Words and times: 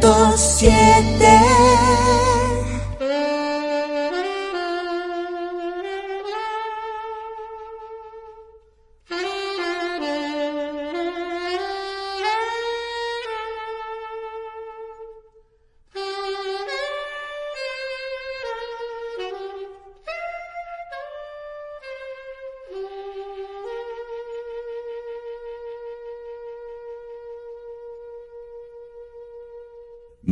97.7. 0.00 1.17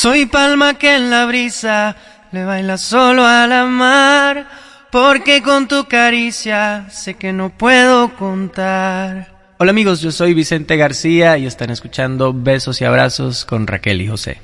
Soy 0.00 0.26
palma 0.26 0.74
que 0.74 0.94
en 0.94 1.10
la 1.10 1.26
brisa 1.26 1.96
le 2.30 2.44
baila 2.44 2.78
solo 2.78 3.26
a 3.26 3.48
la 3.48 3.64
mar, 3.64 4.46
porque 4.92 5.42
con 5.42 5.66
tu 5.66 5.86
caricia 5.86 6.86
sé 6.88 7.14
que 7.14 7.32
no 7.32 7.50
puedo 7.50 8.14
contar. 8.14 9.34
Hola 9.58 9.72
amigos, 9.72 10.00
yo 10.00 10.12
soy 10.12 10.34
Vicente 10.34 10.76
García 10.76 11.36
y 11.36 11.46
están 11.46 11.70
escuchando 11.70 12.32
Besos 12.32 12.80
y 12.80 12.84
Abrazos 12.84 13.44
con 13.44 13.66
Raquel 13.66 14.00
y 14.00 14.06
José. 14.06 14.38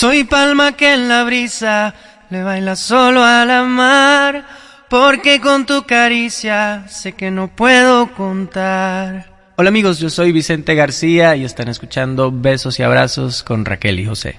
Soy 0.00 0.22
palma 0.22 0.76
que 0.76 0.92
en 0.94 1.08
la 1.08 1.24
brisa 1.24 1.92
le 2.30 2.44
baila 2.44 2.76
solo 2.76 3.24
a 3.24 3.44
la 3.44 3.64
mar, 3.64 4.46
porque 4.88 5.40
con 5.40 5.66
tu 5.66 5.86
caricia 5.86 6.86
sé 6.86 7.14
que 7.14 7.32
no 7.32 7.48
puedo 7.48 8.14
contar. 8.14 9.52
Hola 9.56 9.70
amigos, 9.70 9.98
yo 9.98 10.08
soy 10.08 10.30
Vicente 10.30 10.76
García 10.76 11.34
y 11.34 11.44
están 11.44 11.66
escuchando 11.66 12.30
Besos 12.30 12.78
y 12.78 12.84
Abrazos 12.84 13.42
con 13.42 13.64
Raquel 13.64 13.98
y 13.98 14.06
José. 14.06 14.36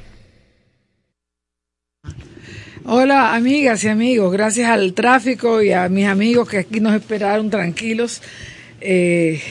Hola 2.86 3.36
amigas 3.36 3.84
y 3.84 3.90
amigos, 3.90 4.32
gracias 4.32 4.70
al 4.70 4.94
tráfico 4.94 5.62
y 5.62 5.74
a 5.74 5.90
mis 5.90 6.08
amigos 6.08 6.48
que 6.48 6.60
aquí 6.60 6.80
nos 6.80 6.96
esperaron 6.96 7.50
tranquilos. 7.50 8.22
Eh, 8.80 9.42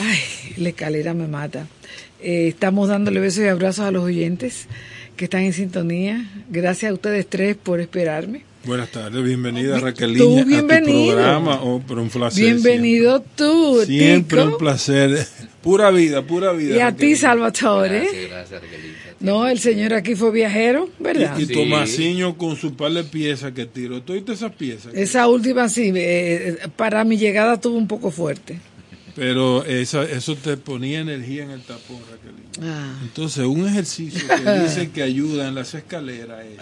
ay, 0.00 0.18
la 0.56 0.70
escalera 0.70 1.14
me 1.14 1.28
mata. 1.28 1.68
Eh, 2.20 2.48
estamos 2.48 2.88
dándole 2.88 3.20
besos 3.20 3.44
y 3.44 3.46
abrazos 3.46 3.84
a 3.84 3.92
los 3.92 4.02
oyentes 4.02 4.66
que 5.16 5.24
están 5.24 5.42
en 5.42 5.52
sintonía. 5.52 6.24
Gracias 6.50 6.90
a 6.90 6.94
ustedes 6.94 7.26
tres 7.28 7.56
por 7.56 7.80
esperarme. 7.80 8.44
Buenas 8.64 8.90
tardes, 8.90 9.22
bienvenida 9.22 9.78
Raquelina 9.78 10.44
bienvenido. 10.44 11.12
a 11.12 11.12
tu 11.12 11.12
programa. 11.14 11.62
Oh, 11.62 11.82
un 11.88 12.08
placer, 12.08 12.42
bienvenido 12.44 13.22
tú, 13.36 13.80
Siempre 13.86 14.42
un 14.42 14.58
placer. 14.58 15.24
Pura 15.62 15.90
vida, 15.90 16.22
pura 16.22 16.52
vida. 16.52 16.76
Y 16.76 16.80
a 16.80 16.92
ti, 16.92 17.16
Salvatore. 17.16 18.00
Gracias, 18.00 18.30
gracias, 18.30 18.62
No, 19.18 19.48
el 19.48 19.58
señor 19.58 19.94
aquí 19.94 20.14
fue 20.14 20.30
viajero, 20.30 20.88
¿verdad? 21.00 21.36
Y, 21.38 21.42
y 21.42 21.46
Tomasiño 21.46 22.38
con 22.38 22.54
su 22.54 22.76
par 22.76 22.92
de 22.92 23.02
piezas 23.02 23.50
que 23.50 23.66
tiró. 23.66 24.00
¿Todas 24.00 24.22
esas 24.28 24.52
piezas? 24.52 24.94
Esa 24.94 25.26
última 25.26 25.68
sí, 25.68 25.92
eh, 25.96 26.58
para 26.76 27.02
mi 27.02 27.18
llegada 27.18 27.54
estuvo 27.54 27.76
un 27.76 27.88
poco 27.88 28.12
fuerte. 28.12 28.60
Pero 29.16 29.64
eso, 29.64 30.02
eso 30.02 30.36
te 30.36 30.58
ponía 30.58 31.00
energía 31.00 31.44
en 31.44 31.50
el 31.50 31.62
tapón, 31.62 31.96
Raquelina. 32.10 32.70
Ah. 32.74 32.98
Entonces, 33.02 33.46
un 33.46 33.66
ejercicio 33.66 34.28
que 34.28 34.60
dicen 34.62 34.92
que 34.92 35.02
ayuda 35.02 35.48
en 35.48 35.54
las 35.54 35.72
escaleras 35.72 36.44
es 36.44 36.58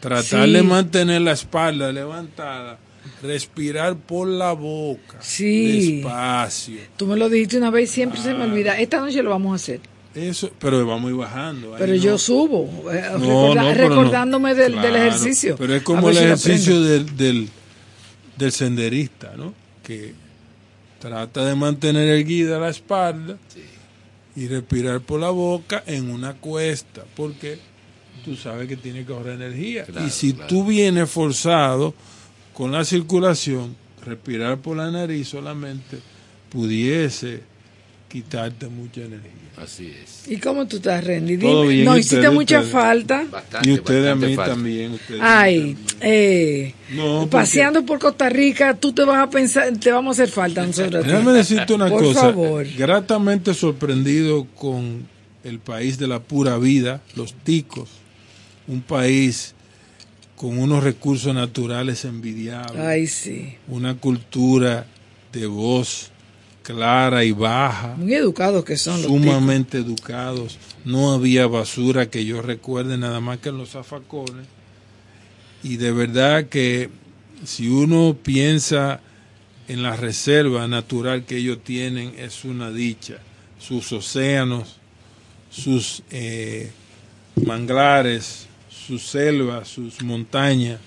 tratar 0.00 0.48
de 0.48 0.62
mantener 0.62 1.20
la 1.22 1.32
espalda 1.32 1.90
levantada, 1.90 2.78
respirar 3.22 3.96
por 3.96 4.28
la 4.28 4.52
boca, 4.52 5.18
sí. 5.20 5.96
despacio. 5.96 6.80
Tú 6.96 7.08
me 7.08 7.16
lo 7.16 7.28
dijiste 7.28 7.58
una 7.58 7.70
vez, 7.70 7.90
siempre 7.90 8.20
se 8.20 8.34
me 8.34 8.44
olvida. 8.44 8.78
Esta 8.78 9.00
noche 9.00 9.20
lo 9.20 9.30
vamos 9.30 9.52
a 9.52 9.56
hacer. 9.56 9.80
Eso, 10.14 10.52
pero 10.60 10.86
vamos 10.86 11.08
a 11.08 11.10
ir 11.10 11.18
bajando. 11.18 11.74
Pero 11.76 11.96
yo 11.96 12.18
subo, 12.18 12.88
eh, 12.92 13.74
recordándome 13.74 14.54
del, 14.54 14.74
ejercicio. 14.74 15.56
Pero 15.58 15.74
es 15.74 15.82
como 15.82 16.08
el 16.08 16.18
ejercicio 16.18 16.80
del, 16.80 17.16
del, 17.16 17.48
del 18.36 18.52
senderista, 18.52 19.32
¿no? 19.36 19.52
Que 19.82 20.14
Trata 21.04 21.44
de 21.44 21.54
mantener 21.54 22.08
erguida 22.08 22.58
la 22.58 22.70
espalda 22.70 23.36
y 24.34 24.48
respirar 24.48 25.02
por 25.02 25.20
la 25.20 25.28
boca 25.28 25.84
en 25.86 26.08
una 26.08 26.32
cuesta, 26.32 27.04
porque 27.14 27.58
tú 28.24 28.36
sabes 28.36 28.66
que 28.68 28.78
tiene 28.78 29.04
que 29.04 29.12
ahorrar 29.12 29.34
energía. 29.34 29.84
y 30.02 30.08
si 30.08 30.32
tú 30.32 30.64
vienes 30.64 31.10
forzado 31.10 31.92
con 32.54 32.72
la 32.72 32.86
circulación, 32.86 33.76
respirar 34.02 34.56
por 34.62 34.78
la 34.78 34.90
nariz 34.90 35.28
solamente 35.28 36.00
pudiese 36.48 37.42
quitarte 38.08 38.68
mucha 38.68 39.02
energía. 39.02 39.43
Así 39.56 39.94
es. 40.02 40.28
¿Y 40.30 40.38
cómo 40.38 40.66
tú 40.66 40.76
estás, 40.76 41.04
Randy? 41.04 41.36
Dime, 41.36 41.84
no 41.84 41.96
hiciste 41.96 42.28
mucha 42.30 42.62
falta. 42.62 43.24
y 43.62 43.72
ustedes 43.72 44.10
a 44.10 44.14
mí 44.16 44.34
también. 44.36 44.98
Ay, 45.20 45.76
eh, 46.00 46.74
paseando 47.30 47.84
por 47.86 47.98
Costa 47.98 48.28
Rica, 48.28 48.74
tú 48.74 48.92
te 48.92 49.04
vas 49.04 49.18
a 49.18 49.30
pensar, 49.30 49.76
te 49.78 49.92
vamos 49.92 50.18
a 50.18 50.22
hacer 50.22 50.34
falta 50.34 50.66
nosotros. 50.66 51.06
Déjame 51.06 51.32
decirte 51.32 51.72
una 51.74 51.88
por 51.88 52.02
cosa. 52.02 52.20
Favor. 52.20 52.66
Gratamente 52.76 53.54
sorprendido 53.54 54.46
con 54.56 55.06
el 55.44 55.58
país 55.60 55.98
de 55.98 56.08
la 56.08 56.20
pura 56.20 56.58
vida, 56.58 57.00
los 57.14 57.34
ticos, 57.34 57.90
un 58.66 58.80
país 58.80 59.54
con 60.36 60.58
unos 60.58 60.82
recursos 60.82 61.32
naturales 61.34 62.04
envidiables. 62.04 62.82
Ay, 62.82 63.06
sí. 63.06 63.54
Una 63.68 63.94
cultura 63.94 64.86
de 65.32 65.46
voz 65.46 66.10
clara 66.64 67.24
y 67.24 67.30
baja. 67.30 67.94
Muy 67.96 68.14
educados 68.14 68.64
que 68.64 68.76
son. 68.76 69.00
Sumamente 69.00 69.78
educados. 69.78 70.58
No 70.84 71.12
había 71.12 71.46
basura 71.46 72.10
que 72.10 72.24
yo 72.24 72.42
recuerde 72.42 72.98
nada 72.98 73.20
más 73.20 73.38
que 73.38 73.50
en 73.50 73.58
los 73.58 73.70
zafacones. 73.70 74.46
Y 75.62 75.76
de 75.76 75.92
verdad 75.92 76.46
que 76.46 76.90
si 77.44 77.68
uno 77.68 78.16
piensa 78.20 79.00
en 79.68 79.82
la 79.82 79.94
reserva 79.94 80.66
natural 80.66 81.24
que 81.24 81.36
ellos 81.36 81.58
tienen, 81.62 82.14
es 82.18 82.44
una 82.44 82.70
dicha. 82.70 83.18
Sus 83.58 83.92
océanos, 83.92 84.76
sus 85.50 86.02
eh, 86.10 86.72
manglares, 87.44 88.46
sus 88.68 89.02
selvas, 89.02 89.68
sus 89.68 90.02
montañas, 90.02 90.80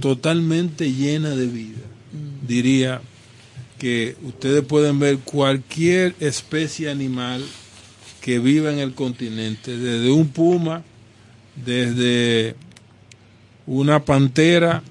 totalmente 0.00 0.92
llena 0.92 1.30
de 1.30 1.46
vida. 1.46 1.78
Diría 2.46 3.00
que 3.80 4.14
ustedes 4.24 4.62
pueden 4.62 4.98
ver 4.98 5.20
cualquier 5.20 6.14
especie 6.20 6.90
animal 6.90 7.42
que 8.20 8.38
viva 8.38 8.70
en 8.70 8.78
el 8.78 8.92
continente, 8.92 9.74
desde 9.74 10.12
un 10.12 10.28
puma, 10.28 10.84
desde 11.64 12.56
una 13.66 14.04
pantera, 14.04 14.82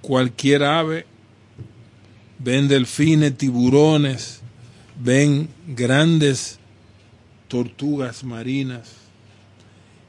cualquier 0.00 0.64
ave, 0.64 1.06
ven 2.40 2.66
delfines, 2.66 3.38
tiburones, 3.38 4.40
ven 5.00 5.48
grandes 5.68 6.58
tortugas 7.46 8.24
marinas 8.24 8.90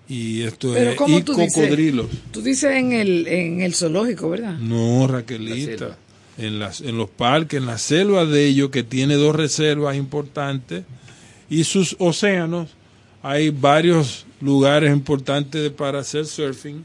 y 0.09 0.41
esto 0.41 0.75
es 0.75 0.95
y 1.07 1.21
cocodrilos. 1.21 2.07
tú 2.31 2.41
dices 2.41 2.71
en 2.71 2.93
el 2.93 3.27
en 3.27 3.61
el 3.61 3.75
zoológico, 3.75 4.31
¿verdad? 4.31 4.57
No, 4.57 5.05
Raquelita 5.05 5.99
en, 6.37 6.59
las, 6.59 6.81
en 6.81 6.97
los 6.97 7.09
parques, 7.09 7.59
en 7.59 7.65
la 7.65 7.77
selva 7.77 8.25
de 8.25 8.47
ellos, 8.47 8.69
que 8.69 8.83
tiene 8.83 9.15
dos 9.15 9.35
reservas 9.35 9.95
importantes, 9.95 10.83
y 11.49 11.63
sus 11.63 11.95
océanos, 11.99 12.69
hay 13.23 13.49
varios 13.49 14.25
lugares 14.39 14.91
importantes 14.91 15.69
para 15.71 15.99
hacer 15.99 16.25
surfing, 16.25 16.83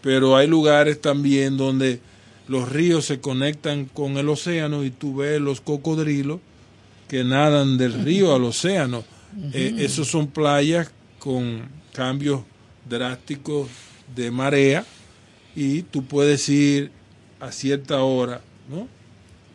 pero 0.00 0.36
hay 0.36 0.46
lugares 0.46 1.00
también 1.00 1.56
donde 1.56 2.00
los 2.48 2.68
ríos 2.70 3.04
se 3.04 3.20
conectan 3.20 3.86
con 3.86 4.16
el 4.16 4.28
océano 4.28 4.84
y 4.84 4.90
tú 4.90 5.16
ves 5.16 5.40
los 5.40 5.60
cocodrilos 5.60 6.40
que 7.08 7.24
nadan 7.24 7.76
del 7.76 8.04
río 8.04 8.34
al 8.34 8.44
océano. 8.44 9.04
Eh, 9.52 9.74
esos 9.78 10.08
son 10.08 10.28
playas 10.28 10.90
con 11.18 11.68
cambios 11.92 12.42
drásticos 12.88 13.68
de 14.14 14.30
marea 14.30 14.84
y 15.54 15.82
tú 15.82 16.04
puedes 16.04 16.48
ir 16.48 16.90
a 17.40 17.52
cierta 17.52 18.00
hora 18.02 18.40
¿no? 18.68 18.88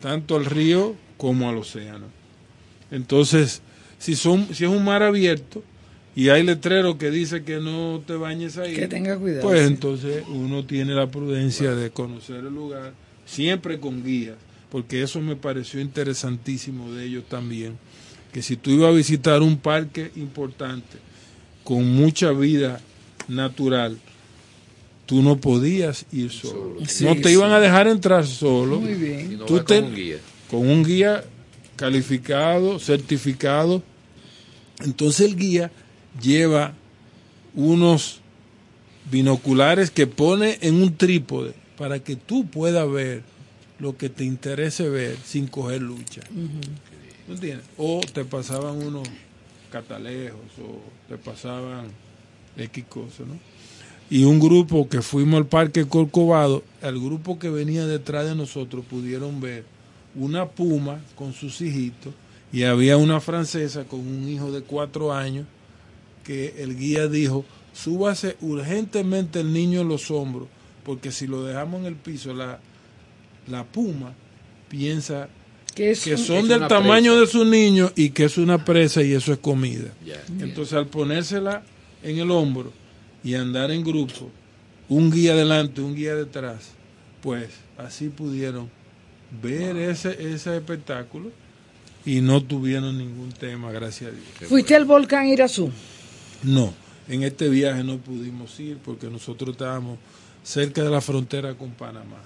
tanto 0.02 0.36
al 0.36 0.44
río 0.44 0.94
como 1.16 1.48
al 1.48 1.56
océano. 1.56 2.06
Entonces, 2.90 3.62
si, 3.98 4.16
son, 4.16 4.52
si 4.52 4.64
es 4.64 4.70
un 4.70 4.84
mar 4.84 5.02
abierto 5.02 5.62
y 6.14 6.28
hay 6.28 6.42
letrero 6.42 6.98
que 6.98 7.10
dice 7.10 7.44
que 7.44 7.60
no 7.60 8.02
te 8.06 8.14
bañes 8.14 8.58
ahí, 8.58 8.74
que 8.74 8.88
tenga 8.88 9.16
cuidado, 9.16 9.42
pues 9.42 9.66
entonces 9.66 10.24
uno 10.28 10.66
tiene 10.66 10.94
la 10.94 11.06
prudencia 11.10 11.74
de 11.74 11.90
conocer 11.90 12.44
el 12.44 12.52
lugar, 12.52 12.92
siempre 13.24 13.78
con 13.78 14.04
guías, 14.04 14.36
porque 14.70 15.02
eso 15.02 15.20
me 15.20 15.36
pareció 15.36 15.80
interesantísimo 15.80 16.92
de 16.92 17.06
ellos 17.06 17.24
también, 17.28 17.78
que 18.32 18.42
si 18.42 18.56
tú 18.56 18.70
ibas 18.70 18.90
a 18.90 18.96
visitar 18.96 19.40
un 19.40 19.56
parque 19.56 20.10
importante 20.16 20.98
con 21.62 21.86
mucha 21.94 22.32
vida 22.32 22.80
natural, 23.28 23.98
tú 25.12 25.20
no 25.20 25.36
podías 25.36 26.06
ir 26.10 26.32
solo. 26.32 26.78
no 26.80 27.16
te 27.16 27.30
iban 27.30 27.52
a 27.52 27.60
dejar 27.60 27.86
entrar 27.86 28.26
solo. 28.26 28.80
Muy 28.80 28.94
bien. 28.94 29.40
tú 29.46 29.62
con 29.62 29.84
un 29.84 29.94
guía. 29.94 30.16
Con 30.50 30.70
un 30.70 30.82
guía 30.82 31.22
calificado, 31.76 32.78
certificado. 32.78 33.82
Entonces 34.82 35.28
el 35.28 35.36
guía 35.36 35.70
lleva 36.18 36.72
unos 37.54 38.20
binoculares 39.10 39.90
que 39.90 40.06
pone 40.06 40.56
en 40.62 40.76
un 40.76 40.96
trípode 40.96 41.52
para 41.76 41.98
que 41.98 42.16
tú 42.16 42.46
puedas 42.46 42.90
ver 42.90 43.22
lo 43.80 43.98
que 43.98 44.08
te 44.08 44.24
interese 44.24 44.88
ver 44.88 45.18
sin 45.22 45.46
coger 45.46 45.82
lucha. 45.82 46.22
entiendes? 47.28 47.66
O 47.76 48.00
te 48.00 48.24
pasaban 48.24 48.82
unos 48.82 49.06
catalejos 49.70 50.40
o 50.58 50.80
te 51.06 51.18
pasaban 51.18 51.88
X 52.56 52.84
cosas, 52.88 53.26
¿no? 53.26 53.51
Y 54.12 54.24
un 54.24 54.38
grupo 54.38 54.90
que 54.90 55.00
fuimos 55.00 55.38
al 55.38 55.46
Parque 55.46 55.86
Corcovado, 55.86 56.62
el 56.82 57.00
grupo 57.00 57.38
que 57.38 57.48
venía 57.48 57.86
detrás 57.86 58.26
de 58.26 58.34
nosotros 58.34 58.84
pudieron 58.84 59.40
ver 59.40 59.64
una 60.14 60.50
puma 60.50 61.00
con 61.14 61.32
sus 61.32 61.62
hijitos 61.62 62.12
y 62.52 62.64
había 62.64 62.98
una 62.98 63.20
francesa 63.20 63.84
con 63.84 64.00
un 64.00 64.28
hijo 64.28 64.52
de 64.52 64.60
cuatro 64.60 65.14
años 65.14 65.46
que 66.24 66.56
el 66.58 66.76
guía 66.76 67.08
dijo, 67.08 67.46
súbase 67.72 68.36
urgentemente 68.42 69.40
el 69.40 69.50
niño 69.50 69.80
en 69.80 69.88
los 69.88 70.10
hombros, 70.10 70.48
porque 70.84 71.10
si 71.10 71.26
lo 71.26 71.44
dejamos 71.44 71.80
en 71.80 71.86
el 71.86 71.96
piso, 71.96 72.34
la, 72.34 72.60
la 73.48 73.64
puma 73.64 74.12
piensa 74.68 75.30
que, 75.74 75.94
son 75.94 76.48
del 76.48 76.66
tamaño 76.66 77.18
de 77.18 77.26
su 77.26 77.46
niño 77.46 77.90
y 77.96 78.10
que 78.10 78.24
es 78.24 78.36
una 78.36 78.62
presa 78.62 79.02
y 79.02 79.14
eso 79.14 79.32
es 79.32 79.38
comida. 79.38 79.90
Entonces 80.38 80.74
al 80.74 80.88
ponérsela 80.88 81.62
en 82.02 82.18
el 82.18 82.30
hombro, 82.30 82.74
y 83.24 83.34
andar 83.34 83.70
en 83.70 83.84
grupo, 83.84 84.30
un 84.88 85.10
guía 85.10 85.32
adelante, 85.32 85.80
un 85.80 85.94
guía 85.94 86.14
detrás, 86.14 86.70
pues 87.22 87.48
así 87.78 88.08
pudieron 88.08 88.70
ver 89.42 89.76
ese, 89.76 90.32
ese 90.32 90.56
espectáculo 90.56 91.30
y 92.04 92.20
no 92.20 92.42
tuvieron 92.42 92.98
ningún 92.98 93.32
tema, 93.32 93.70
gracias 93.70 94.10
a 94.10 94.14
Dios. 94.14 94.48
¿Fuiste 94.48 94.74
al 94.74 94.84
volcán 94.84 95.28
Irazú? 95.28 95.70
No, 96.42 96.74
en 97.08 97.22
este 97.22 97.48
viaje 97.48 97.84
no 97.84 97.98
pudimos 97.98 98.58
ir 98.58 98.78
porque 98.78 99.08
nosotros 99.08 99.50
estábamos 99.50 99.98
cerca 100.42 100.82
de 100.82 100.90
la 100.90 101.00
frontera 101.00 101.54
con 101.54 101.70
Panamá. 101.70 102.18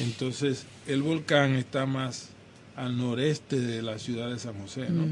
Entonces, 0.00 0.66
el 0.86 1.02
volcán 1.02 1.54
está 1.54 1.86
más 1.86 2.30
al 2.74 2.96
noreste 2.96 3.60
de 3.60 3.82
la 3.82 3.98
ciudad 3.98 4.30
de 4.30 4.38
San 4.38 4.54
José, 4.60 4.88
¿no? 4.90 5.04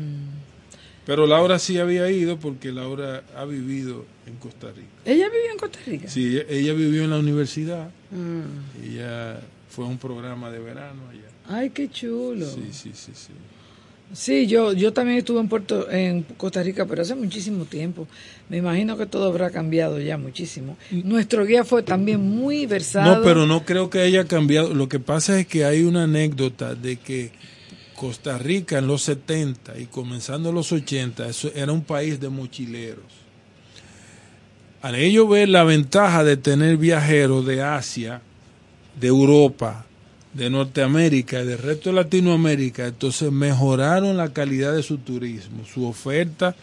Pero 1.06 1.26
Laura 1.26 1.58
sí 1.58 1.78
había 1.78 2.10
ido 2.10 2.38
porque 2.38 2.72
Laura 2.72 3.24
ha 3.36 3.44
vivido 3.44 4.04
en 4.26 4.36
Costa 4.36 4.68
Rica. 4.68 4.88
¿Ella 5.04 5.28
vivió 5.28 5.50
en 5.52 5.58
Costa 5.58 5.78
Rica? 5.86 6.08
Sí, 6.08 6.36
ella, 6.36 6.44
ella 6.48 6.72
vivió 6.72 7.04
en 7.04 7.10
la 7.10 7.18
universidad. 7.18 7.90
Ella 8.82 9.40
fue 9.68 9.84
a 9.84 9.88
un 9.88 9.98
programa 9.98 10.50
de 10.50 10.60
verano 10.60 11.02
allá. 11.10 11.28
Ay, 11.46 11.70
qué 11.70 11.90
chulo. 11.90 12.46
Sí, 12.46 12.68
sí, 12.72 12.90
sí, 12.94 13.12
sí. 13.14 13.32
Sí, 14.12 14.46
yo, 14.46 14.72
yo 14.72 14.92
también 14.92 15.18
estuve 15.18 15.40
en 15.40 15.48
Puerto, 15.48 15.90
en 15.90 16.22
Costa 16.36 16.62
Rica, 16.62 16.86
pero 16.86 17.02
hace 17.02 17.14
muchísimo 17.14 17.64
tiempo. 17.64 18.06
Me 18.48 18.58
imagino 18.58 18.96
que 18.96 19.06
todo 19.06 19.26
habrá 19.26 19.50
cambiado 19.50 19.98
ya 19.98 20.16
muchísimo. 20.16 20.76
Nuestro 20.90 21.44
guía 21.44 21.64
fue 21.64 21.82
también 21.82 22.20
muy 22.20 22.66
versado. 22.66 23.16
No, 23.16 23.22
pero 23.22 23.46
no 23.46 23.64
creo 23.64 23.90
que 23.90 24.00
haya 24.00 24.24
cambiado. 24.24 24.72
Lo 24.72 24.88
que 24.88 25.00
pasa 25.00 25.40
es 25.40 25.46
que 25.46 25.64
hay 25.64 25.82
una 25.82 26.04
anécdota 26.04 26.74
de 26.74 26.96
que 26.96 27.32
Costa 27.96 28.38
Rica 28.38 28.78
en 28.78 28.86
los 28.86 29.02
70 29.02 29.78
y 29.78 29.86
comenzando 29.86 30.52
los 30.52 30.72
80, 30.72 31.28
eso 31.28 31.50
era 31.54 31.72
un 31.72 31.82
país 31.82 32.20
de 32.20 32.28
mochileros. 32.28 33.04
Al 34.82 34.96
ellos 34.96 35.28
ver 35.28 35.48
la 35.48 35.64
ventaja 35.64 36.24
de 36.24 36.36
tener 36.36 36.76
viajeros 36.76 37.46
de 37.46 37.62
Asia, 37.62 38.20
de 39.00 39.08
Europa, 39.08 39.86
de 40.34 40.50
Norteamérica 40.50 41.40
y 41.40 41.46
del 41.46 41.58
resto 41.58 41.90
de 41.90 41.96
Latinoamérica, 41.96 42.86
entonces 42.86 43.32
mejoraron 43.32 44.16
la 44.16 44.32
calidad 44.32 44.74
de 44.74 44.82
su 44.82 44.98
turismo, 44.98 45.64
su 45.64 45.86
oferta 45.86 46.54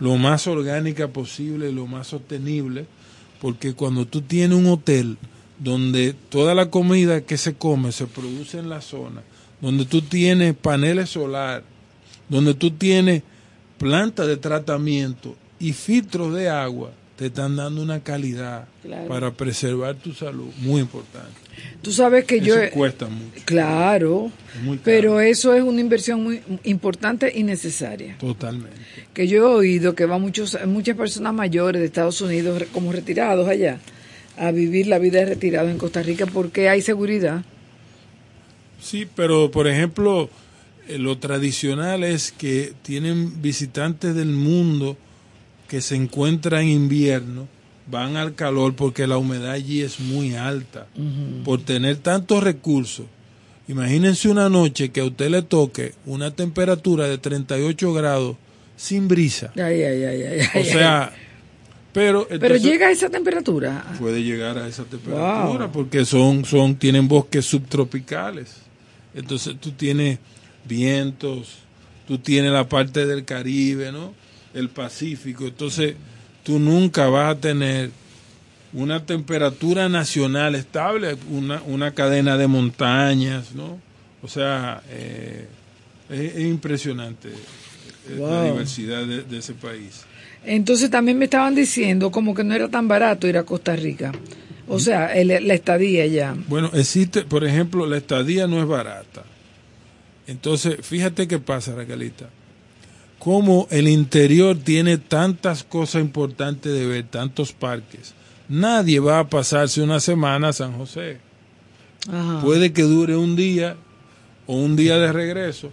lo 0.00 0.16
más 0.16 0.46
orgánica 0.46 1.08
posible, 1.08 1.72
lo 1.72 1.86
más 1.86 2.08
sostenible, 2.08 2.86
porque 3.40 3.74
cuando 3.74 4.06
tú 4.06 4.22
tienes 4.22 4.56
un 4.56 4.66
hotel 4.66 5.16
donde 5.58 6.14
toda 6.28 6.54
la 6.54 6.70
comida 6.70 7.22
que 7.22 7.36
se 7.36 7.54
come 7.54 7.92
se 7.92 8.06
produce 8.06 8.58
en 8.58 8.68
la 8.68 8.80
zona, 8.80 9.22
donde 9.60 9.84
tú 9.84 10.02
tienes 10.02 10.54
paneles 10.54 11.10
solar, 11.10 11.62
donde 12.28 12.54
tú 12.54 12.70
tienes 12.70 13.22
plantas 13.78 14.26
de 14.26 14.36
tratamiento 14.36 15.36
y 15.58 15.72
filtros 15.72 16.34
de 16.34 16.48
agua, 16.48 16.90
te 17.16 17.26
están 17.26 17.56
dando 17.56 17.82
una 17.82 18.00
calidad 18.00 18.66
Claro. 18.82 19.08
para 19.08 19.30
preservar 19.32 19.96
tu 19.96 20.12
salud 20.14 20.46
muy 20.58 20.80
importante. 20.80 21.32
Tú 21.82 21.90
sabes 21.92 22.24
que 22.24 22.40
yo... 22.40 22.54
Cuesta 22.70 23.08
mucho. 23.08 23.42
Claro, 23.44 24.30
Es 24.54 24.78
pero 24.84 25.20
eso 25.20 25.52
es 25.54 25.62
una 25.62 25.80
inversión 25.80 26.22
muy 26.22 26.40
importante 26.62 27.32
y 27.34 27.42
necesaria. 27.42 28.16
Totalmente. 28.18 28.76
Que 29.12 29.26
yo 29.26 29.38
he 29.38 29.54
oído 29.56 29.94
que 29.96 30.06
van 30.06 30.20
muchos, 30.22 30.56
muchas 30.66 30.96
personas 30.96 31.34
mayores 31.34 31.80
de 31.80 31.86
Estados 31.86 32.20
Unidos 32.20 32.62
como 32.72 32.92
retirados 32.92 33.48
allá 33.48 33.80
a 34.36 34.52
vivir 34.52 34.86
la 34.86 35.00
vida 35.00 35.18
de 35.18 35.26
retirado 35.26 35.68
en 35.68 35.78
Costa 35.78 36.00
Rica 36.02 36.26
porque 36.26 36.68
hay 36.68 36.80
seguridad. 36.82 37.42
Sí, 38.80 39.06
pero 39.14 39.50
por 39.50 39.66
ejemplo, 39.68 40.28
eh, 40.88 40.98
lo 40.98 41.18
tradicional 41.18 42.04
es 42.04 42.32
que 42.32 42.72
tienen 42.82 43.40
visitantes 43.42 44.14
del 44.14 44.28
mundo 44.28 44.96
que 45.68 45.80
se 45.80 45.96
encuentran 45.96 46.62
en 46.62 46.68
invierno, 46.70 47.46
van 47.90 48.16
al 48.16 48.34
calor 48.34 48.74
porque 48.74 49.06
la 49.06 49.18
humedad 49.18 49.50
allí 49.52 49.82
es 49.82 50.00
muy 50.00 50.34
alta. 50.34 50.86
Por 51.44 51.62
tener 51.62 51.96
tantos 51.96 52.42
recursos, 52.42 53.06
imagínense 53.66 54.28
una 54.28 54.48
noche 54.48 54.90
que 54.90 55.00
a 55.00 55.04
usted 55.04 55.28
le 55.30 55.42
toque 55.42 55.94
una 56.06 56.30
temperatura 56.30 57.06
de 57.06 57.18
38 57.18 57.92
grados 57.92 58.36
sin 58.76 59.08
brisa. 59.08 59.52
Ay, 59.56 59.82
ay, 59.82 60.04
ay, 60.04 60.22
ay, 60.22 60.60
O 60.60 60.64
sea, 60.64 61.12
pero... 61.92 62.26
Pero 62.28 62.56
llega 62.56 62.86
a 62.88 62.90
esa 62.90 63.10
temperatura. 63.10 63.84
puede 63.98 64.22
llegar 64.22 64.56
a 64.58 64.68
esa 64.68 64.84
temperatura 64.84 65.66
Wow. 65.66 65.72
porque 65.72 66.04
son 66.04 66.44
son 66.44 66.76
tienen 66.76 67.08
bosques 67.08 67.44
subtropicales 67.44 68.56
entonces 69.18 69.56
tú 69.60 69.72
tienes 69.72 70.18
vientos 70.64 71.58
tú 72.06 72.18
tienes 72.18 72.52
la 72.52 72.68
parte 72.68 73.06
del 73.06 73.24
Caribe 73.24 73.92
no 73.92 74.14
el 74.54 74.70
Pacífico. 74.70 75.46
Entonces 75.46 75.94
tú 76.42 76.58
nunca 76.58 77.08
vas 77.08 77.36
a 77.36 77.40
tener 77.40 77.90
una 78.72 79.04
temperatura 79.04 79.88
nacional 79.88 80.54
estable 80.54 81.16
una, 81.30 81.62
una 81.62 81.92
cadena 81.94 82.36
de 82.36 82.46
montañas 82.46 83.54
no 83.54 83.78
o 84.22 84.28
sea 84.28 84.82
eh, 84.90 85.48
es, 86.10 86.36
es 86.36 86.44
impresionante 86.44 87.28
eh, 87.28 88.16
la 88.18 88.44
diversidad 88.44 89.06
de, 89.06 89.22
de 89.22 89.38
ese 89.38 89.54
país. 89.54 90.04
Entonces 90.44 90.90
también 90.90 91.18
me 91.18 91.24
estaban 91.24 91.54
diciendo 91.54 92.10
como 92.10 92.34
que 92.34 92.44
no 92.44 92.54
era 92.54 92.68
tan 92.68 92.88
barato 92.88 93.26
ir 93.26 93.36
a 93.38 93.42
Costa 93.42 93.74
Rica. 93.74 94.12
O 94.68 94.78
sea, 94.78 95.14
el- 95.14 95.28
la 95.46 95.54
estadía 95.54 96.06
ya. 96.06 96.34
Bueno, 96.48 96.70
existe, 96.74 97.22
por 97.22 97.44
ejemplo, 97.44 97.86
la 97.86 97.96
estadía 97.96 98.46
no 98.46 98.60
es 98.60 98.66
barata. 98.66 99.24
Entonces, 100.26 100.76
fíjate 100.82 101.26
qué 101.26 101.38
pasa, 101.38 101.74
Raquelita. 101.74 102.28
Como 103.18 103.66
el 103.70 103.88
interior 103.88 104.56
tiene 104.58 104.98
tantas 104.98 105.64
cosas 105.64 106.02
importantes 106.02 106.72
de 106.72 106.86
ver, 106.86 107.04
tantos 107.04 107.52
parques. 107.52 108.14
Nadie 108.48 109.00
va 109.00 109.18
a 109.20 109.28
pasarse 109.28 109.82
una 109.82 110.00
semana 110.00 110.48
a 110.48 110.52
San 110.52 110.76
José. 110.76 111.18
Ajá. 112.10 112.40
Puede 112.42 112.72
que 112.72 112.82
dure 112.82 113.16
un 113.16 113.36
día 113.36 113.76
o 114.46 114.54
un 114.56 114.76
día 114.76 114.98
de 114.98 115.12
regreso. 115.12 115.70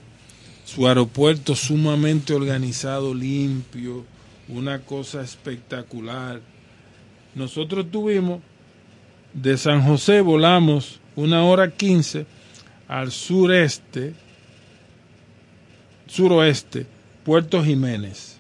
Su 0.66 0.88
aeropuerto 0.88 1.56
sumamente 1.56 2.34
organizado, 2.34 3.14
limpio, 3.14 4.04
una 4.48 4.80
cosa 4.82 5.22
espectacular. 5.22 6.42
Nosotros 7.36 7.92
tuvimos, 7.92 8.40
de 9.36 9.58
San 9.58 9.84
José 9.84 10.22
volamos 10.22 11.00
una 11.16 11.44
hora 11.44 11.70
quince 11.70 12.26
al 12.88 13.12
sureste, 13.12 14.14
suroeste, 16.08 16.88
Puerto 17.24 17.64
Jiménez. 17.64 18.38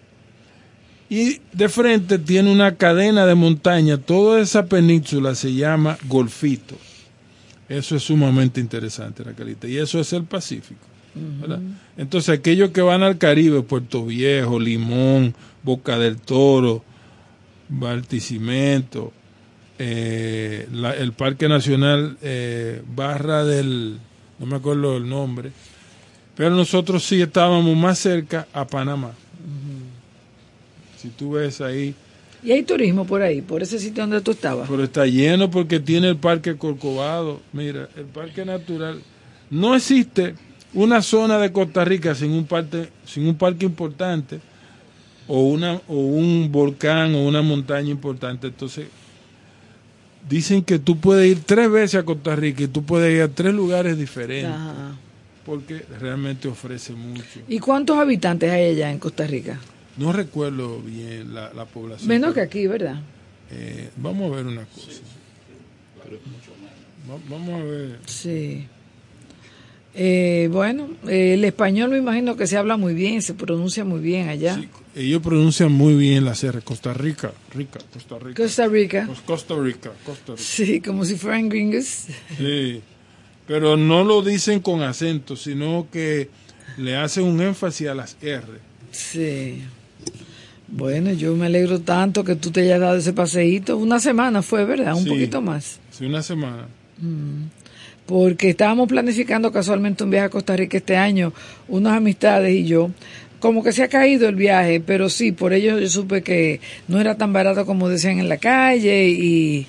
Y 1.09 1.41
de 1.53 1.69
frente 1.69 2.17
tiene 2.17 2.51
una 2.51 2.75
cadena 2.75 3.25
de 3.25 3.35
montaña, 3.35 3.97
toda 3.97 4.39
esa 4.41 4.65
península 4.65 5.35
se 5.35 5.53
llama 5.53 5.97
Golfito. 6.05 6.75
Eso 7.69 7.95
es 7.95 8.03
sumamente 8.03 8.59
interesante, 8.59 9.23
Raquelita. 9.23 9.67
Y 9.67 9.77
eso 9.77 9.99
es 9.99 10.13
el 10.13 10.23
Pacífico. 10.23 10.81
Entonces, 11.97 12.29
aquellos 12.29 12.71
que 12.71 12.81
van 12.81 13.01
al 13.01 13.17
Caribe, 13.17 13.61
Puerto 13.61 14.05
Viejo, 14.05 14.59
Limón, 14.59 15.33
Boca 15.63 15.97
del 15.97 16.17
Toro, 16.17 16.83
Barquisimeto, 17.69 19.13
eh, 19.79 20.67
la- 20.71 20.95
el 20.95 21.11
Parque 21.13 21.47
Nacional 21.49 22.17
eh, 22.21 22.81
Barra 22.95 23.43
del, 23.43 23.97
no 24.39 24.45
me 24.45 24.55
acuerdo 24.57 24.97
el 24.97 25.07
nombre, 25.09 25.51
pero 26.35 26.51
nosotros 26.51 27.03
sí 27.03 27.21
estábamos 27.21 27.75
más 27.75 27.99
cerca 27.99 28.47
a 28.53 28.65
Panamá. 28.65 29.11
Si 30.97 31.09
tú 31.09 31.31
ves 31.31 31.61
ahí, 31.61 31.93
Y 32.43 32.51
hay 32.51 32.63
turismo 32.63 33.05
por 33.05 33.21
ahí, 33.21 33.41
por 33.41 33.61
ese 33.63 33.79
sitio 33.79 34.03
donde 34.03 34.21
tú 34.21 34.31
estabas. 34.31 34.69
pero 34.69 34.83
está 34.83 35.05
lleno 35.05 35.49
porque 35.49 35.79
tiene 35.79 36.09
el 36.09 36.17
Parque 36.17 36.55
Corcovado. 36.57 37.41
Mira, 37.53 37.89
el 37.95 38.05
Parque 38.05 38.45
Natural. 38.45 39.01
No 39.49 39.75
existe 39.75 40.35
una 40.73 41.01
zona 41.01 41.37
de 41.37 41.51
Costa 41.51 41.83
Rica 41.85 42.13
sin 42.15 42.31
un 42.31 42.45
parque, 42.45 42.89
sin 43.05 43.27
un 43.27 43.35
parque 43.35 43.65
importante 43.65 44.39
o 45.27 45.41
una 45.41 45.81
o 45.87 45.95
un 45.95 46.51
volcán 46.51 47.15
o 47.15 47.23
una 47.25 47.41
montaña 47.41 47.89
importante. 47.89 48.47
Entonces 48.47 48.87
dicen 50.27 50.63
que 50.63 50.79
tú 50.79 50.99
puedes 50.99 51.29
ir 51.31 51.43
tres 51.45 51.69
veces 51.71 51.95
a 52.01 52.03
Costa 52.03 52.35
Rica 52.35 52.63
y 52.63 52.67
tú 52.67 52.83
puedes 52.83 53.13
ir 53.15 53.21
a 53.21 53.27
tres 53.27 53.53
lugares 53.53 53.97
diferentes 53.97 54.49
Ajá. 54.51 54.95
porque 55.45 55.83
realmente 55.99 56.47
ofrece 56.47 56.93
mucho. 56.93 57.39
¿Y 57.47 57.59
cuántos 57.59 57.97
habitantes 57.97 58.49
hay 58.51 58.71
allá 58.71 58.91
en 58.91 58.99
Costa 58.99 59.25
Rica? 59.27 59.59
No 59.97 60.11
recuerdo 60.11 60.79
bien 60.81 61.33
la, 61.33 61.53
la 61.53 61.65
población. 61.65 62.07
Menos 62.09 62.29
que 62.29 62.41
pero, 62.41 62.45
aquí, 62.47 62.67
¿verdad? 62.67 62.99
eh, 63.51 63.89
vamos 63.97 64.31
a 64.31 64.35
ver 64.35 64.45
una 64.47 64.65
cosa. 64.65 64.91
Va- 67.09 67.19
Vamos 67.29 67.61
a 67.61 67.63
ver. 67.63 67.99
Sí. 68.07 68.65
Eh, 69.93 70.49
bueno, 70.51 70.89
eh, 71.07 71.35
el 71.35 71.45
español 71.45 71.91
me 71.91 71.97
imagino 71.97 72.35
que 72.35 72.47
se 72.47 72.57
habla 72.57 72.75
muy 72.77 72.93
bien, 72.93 73.21
se 73.21 73.33
pronuncia 73.33 73.85
muy 73.85 74.01
bien 74.01 74.27
allá. 74.27 74.55
Sí, 74.55 74.67
ellos 74.95 75.21
pronuncian 75.21 75.71
muy 75.71 75.95
bien 75.95 76.23
la 76.25 76.33
CR. 76.33 76.61
Costa 76.63 76.93
Rica, 76.93 77.31
Rica, 77.53 77.79
Costa 77.93 78.17
Rica. 78.19 78.41
Costa 78.43 78.67
Rica. 78.67 79.07
Cos- 79.07 79.21
Costa 79.25 79.55
Rica, 79.59 79.91
Costa 80.05 80.31
Rica. 80.33 80.41
Sí, 80.43 80.81
como 80.81 81.03
si 81.05 81.15
fueran 81.15 81.49
gringos. 81.49 82.05
Sí. 82.37 82.81
Pero 83.47 83.77
no 83.77 84.03
lo 84.03 84.21
dicen 84.23 84.59
con 84.59 84.81
acento, 84.81 85.35
sino 85.35 85.87
que 85.91 86.29
le 86.77 86.95
hacen 86.95 87.25
un 87.25 87.41
énfasis 87.41 87.87
a 87.89 87.93
las 87.93 88.17
R. 88.21 88.41
Sí. 88.91 89.61
Bueno, 90.67 91.11
yo 91.13 91.35
me 91.35 91.45
alegro 91.45 91.79
tanto 91.81 92.23
que 92.23 92.35
tú 92.35 92.49
te 92.49 92.61
hayas 92.61 92.79
dado 92.79 92.95
ese 92.97 93.13
paseíto. 93.13 93.77
Una 93.77 93.99
semana 93.99 94.41
fue, 94.41 94.65
¿verdad? 94.65 94.95
Un 94.95 95.03
Sí. 95.03 95.09
poquito 95.09 95.41
más. 95.41 95.79
Sí, 95.91 96.05
una 96.05 96.23
semana. 96.23 96.65
Porque 98.05 98.49
estábamos 98.49 98.87
planificando 98.87 99.51
casualmente 99.51 100.03
un 100.03 100.11
viaje 100.11 100.25
a 100.27 100.29
Costa 100.29 100.55
Rica 100.55 100.77
este 100.77 100.95
año, 100.95 101.33
unas 101.67 101.93
amistades 101.97 102.53
y 102.55 102.65
yo. 102.65 102.91
Como 103.39 103.63
que 103.63 103.71
se 103.71 103.83
ha 103.83 103.87
caído 103.87 104.27
el 104.27 104.35
viaje, 104.35 104.79
pero 104.79 105.09
sí, 105.09 105.31
por 105.31 105.53
ello 105.53 105.79
yo 105.79 105.89
supe 105.89 106.23
que 106.23 106.61
no 106.87 106.99
era 106.99 107.15
tan 107.15 107.33
barato 107.33 107.65
como 107.65 107.89
decían 107.89 108.19
en 108.19 108.29
la 108.29 108.37
calle 108.37 109.09
y 109.09 109.67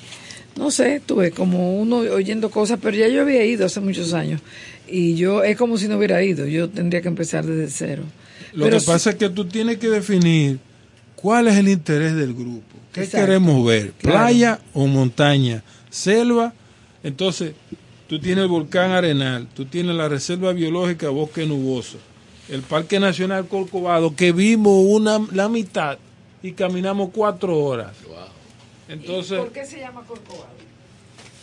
no 0.57 0.71
sé, 0.71 1.01
tuve 1.05 1.31
como 1.33 1.79
uno 1.79 1.99
oyendo 1.99 2.51
cosas, 2.51 2.79
pero 2.81 2.97
ya 2.97 3.09
yo 3.09 3.23
había 3.23 3.45
ido 3.45 3.67
hace 3.67 3.81
muchos 3.81 4.15
años 4.15 4.41
y 4.89 5.15
yo 5.15 5.43
es 5.45 5.57
como 5.57 5.79
si 5.79 5.89
no 5.89 5.99
hubiera 5.99 6.23
ido, 6.23 6.47
yo 6.47 6.69
tendría 6.71 7.03
que 7.03 7.09
empezar 7.09 7.45
desde 7.45 7.71
cero. 7.71 8.03
Lo 8.53 8.65
Pero 8.65 8.79
que 8.79 8.85
pasa 8.85 9.11
es 9.11 9.17
que 9.17 9.29
tú 9.29 9.45
tienes 9.45 9.79
que 9.79 9.89
definir 9.89 10.59
cuál 11.15 11.49
es 11.49 11.57
el 11.57 11.69
interés 11.69 12.15
del 12.15 12.33
grupo. 12.33 12.63
¿Qué 12.93 13.03
Exacto. 13.03 13.27
queremos 13.27 13.67
ver? 13.67 13.93
Claro. 13.99 14.19
¿Playa 14.19 14.61
o 14.73 14.87
montaña? 14.87 15.63
¿Selva? 15.91 16.55
Entonces, 17.03 17.53
tú 18.09 18.19
tienes 18.19 18.43
el 18.43 18.49
volcán 18.49 18.93
Arenal, 18.93 19.47
tú 19.55 19.67
tienes 19.67 19.95
la 19.95 20.09
Reserva 20.09 20.53
Biológica 20.53 21.11
Bosque 21.11 21.45
Nuboso, 21.47 21.99
el 22.49 22.63
Parque 22.63 23.01
Nacional 23.01 23.47
Corcovado, 23.49 24.15
que 24.15 24.33
vimos 24.33 24.85
una, 24.87 25.19
la 25.33 25.49
mitad 25.49 25.99
y 26.43 26.53
caminamos 26.53 27.11
cuatro 27.13 27.59
horas. 27.59 27.93
Entonces, 28.89 29.41
qué 29.53 29.67
se 29.67 29.81
llama 29.81 30.03
Corcovado? 30.07 30.49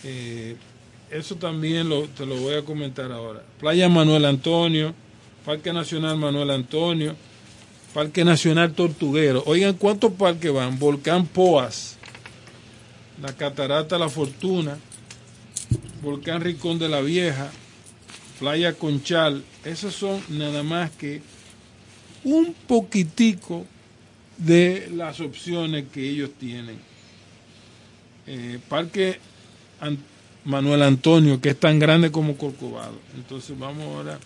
eh, 0.03 0.55
eso 1.11 1.35
también 1.35 1.89
lo, 1.89 2.03
te 2.07 2.25
lo 2.25 2.35
voy 2.37 2.55
a 2.55 2.63
comentar 2.63 3.11
ahora. 3.11 3.43
Playa 3.59 3.87
Manuel 3.89 4.25
Antonio, 4.25 4.93
Parque 5.45 5.71
Nacional 5.73 6.17
Manuel 6.17 6.49
Antonio, 6.49 7.15
Parque 7.93 8.23
Nacional 8.25 8.73
Tortuguero. 8.73 9.43
Oigan, 9.45 9.75
¿cuántos 9.75 10.13
parques 10.13 10.51
van? 10.51 10.79
Volcán 10.79 11.27
Poas, 11.27 11.97
la 13.21 13.33
Catarata 13.33 13.99
La 13.99 14.09
Fortuna, 14.09 14.77
Volcán 16.01 16.41
Rincón 16.41 16.79
de 16.79 16.89
la 16.89 17.01
Vieja, 17.01 17.51
Playa 18.39 18.73
Conchal. 18.73 19.43
Esos 19.63 19.93
son 19.95 20.21
nada 20.29 20.63
más 20.63 20.91
que 20.91 21.21
un 22.23 22.53
poquitico 22.67 23.65
de 24.37 24.89
las 24.95 25.19
opciones 25.19 25.85
que 25.93 26.07
ellos 26.09 26.31
tienen. 26.39 26.77
Eh, 28.27 28.59
Parque 28.69 29.17
An- 29.79 29.97
Manuel 30.45 30.81
Antonio, 30.81 31.39
que 31.39 31.49
es 31.49 31.59
tan 31.59 31.79
grande 31.79 32.11
como 32.11 32.35
Corcovado. 32.35 32.97
Entonces 33.15 33.57
vamos 33.57 33.83
ahora 33.95 34.19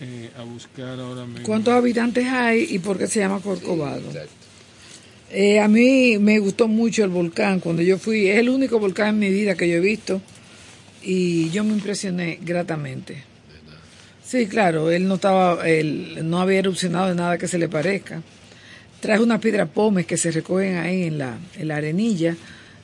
eh, 0.00 0.30
a 0.38 0.42
buscar 0.42 0.98
ahora 1.00 1.24
mismo. 1.26 1.44
¿Cuántos 1.44 1.74
habitantes 1.74 2.26
hay 2.26 2.66
y 2.70 2.78
por 2.78 2.98
qué 2.98 3.06
se 3.06 3.20
llama 3.20 3.40
Corcovado? 3.40 4.02
Eh, 5.30 5.58
a 5.60 5.66
mí 5.68 6.18
me 6.18 6.38
gustó 6.38 6.68
mucho 6.68 7.02
el 7.04 7.10
volcán. 7.10 7.58
Cuando 7.60 7.82
yo 7.82 7.98
fui, 7.98 8.28
es 8.28 8.38
el 8.38 8.48
único 8.48 8.78
volcán 8.78 9.08
en 9.10 9.18
mi 9.18 9.30
vida 9.30 9.54
que 9.56 9.68
yo 9.68 9.76
he 9.76 9.80
visto 9.80 10.20
y 11.04 11.50
yo 11.50 11.64
me 11.64 11.72
impresioné 11.72 12.38
gratamente. 12.42 13.22
Sí, 14.24 14.46
claro, 14.46 14.90
él 14.90 15.06
no 15.06 15.16
estaba, 15.16 15.68
él 15.68 16.18
no 16.22 16.40
había 16.40 16.60
erupcionado 16.60 17.08
de 17.08 17.14
nada 17.14 17.36
que 17.36 17.46
se 17.46 17.58
le 17.58 17.68
parezca. 17.68 18.22
Traje 19.00 19.22
unas 19.22 19.38
piedras 19.40 19.68
pomes 19.68 20.06
que 20.06 20.16
se 20.16 20.30
recogen 20.30 20.78
ahí 20.78 21.04
en 21.04 21.18
la, 21.18 21.36
en 21.56 21.68
la 21.68 21.76
arenilla 21.76 22.34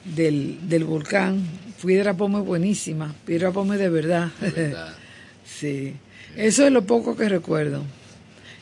del, 0.04 0.58
del 0.68 0.84
volcán. 0.84 1.42
Piedra 1.82 2.14
pome 2.14 2.40
buenísima, 2.40 3.14
piedra 3.24 3.52
pome 3.52 3.78
de 3.78 3.88
verdad. 3.88 4.30
sí, 5.46 5.94
eso 6.36 6.66
es 6.66 6.72
lo 6.72 6.82
poco 6.82 7.16
que 7.16 7.26
recuerdo 7.26 7.84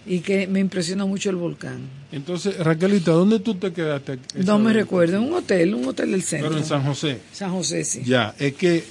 y 0.07 0.21
que 0.21 0.47
me 0.47 0.61
impresionó 0.61 1.07
mucho 1.07 1.31
el 1.31 1.37
volcán. 1.37 1.81
Entonces, 2.11 2.59
Raquelita, 2.59 3.11
¿dónde 3.11 3.41
tú 3.41 3.57
te 3.57 3.73
quedaste? 3.73 4.19
No 4.37 4.59
me 4.59 4.73
recuerdo, 4.73 5.19
en 5.19 5.25
un 5.25 5.35
hotel, 5.35 5.75
un 5.75 5.87
hotel 5.87 6.13
del 6.13 6.23
centro. 6.23 6.49
Pero 6.49 6.61
en 6.61 6.67
San 6.67 6.83
José. 6.83 7.19
San 7.33 7.51
José, 7.51 7.85
sí. 7.85 8.03
Ya, 8.05 8.35
es 8.39 8.55
que 8.55 8.83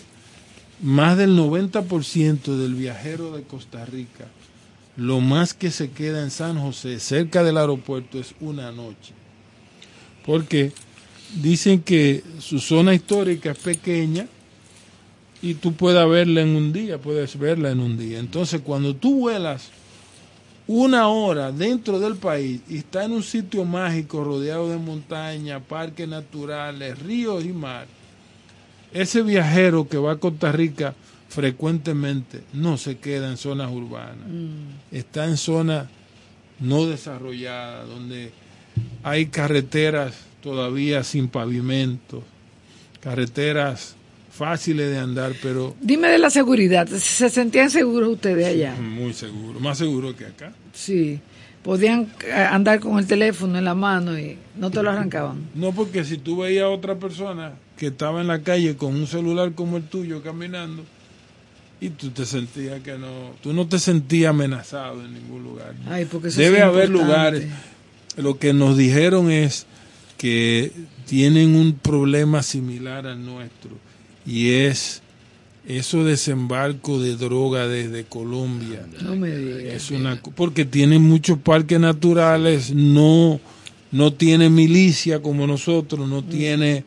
más 0.82 1.18
del 1.18 1.38
90% 1.38 2.56
del 2.58 2.76
viajero 2.76 3.36
de 3.36 3.44
Costa 3.44 3.86
Rica, 3.86 4.28
lo 4.96 5.22
más 5.22 5.54
que 5.54 5.72
se 5.72 5.92
queda 5.92 6.24
en 6.24 6.32
San 6.32 6.60
José, 6.60 7.00
cerca 7.00 7.44
del 7.44 7.58
aeropuerto, 7.58 8.20
es 8.20 8.34
una 8.40 8.72
noche. 8.72 9.14
Porque 10.26 10.72
dicen 11.36 11.82
que 11.82 12.24
su 12.40 12.60
zona 12.60 12.94
histórica 12.94 13.52
es 13.52 13.58
pequeña 13.58 14.28
y 15.42 15.56
tú 15.56 15.74
puedes 15.74 16.08
verla 16.10 16.42
en 16.42 16.56
un 16.56 16.74
día, 16.74 17.00
puedes 17.00 17.38
verla 17.38 17.72
en 17.72 17.80
un 17.80 17.98
día. 17.98 18.20
Entonces, 18.20 18.62
cuando 18.62 18.96
tú 18.96 19.20
vuelas 19.20 19.70
una 20.68 21.08
hora 21.08 21.52
dentro 21.52 22.00
del 22.00 22.18
país 22.18 22.62
y 22.68 22.78
está 22.78 23.06
en 23.06 23.14
un 23.14 23.24
sitio 23.24 23.64
mágico 23.64 24.24
rodeado 24.24 24.70
de 24.70 24.78
montañas, 24.78 25.62
parques 25.68 26.08
naturales, 26.08 27.00
ríos 27.00 27.46
y 27.46 27.54
mar, 27.54 27.88
ese 28.94 29.22
viajero 29.22 29.88
que 29.88 29.98
va 29.98 30.14
a 30.14 30.16
Costa 30.18 30.52
Rica 30.52 30.94
frecuentemente 31.30 32.42
no 32.54 32.78
se 32.78 32.98
queda 32.98 33.30
en 33.30 33.38
zonas 33.38 33.72
urbanas, 33.72 34.28
está 34.92 35.26
en 35.26 35.38
zonas 35.38 35.88
no 36.60 36.86
desarrolladas, 36.86 37.88
donde 37.88 38.32
hay 39.04 39.28
carreteras 39.28 40.14
todavía 40.42 41.04
sin 41.04 41.28
pavimento, 41.28 42.24
carreteras 43.02 43.96
fáciles 44.32 44.90
de 44.90 44.98
andar, 45.00 45.34
pero 45.42 45.76
Dime 45.82 46.08
de 46.10 46.20
la 46.20 46.30
seguridad, 46.30 46.88
¿se 46.88 47.30
sentían 47.30 47.70
seguros 47.70 48.10
ustedes 48.10 48.48
allá? 48.48 48.76
muy 48.80 49.14
seguro, 49.14 49.60
más 49.60 49.78
seguro 49.78 50.16
que 50.16 50.26
acá. 50.26 50.54
Sí. 50.74 51.20
Podían 51.64 52.08
eh, 52.26 52.32
andar 52.32 52.80
con 52.80 52.98
el 52.98 53.08
teléfono 53.08 53.58
en 53.58 53.66
la 53.66 53.76
mano 53.76 54.18
y 54.18 54.38
no 54.56 54.72
te 54.72 54.82
lo 54.82 54.90
arrancaban. 54.92 55.50
No, 55.54 55.74
porque 55.74 56.06
si 56.06 56.18
tú 56.18 56.38
veías 56.38 56.64
a 56.66 56.70
otra 56.70 56.96
persona 56.96 57.54
que 57.78 57.88
estaba 57.88 58.22
en 58.22 58.28
la 58.28 58.42
calle 58.42 58.76
con 58.76 58.96
un 58.96 59.08
celular 59.08 59.54
como 59.54 59.78
el 59.78 59.84
tuyo 59.84 60.22
caminando 60.22 60.84
y 61.80 61.90
tú 61.90 62.10
te 62.10 62.26
sentías 62.26 62.82
que 62.82 62.98
no, 62.98 63.36
tú 63.42 63.54
no 63.54 63.68
te 63.68 63.78
sentías 63.80 64.32
amenazado 64.32 65.06
en 65.06 65.14
ningún 65.14 65.44
lugar. 65.44 65.76
Ay, 65.88 66.06
porque 66.06 66.30
eso 66.30 66.40
Debe 66.42 66.62
haber 66.62 66.86
importante. 66.90 67.08
lugares. 67.08 67.48
Lo 68.18 68.40
que 68.40 68.52
nos 68.54 68.76
dijeron 68.78 69.30
es 69.30 69.68
que 70.18 70.72
tienen 71.06 71.56
un 71.56 71.74
problema 71.74 72.42
similar 72.42 73.06
al 73.06 73.24
nuestro 73.24 73.72
y 74.26 74.50
es 74.54 75.04
eso 75.68 76.04
desembarco 76.04 77.00
de 77.00 77.16
droga 77.16 77.68
desde 77.68 78.06
Colombia. 78.06 78.88
No 79.02 79.16
me 79.16 79.36
digas. 79.36 79.74
Es 79.74 79.92
una 79.92 80.20
porque 80.36 80.66
tienen 80.66 81.04
muchos 81.04 81.38
parques 81.38 81.80
naturales, 81.80 82.74
no 82.74 83.40
no 83.92 84.12
tiene 84.14 84.50
milicia 84.50 85.22
como 85.22 85.46
nosotros, 85.48 86.10
no 86.10 86.24
tiene 86.24 86.84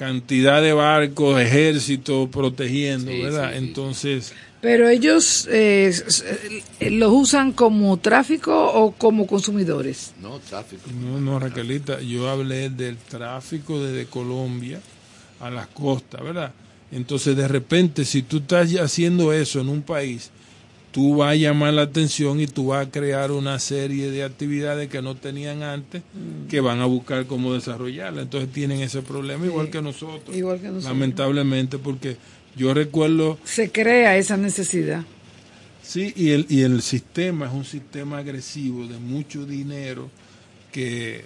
cantidad 0.00 0.62
de 0.62 0.72
barcos, 0.72 1.38
ejército 1.38 2.30
protegiendo, 2.30 3.10
Sí, 3.12 3.20
¿verdad? 3.22 3.50
sí, 3.52 3.58
sí. 3.58 3.64
Entonces, 3.66 4.32
Pero 4.62 4.88
ellos 4.88 5.46
eh, 5.50 5.92
eh, 6.80 6.90
los 6.90 7.12
usan 7.12 7.52
como 7.52 7.98
tráfico 7.98 8.52
o 8.72 8.92
como 8.92 9.26
consumidores. 9.26 10.12
No, 10.22 10.38
tráfico. 10.38 10.82
no, 11.02 11.20
no, 11.20 11.38
Raquelita, 11.38 12.00
yo 12.00 12.30
hablé 12.30 12.70
del 12.70 12.96
tráfico 12.96 13.78
desde 13.82 14.06
Colombia 14.06 14.80
a 15.38 15.50
las 15.50 15.66
costas, 15.68 16.22
¿verdad? 16.22 16.52
Entonces, 16.90 17.36
de 17.36 17.46
repente, 17.46 18.06
si 18.06 18.22
tú 18.22 18.38
estás 18.38 18.72
haciendo 18.76 19.34
eso 19.34 19.60
en 19.60 19.68
un 19.68 19.82
país, 19.82 20.30
tú 20.92 21.16
vas 21.16 21.32
a 21.32 21.34
llamar 21.36 21.74
la 21.74 21.82
atención 21.82 22.40
y 22.40 22.46
tú 22.46 22.68
vas 22.68 22.86
a 22.86 22.90
crear 22.90 23.30
una 23.30 23.58
serie 23.58 24.10
de 24.10 24.24
actividades 24.24 24.88
que 24.88 25.02
no 25.02 25.14
tenían 25.14 25.62
antes, 25.62 26.02
que 26.48 26.60
van 26.60 26.80
a 26.80 26.86
buscar 26.86 27.26
cómo 27.26 27.54
desarrollarla. 27.54 28.22
Entonces 28.22 28.50
tienen 28.52 28.80
ese 28.80 29.02
problema 29.02 29.46
igual 29.46 29.70
que 29.70 29.80
nosotros. 29.82 30.36
Igual 30.36 30.58
que 30.58 30.66
nosotros. 30.68 30.84
Lamentablemente, 30.92 31.78
porque 31.78 32.16
yo 32.56 32.74
recuerdo, 32.74 33.38
Se 33.44 33.70
crea 33.70 34.16
esa 34.16 34.36
necesidad. 34.36 35.04
sí, 35.82 36.12
y 36.16 36.30
el, 36.30 36.46
y 36.48 36.62
el 36.62 36.82
sistema 36.82 37.46
es 37.46 37.52
un 37.52 37.64
sistema 37.64 38.18
agresivo 38.18 38.86
de 38.86 38.98
mucho 38.98 39.46
dinero 39.46 40.10
que 40.72 41.24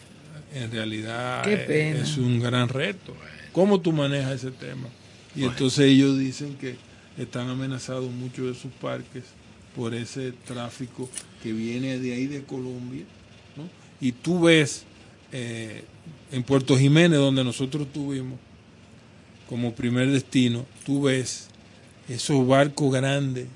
en 0.55 0.71
realidad 0.71 1.47
es, 1.49 1.61
pena. 1.61 2.01
es 2.01 2.17
un 2.19 2.41
gran 2.41 2.69
reto. 2.69 3.15
¿Cómo 3.53 3.81
tú 3.81 3.93
manejas 3.93 4.33
ese 4.35 4.51
tema? 4.51 4.89
Y 5.37 5.45
entonces 5.45 5.87
ellos 5.87 6.19
dicen 6.19 6.57
que 6.57 6.77
están 7.19 7.49
amenazados 7.49 8.11
muchos 8.11 8.47
de 8.47 8.55
sus 8.55 8.71
parques 8.73 9.25
por 9.75 9.95
ese 9.95 10.33
tráfico 10.47 11.09
que 11.43 11.53
viene 11.53 11.99
de 11.99 12.15
ahí 12.15 12.27
de 12.27 12.43
Colombia. 12.45 13.05
¿no? 13.57 13.69
Y 14.01 14.13
tú 14.13 14.41
ves 14.43 14.85
eh, 15.33 15.85
en 16.33 16.43
Puerto 16.43 16.77
Jiménez, 16.79 17.19
donde 17.19 17.43
nosotros 17.45 17.87
estuvimos 17.87 18.39
como 19.49 19.75
primer 19.75 20.11
destino, 20.11 20.65
tú 20.87 21.03
ves 21.03 21.49
esos 22.09 22.47
barcos 22.47 22.93
grandes 22.93 23.47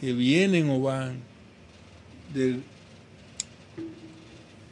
que 0.00 0.12
vienen 0.12 0.68
o 0.70 0.80
van 0.80 1.18
del, 2.32 2.62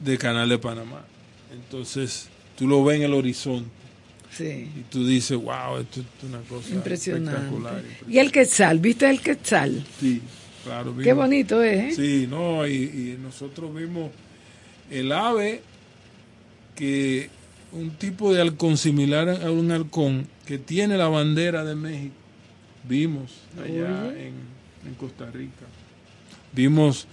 del 0.01 0.18
canal 0.18 0.49
de 0.49 0.59
Panamá. 0.59 1.05
Entonces, 1.53 2.28
tú 2.57 2.66
lo 2.66 2.84
ves 2.84 2.97
en 2.99 3.03
el 3.05 3.14
horizonte 3.14 3.70
Sí. 4.30 4.45
y 4.78 4.80
tú 4.90 5.07
dices, 5.07 5.36
wow, 5.36 5.76
esto 5.78 6.01
es 6.01 6.07
una 6.26 6.40
cosa 6.40 6.70
Impresionante. 6.70 7.32
espectacular. 7.32 7.82
Y 8.09 8.18
el 8.18 8.32
quetzal, 8.32 8.78
¿viste 8.78 9.11
el 9.11 9.20
quetzal? 9.20 9.84
Sí, 10.01 10.22
claro. 10.65 10.97
Qué 10.97 11.13
bonito 11.13 11.63
es, 11.63 11.79
¿eh? 11.79 11.93
Sí, 11.95 12.27
no, 12.29 12.67
y, 12.67 12.73
y 12.73 13.19
nosotros 13.23 13.75
vimos 13.75 14.11
el 14.91 15.13
ave 15.13 15.63
que 16.75 17.31
un 17.73 17.91
tipo 17.91 18.33
de 18.33 18.41
halcón 18.41 18.77
similar 18.77 19.29
a 19.29 19.51
un 19.51 19.71
halcón 19.71 20.27
que 20.47 20.59
tiene 20.59 20.97
la 20.97 21.09
bandera 21.09 21.65
de 21.65 21.75
México, 21.75 22.15
vimos 22.89 23.33
allá 23.59 24.09
en, 24.09 24.35
en 24.87 24.95
Costa 24.99 25.31
Rica. 25.31 25.67
Vimos 26.53 27.07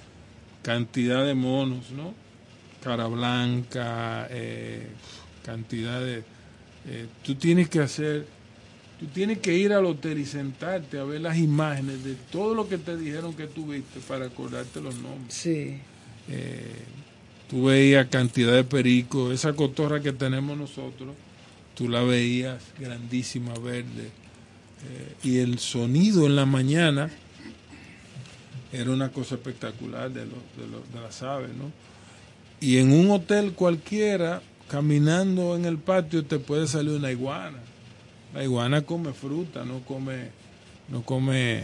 cantidad 0.63 1.25
de 1.25 1.33
monos, 1.33 1.91
¿no? 1.91 2.13
Cara 2.83 3.07
blanca, 3.07 4.27
eh, 4.29 4.87
cantidad 5.45 6.01
de... 6.01 6.23
eh, 6.87 7.05
tú 7.23 7.35
tienes 7.35 7.69
que 7.69 7.79
hacer, 7.79 8.25
tú 8.99 9.05
tienes 9.07 9.39
que 9.39 9.57
ir 9.57 9.71
al 9.73 9.85
hotel 9.85 10.17
y 10.19 10.25
sentarte 10.25 10.99
a 10.99 11.03
ver 11.03 11.21
las 11.21 11.37
imágenes 11.37 12.03
de 12.03 12.15
todo 12.31 12.53
lo 12.55 12.67
que 12.67 12.77
te 12.77 12.97
dijeron 12.97 13.33
que 13.33 13.47
tuviste 13.47 13.99
para 14.01 14.25
acordarte 14.25 14.81
los 14.81 14.95
nombres. 14.95 15.33
Sí. 15.33 15.77
Eh, 16.29 16.75
tú 17.49 17.65
veías 17.65 18.07
cantidad 18.07 18.53
de 18.53 18.63
pericos, 18.63 19.33
esa 19.33 19.53
cotorra 19.53 20.01
que 20.01 20.11
tenemos 20.13 20.57
nosotros, 20.57 21.15
tú 21.75 21.87
la 21.89 22.01
veías 22.03 22.61
grandísima, 22.79 23.53
verde. 23.55 24.09
Eh, 24.87 25.15
y 25.23 25.37
el 25.39 25.59
sonido 25.59 26.25
en 26.25 26.35
la 26.35 26.45
mañana 26.45 27.09
era 28.71 28.91
una 28.91 29.09
cosa 29.09 29.35
espectacular 29.35 30.11
de, 30.11 30.25
los- 30.25 30.33
de, 30.57 30.67
los- 30.71 30.93
de 30.93 31.01
las 31.01 31.21
aves, 31.23 31.49
¿no? 31.57 31.71
Y 32.61 32.77
en 32.77 32.91
un 32.91 33.09
hotel 33.11 33.53
cualquiera, 33.53 34.41
caminando 34.69 35.55
en 35.55 35.65
el 35.65 35.77
patio, 35.77 36.23
te 36.25 36.39
puede 36.39 36.67
salir 36.67 36.91
una 36.93 37.11
iguana. 37.11 37.57
La 38.33 38.43
iguana 38.43 38.81
come 38.83 39.11
fruta, 39.13 39.65
no 39.65 39.79
come, 39.79 40.29
no 40.89 41.01
come 41.03 41.63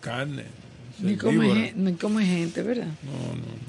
carne. 0.00 0.44
Ni 1.00 1.16
come, 1.16 1.46
gen- 1.54 1.84
ni 1.84 1.92
come 1.94 2.24
gente, 2.26 2.62
¿verdad? 2.62 2.86
No, 3.04 3.12
no, 3.12 3.36
no. 3.36 3.68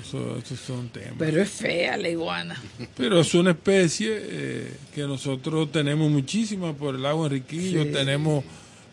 Eso, 0.00 0.38
esos 0.38 0.58
son 0.60 0.88
temas. 0.88 1.14
Pero 1.18 1.42
es 1.42 1.50
fea 1.50 1.96
la 1.98 2.08
iguana. 2.08 2.58
Pero 2.96 3.20
es 3.20 3.34
una 3.34 3.50
especie 3.50 4.08
eh, 4.16 4.72
que 4.94 5.02
nosotros 5.02 5.70
tenemos 5.70 6.10
muchísima 6.10 6.72
por 6.72 6.94
el 6.94 7.02
lago 7.02 7.26
Enriquillo, 7.26 7.82
Sí. 7.84 7.90
tenemos 7.92 8.44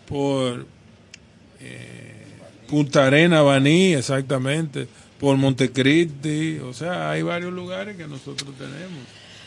por 0.08 0.66
eh, 1.62 2.16
Punta 2.68 3.06
Arena, 3.08 3.42
Baní, 3.42 3.94
exactamente, 3.94 4.88
por 5.20 5.38
Montecristi, 5.38 6.60
o 6.60 6.74
sea, 6.74 7.12
hay 7.12 7.22
varios 7.22 7.54
lugares 7.54 7.96
que 7.96 8.08
nosotros 8.08 8.54
tenemos. 8.58 9.04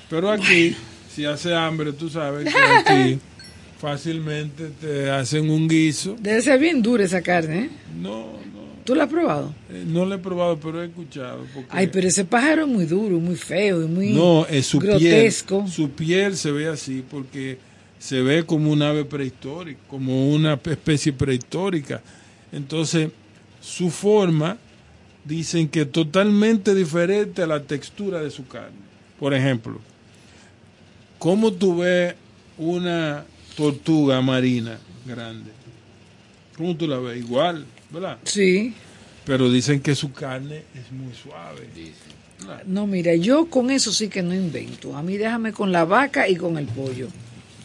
Pero 0.09 0.31
aquí, 0.31 0.77
si 1.15 1.25
hace 1.25 1.55
hambre, 1.55 1.93
tú 1.93 2.09
sabes 2.09 2.53
que 2.53 2.59
aquí 2.61 3.19
fácilmente 3.81 4.69
te 4.81 5.11
hacen 5.11 5.51
un 5.51 5.69
guiso. 5.69 6.17
Debe 6.21 6.41
ser 6.43 6.59
bien 6.61 6.83
dura 6.83 7.05
esa 7.05 7.21
carne, 7.23 7.65
¿eh? 7.65 7.71
No, 8.01 8.33
no, 8.53 8.63
¿Tú 8.85 8.95
la 8.95 9.05
has 9.05 9.11
probado? 9.11 9.55
eh, 9.71 9.85
no 9.87 10.05
lo 10.05 10.15
he 10.15 10.19
probado, 10.19 10.59
pero 10.59 10.83
he 10.83 10.87
escuchado. 10.87 11.45
porque- 11.55 11.69
Ay, 11.71 11.89
pero 11.93 12.07
ese 12.09 12.25
pájaro 12.25 12.63
es 12.63 12.69
muy 12.69 12.87
duro, 12.87 13.19
muy 13.19 13.37
feo 13.37 13.83
y 13.83 13.87
muy 13.87 14.13
No, 14.13 14.47
es 14.47 14.67
su 14.67 14.79
grotesco. 14.79 15.61
piel. 15.65 15.73
Su 15.73 15.91
piel 15.91 16.37
se 16.37 16.51
ve 16.53 16.69
así 16.69 17.05
porque 17.11 17.59
se 17.99 18.21
ve 18.23 18.45
como 18.45 18.71
un 18.73 18.83
ave 18.83 19.05
prehistórica, 19.05 19.81
como 19.89 20.31
una 20.33 20.55
especie 20.55 21.13
prehistórica. 21.13 22.01
Entonces, 22.53 23.11
su 23.61 23.91
forma 23.91 24.59
dicen 25.25 25.69
que 25.69 25.83
es 25.83 25.93
totalmente 25.93 26.75
diferente 26.75 27.43
a 27.43 27.47
la 27.47 27.63
textura 27.63 28.21
de 28.21 28.31
su 28.31 28.47
carne. 28.49 28.77
Por 29.21 29.35
ejemplo, 29.35 29.81
¿cómo 31.23 31.53
tú 31.53 31.79
ves 31.79 32.15
una 32.59 33.25
tortuga 33.57 34.21
marina 34.21 34.77
grande? 35.07 35.53
¿Cómo 36.57 36.77
tú 36.77 36.89
la 36.89 36.99
ves? 36.99 37.19
Igual, 37.19 37.65
¿verdad? 37.91 38.19
Sí. 38.25 38.75
Pero 39.25 39.49
dicen 39.51 39.81
que 39.81 39.95
su 39.95 40.13
carne 40.13 40.65
es 40.75 40.91
muy 40.91 41.15
suave. 41.15 41.69
No, 42.67 42.89
mira, 42.89 43.15
yo 43.15 43.47
con 43.47 43.71
eso 43.71 43.93
sí 43.93 44.09
que 44.09 44.21
no 44.21 44.35
invento. 44.35 44.97
A 44.97 45.03
mí 45.03 45.17
déjame 45.17 45.53
con 45.53 45.71
la 45.71 45.85
vaca 45.85 46.29
y 46.29 46.35
con 46.35 46.59
el 46.59 46.67
pollo. 46.67 47.07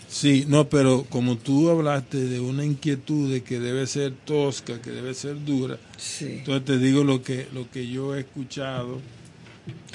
Sí, 0.08 0.46
no, 0.48 0.70
pero 0.70 1.06
como 1.10 1.36
tú 1.38 1.70
hablaste 1.72 2.18
de 2.18 2.40
una 2.40 2.64
inquietud 2.64 3.32
de 3.34 3.42
que 3.42 3.60
debe 3.60 3.88
ser 3.88 4.14
tosca, 4.24 4.80
que 4.82 4.92
debe 4.92 5.14
ser 5.16 5.44
dura, 5.44 5.78
Sí. 5.98 6.36
entonces 6.40 6.64
te 6.66 6.78
digo 6.78 7.04
lo 7.04 7.24
que 7.24 7.48
lo 7.54 7.70
que 7.72 7.88
yo 7.88 8.16
he 8.16 8.20
escuchado. 8.20 9.02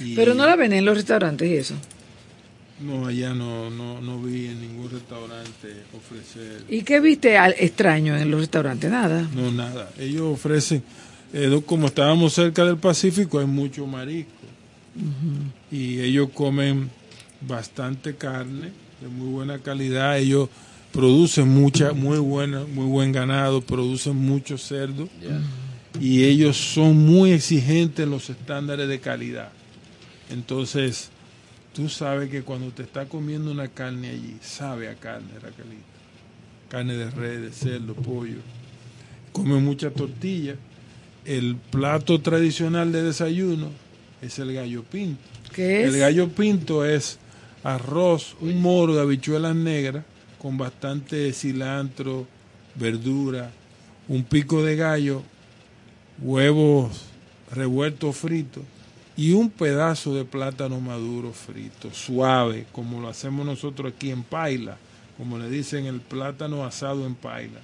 y- 0.04 0.14
Pero 0.16 0.34
no 0.34 0.44
la 0.46 0.54
ven 0.56 0.72
en 0.74 0.84
los 0.84 0.96
restaurantes 0.96 1.48
y 1.48 1.54
eso. 1.54 1.74
No, 2.80 3.06
allá 3.06 3.32
no, 3.32 3.70
no, 3.70 4.00
no 4.00 4.20
vi 4.20 4.46
en 4.46 4.60
ningún 4.60 4.90
restaurante 4.90 5.68
ofrecer. 5.96 6.64
¿Y 6.68 6.82
qué 6.82 7.00
viste 7.00 7.38
al 7.38 7.54
extraño 7.58 8.16
en 8.16 8.30
los 8.30 8.40
restaurantes? 8.40 8.90
Nada. 8.90 9.28
No, 9.34 9.52
nada. 9.52 9.90
Ellos 9.98 10.34
ofrecen, 10.34 10.82
eh, 11.32 11.62
como 11.64 11.86
estábamos 11.86 12.32
cerca 12.32 12.64
del 12.64 12.78
Pacífico, 12.78 13.38
hay 13.38 13.46
mucho 13.46 13.86
marisco. 13.86 14.32
Y 15.70 16.00
ellos 16.00 16.30
comen 16.34 16.90
bastante 17.40 18.14
carne 18.14 18.72
de 19.00 19.08
muy 19.08 19.28
buena 19.32 19.58
calidad. 19.58 20.18
Ellos 20.18 20.48
producen 20.92 21.48
mucha, 21.48 21.92
muy 21.92 22.18
buena, 22.18 22.64
muy 22.64 22.86
buen 22.86 23.12
ganado, 23.12 23.60
producen 23.60 24.16
mucho 24.16 24.58
cerdo. 24.58 25.08
Y 26.00 26.24
ellos 26.24 26.56
son 26.56 26.96
muy 27.06 27.32
exigentes 27.32 28.04
en 28.04 28.10
los 28.10 28.28
estándares 28.28 28.88
de 28.88 29.00
calidad. 29.00 29.50
Entonces, 30.30 31.10
tú 31.74 31.88
sabes 31.88 32.30
que 32.30 32.42
cuando 32.42 32.70
te 32.70 32.82
está 32.82 33.06
comiendo 33.06 33.50
una 33.50 33.68
carne 33.68 34.10
allí, 34.10 34.36
sabe 34.40 34.88
a 34.88 34.94
carne, 34.94 35.32
Raquelita. 35.40 35.82
Carne 36.68 36.94
de 36.94 37.10
res, 37.10 37.40
de 37.42 37.52
cerdo, 37.52 37.94
pollo. 37.94 38.38
Come 39.32 39.60
mucha 39.60 39.90
tortilla. 39.90 40.56
El 41.24 41.56
plato 41.56 42.20
tradicional 42.20 42.92
de 42.92 43.02
desayuno 43.02 43.70
es 44.20 44.38
el 44.38 44.52
gallo 44.54 44.82
pinto. 44.82 45.22
¿Qué 45.54 45.82
es? 45.82 45.94
El 45.94 46.00
gallo 46.00 46.28
pinto 46.28 46.84
es 46.84 47.18
arroz, 47.62 48.36
un 48.40 48.60
moro 48.60 48.94
de 48.94 49.02
habichuelas 49.02 49.54
negras 49.54 50.04
con 50.40 50.58
bastante 50.58 51.32
cilantro, 51.32 52.26
verdura, 52.74 53.50
un 54.08 54.24
pico 54.24 54.64
de 54.64 54.76
gallo, 54.76 55.22
huevos 56.20 57.04
revueltos 57.52 58.16
fritos 58.16 58.64
y 59.16 59.32
un 59.32 59.50
pedazo 59.50 60.14
de 60.14 60.24
plátano 60.24 60.80
maduro 60.80 61.32
frito, 61.32 61.92
suave, 61.92 62.66
como 62.72 63.00
lo 63.00 63.08
hacemos 63.08 63.44
nosotros 63.44 63.92
aquí 63.92 64.10
en 64.10 64.22
Paila, 64.22 64.76
como 65.18 65.38
le 65.38 65.50
dicen 65.50 65.86
el 65.86 66.00
plátano 66.00 66.64
asado 66.64 67.06
en 67.06 67.14
Paila. 67.14 67.60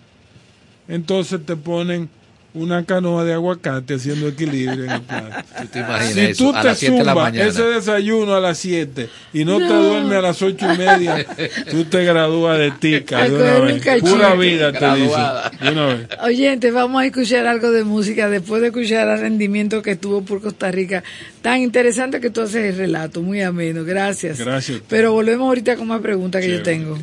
Entonces 0.88 1.44
te 1.44 1.57
ponen 1.57 2.09
una 2.55 2.84
canoa 2.84 3.24
de 3.24 3.34
aguacate 3.34 3.94
haciendo 3.94 4.28
equilibrio 4.28 4.84
en 4.84 4.90
el 4.90 5.03
plato. 5.03 5.26
¿Tú 5.61 5.66
te 5.68 5.78
imaginas 5.80 6.12
Si 6.14 6.20
eso 6.20 6.44
tú 6.44 6.57
a 6.57 6.62
te 6.62 6.68
las 6.68 6.78
7 6.78 6.92
de 6.94 7.05
la 7.05 7.12
zumbas 7.12 7.24
mañana? 7.32 7.49
ese 7.51 7.62
desayuno 7.62 8.34
a 8.34 8.40
las 8.40 8.59
7 8.59 9.09
y 9.34 9.44
no, 9.44 9.59
te 9.59 9.66
duermes 9.66 10.18
a 10.18 10.22
las 10.22 10.42
ocho 10.42 10.72
y 10.72 10.78
media, 10.78 11.26
tú 11.70 11.84
te 11.84 12.05
gradúas 12.05 12.59
de 12.59 12.70
tica 12.72 13.24
de 13.24 13.34
una 13.34 13.61
vez. 13.61 14.01
Pura 14.01 14.34
vida 14.34 14.72
te 14.72 14.78
Graduada. 14.78 15.51
dice. 15.51 15.64
De 15.64 15.70
una 15.72 15.86
vez. 15.86 16.09
Oyente, 16.22 16.70
vamos 16.70 17.03
a 17.03 17.07
escuchar 17.07 17.46
algo 17.46 17.70
de 17.70 17.84
música 17.84 18.28
después 18.28 18.62
de 18.62 18.68
escuchar 18.68 19.09
el 19.09 19.20
rendimiento 19.20 19.82
que 19.82 19.96
tuvo 19.96 20.22
por 20.22 20.40
Costa 20.40 20.70
Rica. 20.70 21.05
Tan 21.42 21.61
interesante 21.61 22.20
que 22.20 22.30
tú 22.30 22.40
haces 22.40 22.72
el 22.72 22.76
relato, 22.76 23.22
muy 23.22 23.42
ameno. 23.42 23.84
Gracias. 23.84 24.38
Gracias. 24.38 24.80
Pero 24.88 25.12
volvemos 25.12 25.46
ahorita 25.46 25.76
con 25.76 25.86
más 25.88 26.01
preguntas 26.01 26.42
que 26.42 26.51
yo 26.51 26.62
tengo. 26.62 26.99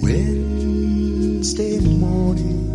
Wednesday 0.00 1.80
morning 1.80 2.67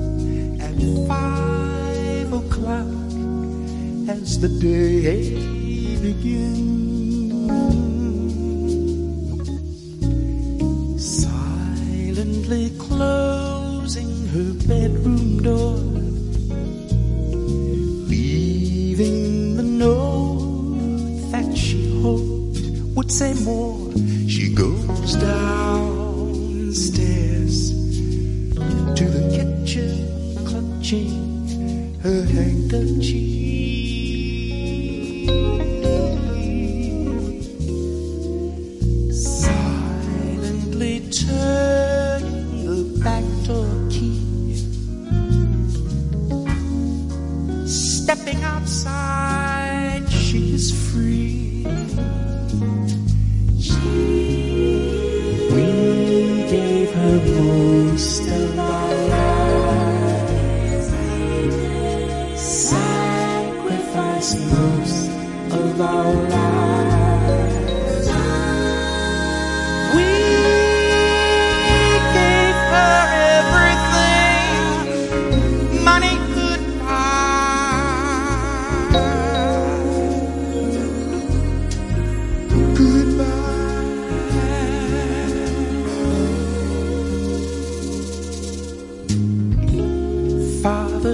as 4.10 4.40
the 4.40 4.50
day 4.50 5.36
begins. 6.02 6.54
Silently 11.02 12.72
closing 12.78 14.28
her 14.28 14.54
bedroom 14.68 15.42
door, 15.42 15.78
leaving 18.08 19.56
the 19.56 19.64
note 19.64 21.32
that 21.32 21.56
she 21.56 22.02
hoped 22.02 22.60
would 22.96 23.12
say 23.12 23.34
more. 23.46 23.92
She 24.28 24.54
goes 24.54 25.16
downstairs 25.16 26.14
to 28.98 29.06
the 29.16 29.24
kitchen, 29.38 30.08
clutching 30.46 31.98
her 32.02 32.26
handkerchief. 32.26 33.43
Turning 41.34 42.66
the 42.66 43.00
back 43.04 43.24
door 43.46 43.68
key. 43.90 44.56
Stepping 47.68 48.44
outside, 48.44 50.04
she 50.10 50.54
is 50.54 50.72
free. 50.92 51.66
We 55.54 55.66
gave 56.54 56.90
her 56.94 57.18
most 57.42 58.22
of 58.30 58.60
our 58.60 58.94
lives, 59.18 60.88
sacrificed 62.40 64.40
most 64.40 65.10
of 65.52 65.82
our 65.82 66.14
lives. 66.30 66.83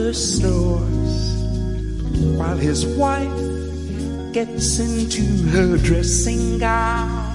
Father 0.10 0.18
snores 0.18 1.36
while 2.36 2.58
his 2.58 2.84
wife 2.98 4.34
gets 4.34 4.80
into 4.80 5.22
her 5.50 5.78
dressing 5.78 6.58
gown. 6.58 7.28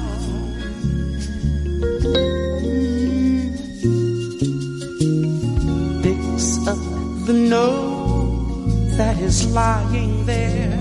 Picks 6.03 6.67
up 6.67 6.83
the 7.27 7.47
note 7.49 8.97
that 8.97 9.19
is 9.19 9.47
lying 9.55 10.27
there. 10.27 10.75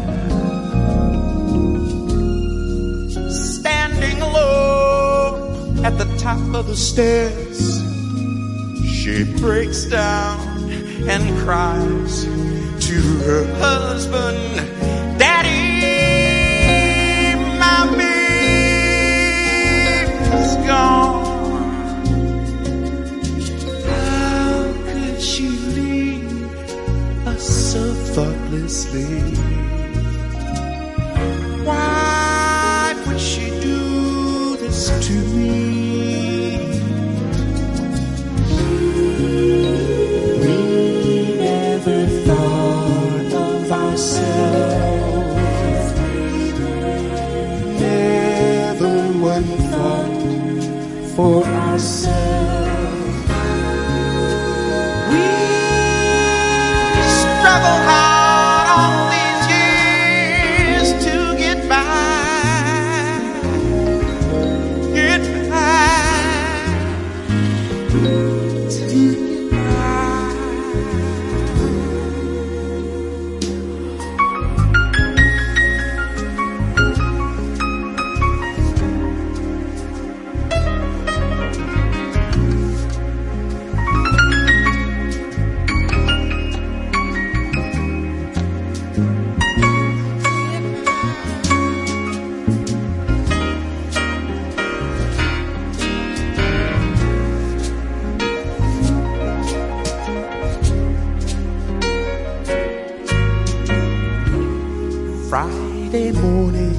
Standing 3.29 4.19
alone 4.19 5.85
at 5.85 5.99
the 5.99 6.11
top 6.17 6.41
of 6.55 6.65
the 6.65 6.75
stairs, 6.75 7.83
she 8.83 9.25
breaks 9.39 9.85
down 9.85 10.42
and 11.07 11.37
cries 11.39 12.23
to 12.87 13.01
her 13.25 13.45
husband, 13.55 14.39
Daddy, 15.19 15.75
my 17.59 17.85
baby's 20.31 20.55
gone. 20.65 21.63
How 23.85 24.73
could 24.91 25.21
she 25.21 25.49
leave 25.49 27.27
us 27.27 27.43
so 27.43 27.93
thoughtlessly? 27.93 29.52
Friday 105.93 106.11
morning 106.11 106.75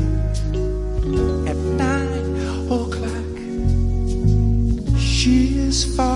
at 1.47 1.57
nine 1.57 2.27
o'clock. 2.67 3.37
She 4.99 5.57
is 5.57 5.85
far 5.97 6.14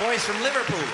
boys 0.00 0.24
from 0.24 0.42
Liverpool. 0.42 0.89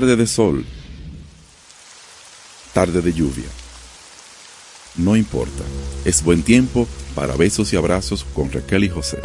Tarde 0.00 0.16
de 0.16 0.26
sol, 0.26 0.64
tarde 2.72 3.02
de 3.02 3.12
lluvia. 3.12 3.50
No 4.96 5.14
importa, 5.14 5.62
es 6.06 6.24
buen 6.24 6.42
tiempo 6.42 6.88
para 7.14 7.36
besos 7.36 7.70
y 7.74 7.76
abrazos 7.76 8.24
con 8.24 8.50
Raquel 8.50 8.84
y 8.84 8.88
José. 8.88 9.18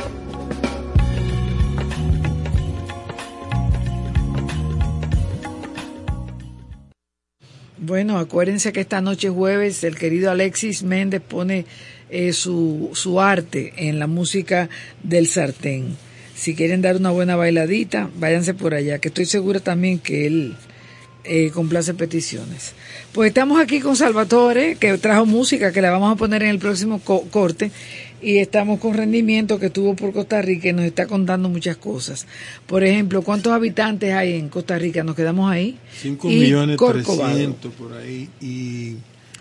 Bueno, 7.77 8.17
acuérdense 8.17 8.73
que 8.73 8.81
esta 8.81 8.99
noche 8.99 9.29
jueves 9.29 9.81
el 9.85 9.95
querido 9.95 10.29
Alexis 10.29 10.83
Méndez 10.83 11.21
pone 11.21 11.65
eh, 12.09 12.33
su, 12.33 12.89
su 12.91 13.21
arte 13.21 13.71
en 13.77 13.97
la 13.97 14.07
música 14.07 14.67
del 15.01 15.27
sartén. 15.27 15.95
Si 16.35 16.53
quieren 16.53 16.81
dar 16.81 16.97
una 16.97 17.11
buena 17.11 17.35
bailadita, 17.35 18.09
váyanse 18.17 18.53
por 18.53 18.73
allá, 18.73 18.99
que 18.99 19.07
estoy 19.07 19.25
segura 19.25 19.61
también 19.61 19.99
que 19.99 20.27
él 20.27 20.55
eh, 21.23 21.49
complace 21.51 21.93
peticiones. 21.93 22.73
Pues 23.13 23.29
estamos 23.29 23.59
aquí 23.59 23.79
con 23.79 23.95
Salvatore, 23.95 24.75
que 24.75 24.97
trajo 24.97 25.25
música 25.25 25.71
que 25.71 25.81
la 25.81 25.89
vamos 25.91 26.13
a 26.13 26.15
poner 26.17 26.43
en 26.43 26.49
el 26.49 26.59
próximo 26.59 26.99
corte. 26.99 27.71
y 28.21 28.37
estamos 28.39 28.79
con 28.79 28.93
rendimiento 28.95 29.59
que 29.59 29.67
estuvo 29.67 29.95
por 29.95 30.11
Costa 30.11 30.41
Rica 30.41 30.69
y 30.69 30.73
nos 30.73 30.85
está 30.85 31.05
contando 31.05 31.47
muchas 31.47 31.77
cosas. 31.77 32.27
Por 32.65 32.83
ejemplo, 32.83 33.21
¿cuántos 33.21 33.53
habitantes 33.53 34.13
hay 34.13 34.33
en 34.33 34.49
Costa 34.49 34.77
Rica? 34.77 35.03
Nos 35.03 35.15
quedamos 35.15 35.51
ahí. 35.51 35.77
5 36.01 36.29
Y 36.29 36.35
millones 36.39 36.77
Corcovado. 36.77 37.33
300 37.33 37.73
por 37.73 37.93
ahí. 37.93 38.29
Y 38.41 38.95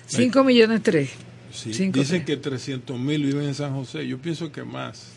5 0.06 0.44
millones 0.44 0.82
3. 0.82 1.08
sí, 1.52 1.90
dicen 1.90 2.24
que 2.24 2.36
300 2.36 2.98
mil 2.98 3.24
viven 3.24 3.46
en 3.46 3.54
San 3.54 3.74
José. 3.74 4.06
Yo 4.06 4.18
pienso 4.18 4.52
que 4.52 4.64
más. 4.64 5.08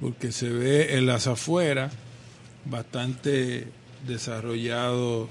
Porque 0.00 0.32
se 0.32 0.50
ve 0.50 0.96
en 0.96 1.06
las 1.06 1.26
afueras 1.26 1.92
bastante 2.64 3.68
desarrollados 4.06 5.28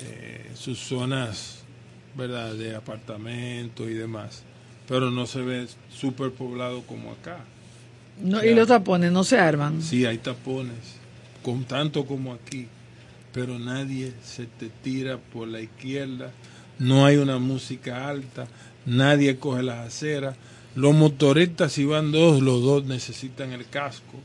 eh, 0.00 0.50
sus 0.54 0.78
zonas 0.78 1.64
verdad 2.16 2.54
de 2.54 2.74
apartamentos 2.74 3.88
y 3.88 3.94
demás. 3.94 4.42
Pero 4.88 5.10
no 5.10 5.26
se 5.26 5.40
ve 5.40 5.66
superpoblado 5.90 6.82
como 6.82 7.12
acá. 7.12 7.38
No, 8.20 8.44
y 8.44 8.54
los 8.54 8.68
tapones 8.68 9.10
no 9.10 9.24
se 9.24 9.38
arman. 9.38 9.82
Sí, 9.82 10.04
hay 10.04 10.18
tapones, 10.18 10.96
con 11.42 11.64
tanto 11.64 12.06
como 12.06 12.32
aquí, 12.32 12.68
pero 13.32 13.58
nadie 13.58 14.12
se 14.22 14.46
te 14.46 14.68
tira 14.68 15.18
por 15.18 15.48
la 15.48 15.60
izquierda, 15.60 16.30
no 16.78 17.06
hay 17.06 17.16
una 17.16 17.38
música 17.38 18.06
alta, 18.08 18.46
nadie 18.86 19.36
coge 19.38 19.64
las 19.64 19.88
aceras, 19.88 20.36
los 20.74 20.94
motoristas 20.94 21.72
si 21.72 21.84
van 21.84 22.12
dos, 22.12 22.42
los 22.42 22.62
dos 22.62 22.84
necesitan 22.84 23.52
el 23.52 23.66
casco, 23.66 24.18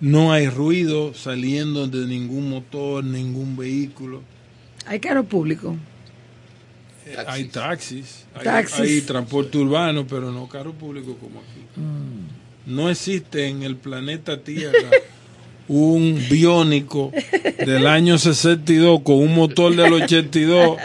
no 0.00 0.32
hay 0.32 0.48
ruido 0.48 1.14
saliendo 1.14 1.86
de 1.86 2.06
ningún 2.06 2.50
motor, 2.50 3.04
ningún 3.04 3.56
vehículo, 3.56 4.22
Hay 4.86 5.00
carro 5.00 5.24
público. 5.24 5.76
Eh, 7.06 7.16
hay 7.26 7.44
taxis, 7.44 8.24
hay, 8.34 8.44
Taxis. 8.44 8.80
hay 8.80 9.00
transporte 9.02 9.58
urbano, 9.58 10.06
pero 10.06 10.30
no 10.32 10.48
carro 10.48 10.72
público 10.72 11.16
como 11.18 11.40
aquí. 11.40 11.80
Mm. 11.80 12.74
No 12.74 12.88
existe 12.90 13.48
en 13.48 13.62
el 13.62 13.76
planeta 13.76 14.42
Tierra 14.42 14.90
un 15.68 16.18
biónico 16.30 17.12
del 17.58 17.86
año 17.86 18.18
62 18.18 19.00
con 19.02 19.16
un 19.16 19.34
motor 19.34 19.74
del 19.74 19.92
82 19.92 20.78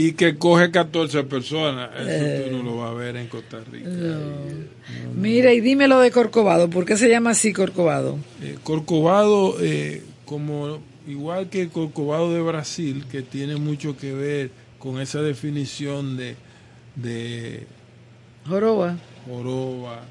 y 0.00 0.12
que 0.12 0.36
coge 0.38 0.70
14 0.70 1.24
personas. 1.24 1.90
Eso 1.98 2.50
tú 2.50 2.56
no 2.56 2.62
lo 2.62 2.76
vas 2.78 2.90
a 2.90 2.94
ver 2.94 3.16
en 3.16 3.26
Costa 3.26 3.58
Rica. 3.70 3.88
Mira, 5.16 5.52
y 5.52 5.60
dime 5.60 5.88
lo 5.88 5.98
de 5.98 6.10
Corcovado. 6.12 6.70
¿Por 6.70 6.84
qué 6.84 6.96
se 6.96 7.08
llama 7.08 7.30
así 7.30 7.52
Corcovado? 7.52 8.16
Eh, 8.42 8.56
Corcovado, 8.62 9.56
eh, 9.60 10.02
como 10.24 10.78
igual 11.08 11.48
que 11.50 11.62
el 11.62 11.70
Corcovado 11.70 12.32
de 12.32 12.40
Brasil, 12.40 13.04
que 13.10 13.22
tiene 13.22 13.56
mucho 13.56 13.96
que 13.96 14.12
ver 14.12 14.50
con 14.78 15.00
esa 15.00 15.20
definición 15.20 16.16
de, 16.16 16.36
de 16.94 17.66
Joroba. 18.46 18.96
joroba, 19.26 20.02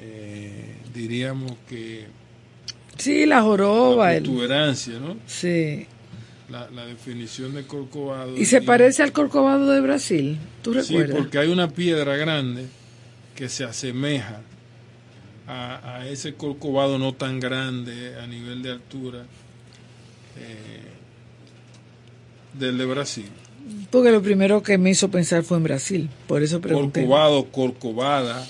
eh, 0.00 0.74
diríamos 0.92 1.52
que 1.68 2.06
Sí, 2.98 3.26
la 3.26 3.42
joroba. 3.42 4.06
la 4.06 4.16
el- 4.16 4.22
protuberancia, 4.24 4.98
¿no? 4.98 5.16
sí. 5.26 5.86
La, 6.48 6.70
la 6.70 6.86
definición 6.86 7.54
de 7.54 7.66
Corcovado. 7.66 8.36
¿Y 8.36 8.44
se 8.44 8.62
parece 8.62 9.02
al 9.02 9.10
Corcovado 9.12 9.68
de 9.70 9.80
Brasil? 9.80 10.38
¿Tú 10.62 10.72
Sí, 10.74 10.94
recuerdas? 10.96 11.16
porque 11.16 11.38
hay 11.38 11.48
una 11.48 11.68
piedra 11.70 12.16
grande 12.16 12.66
que 13.34 13.48
se 13.48 13.64
asemeja 13.64 14.42
a, 15.48 15.96
a 15.96 16.08
ese 16.08 16.34
Corcovado 16.34 16.98
no 16.98 17.12
tan 17.14 17.40
grande 17.40 18.14
a 18.20 18.26
nivel 18.28 18.62
de 18.62 18.70
altura 18.70 19.22
eh, 20.38 20.82
del 22.58 22.78
de 22.78 22.84
Brasil. 22.86 23.26
Porque 23.90 24.12
lo 24.12 24.22
primero 24.22 24.62
que 24.62 24.78
me 24.78 24.90
hizo 24.90 25.10
pensar 25.10 25.42
fue 25.42 25.56
en 25.56 25.64
Brasil. 25.64 26.08
Por 26.28 26.42
eso 26.44 26.60
pregunté. 26.60 27.00
Corcovado, 27.00 27.44
Corcovada, 27.46 28.46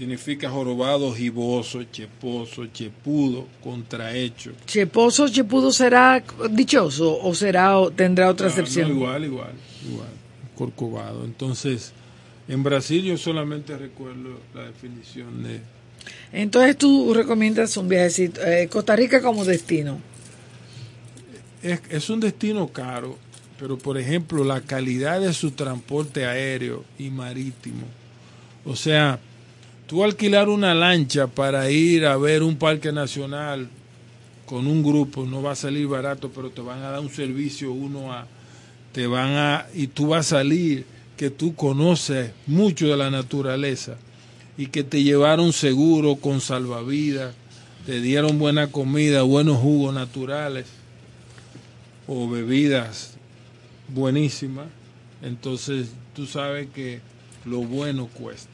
significa 0.00 0.48
jorobado, 0.48 1.12
giboso, 1.12 1.84
cheposo, 1.84 2.64
chepudo, 2.68 3.46
contrahecho. 3.62 4.52
¿Cheposo, 4.64 5.28
chepudo 5.28 5.70
será 5.70 6.24
dichoso 6.50 7.20
o 7.22 7.34
será 7.34 7.78
o 7.78 7.90
tendrá 7.90 8.30
otra 8.30 8.46
no, 8.46 8.52
acepción? 8.54 8.90
igual, 8.92 9.26
igual, 9.26 9.52
igual. 9.86 10.08
Corcovado. 10.56 11.22
Entonces, 11.26 11.92
en 12.48 12.62
Brasil 12.62 13.04
yo 13.04 13.18
solamente 13.18 13.76
recuerdo 13.76 14.40
la 14.54 14.62
definición 14.62 15.42
de... 15.42 15.60
Entonces 16.32 16.78
tú 16.78 17.12
recomiendas 17.12 17.76
un 17.76 17.86
viajecito. 17.90 18.40
eh, 18.42 18.68
Costa 18.72 18.96
Rica 18.96 19.20
como 19.20 19.44
destino. 19.44 20.00
Es, 21.62 21.82
es 21.90 22.08
un 22.08 22.20
destino 22.20 22.68
caro, 22.68 23.18
pero 23.58 23.76
por 23.76 23.98
ejemplo 23.98 24.44
la 24.44 24.62
calidad 24.62 25.20
de 25.20 25.34
su 25.34 25.50
transporte 25.50 26.24
aéreo 26.24 26.86
y 26.98 27.10
marítimo. 27.10 27.84
O 28.64 28.74
sea, 28.74 29.20
tú 29.90 30.04
alquilar 30.04 30.48
una 30.48 30.72
lancha 30.72 31.26
para 31.26 31.68
ir 31.68 32.06
a 32.06 32.16
ver 32.16 32.44
un 32.44 32.54
parque 32.54 32.92
nacional 32.92 33.68
con 34.46 34.68
un 34.68 34.84
grupo 34.84 35.26
no 35.26 35.42
va 35.42 35.50
a 35.50 35.56
salir 35.56 35.88
barato, 35.88 36.30
pero 36.32 36.50
te 36.50 36.60
van 36.60 36.78
a 36.84 36.90
dar 36.90 37.00
un 37.00 37.10
servicio 37.10 37.72
uno 37.72 38.12
a 38.12 38.24
te 38.92 39.08
van 39.08 39.32
a 39.32 39.66
y 39.74 39.88
tú 39.88 40.06
vas 40.06 40.26
a 40.26 40.36
salir 40.36 40.86
que 41.16 41.28
tú 41.28 41.56
conoces 41.56 42.30
mucho 42.46 42.86
de 42.86 42.96
la 42.96 43.10
naturaleza 43.10 43.96
y 44.56 44.66
que 44.66 44.84
te 44.84 45.02
llevaron 45.02 45.52
seguro 45.52 46.14
con 46.14 46.40
salvavidas, 46.40 47.34
te 47.84 48.00
dieron 48.00 48.38
buena 48.38 48.68
comida, 48.68 49.22
buenos 49.22 49.58
jugos 49.58 49.92
naturales 49.92 50.66
o 52.06 52.30
bebidas 52.30 53.14
buenísimas, 53.88 54.68
entonces 55.20 55.88
tú 56.14 56.26
sabes 56.26 56.68
que 56.72 57.00
lo 57.44 57.62
bueno 57.62 58.06
cuesta. 58.06 58.49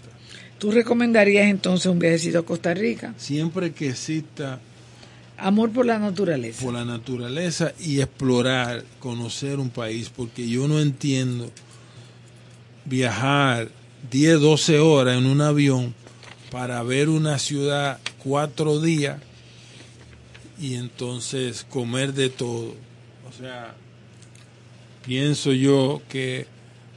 ¿Tú 0.58 0.70
recomendarías 0.70 1.48
entonces 1.48 1.86
un 1.86 1.98
viajecito 1.98 2.38
a 2.38 2.44
Costa 2.44 2.72
Rica? 2.72 3.14
Siempre 3.18 3.72
que 3.72 3.90
exista 3.90 4.58
Amor 5.38 5.70
por 5.70 5.84
la 5.84 5.98
naturaleza. 5.98 6.64
por 6.64 6.72
la 6.72 6.84
naturaleza 6.84 7.74
y 7.78 8.00
explorar, 8.00 8.84
conocer 9.00 9.58
un 9.58 9.68
país, 9.68 10.08
porque 10.08 10.48
yo 10.48 10.66
no 10.66 10.80
entiendo 10.80 11.50
viajar 12.86 13.68
10, 14.10 14.40
12 14.40 14.78
horas 14.78 15.18
en 15.18 15.26
un 15.26 15.42
avión 15.42 15.94
para 16.50 16.82
ver 16.82 17.10
una 17.10 17.38
ciudad 17.38 17.98
cuatro 18.22 18.80
días 18.80 19.20
y 20.58 20.76
entonces 20.76 21.66
comer 21.68 22.14
de 22.14 22.30
todo. 22.30 22.74
O 23.28 23.32
sea, 23.38 23.74
pienso 25.04 25.52
yo 25.52 26.00
que 26.08 26.46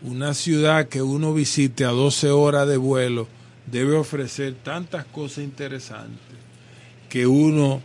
una 0.01 0.33
ciudad 0.33 0.87
que 0.87 1.01
uno 1.01 1.33
visite 1.33 1.83
a 1.83 1.89
12 1.89 2.29
horas 2.29 2.69
de 2.69 2.77
vuelo 2.77 3.27
debe 3.71 3.95
ofrecer 3.95 4.53
tantas 4.63 5.05
cosas 5.05 5.43
interesantes 5.43 6.19
que 7.09 7.25
uno 7.27 7.81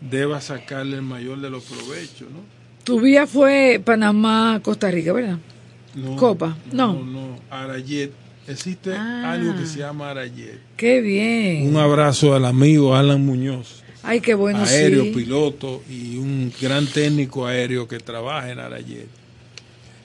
deba 0.00 0.40
sacarle 0.40 0.96
el 0.96 1.02
mayor 1.02 1.40
de 1.40 1.50
los 1.50 1.64
provechos, 1.64 2.30
¿no? 2.30 2.40
Tu 2.84 3.00
vía 3.00 3.26
fue 3.26 3.80
Panamá, 3.84 4.60
Costa 4.62 4.90
Rica, 4.90 5.12
¿verdad? 5.12 5.38
No, 5.94 6.16
Copa, 6.16 6.56
no. 6.72 6.92
No, 6.94 7.04
no. 7.04 7.40
Arayet. 7.50 8.12
Existe 8.48 8.92
Ah. 8.94 9.32
algo 9.32 9.56
que 9.58 9.66
se 9.66 9.80
llama 9.80 10.10
Arayet. 10.10 10.60
Qué 10.76 11.00
bien. 11.00 11.66
Un 11.66 11.76
abrazo 11.78 12.32
al 12.34 12.44
amigo 12.44 12.94
Alan 12.94 13.24
Muñoz, 13.24 13.82
Ay, 14.04 14.20
qué 14.20 14.34
bueno, 14.34 14.60
aéreo, 14.62 15.02
sí. 15.02 15.10
piloto 15.10 15.82
y 15.90 16.16
un 16.18 16.52
gran 16.62 16.86
técnico 16.86 17.44
aéreo 17.46 17.88
que 17.88 17.98
trabaja 17.98 18.52
en 18.52 18.60
Arayet. 18.60 19.08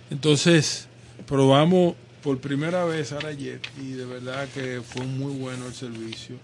Entonces, 0.09 0.87
probamos 1.27 1.93
por 2.23 2.39
primera 2.39 2.85
vez 2.85 3.11
Arayet 3.11 3.61
y 3.81 3.91
de 3.93 4.05
verdad 4.05 4.47
que 4.53 4.81
fue 4.85 5.05
muy 5.05 5.33
bueno 5.33 5.67
el 5.67 5.73
servicio. 5.73 6.35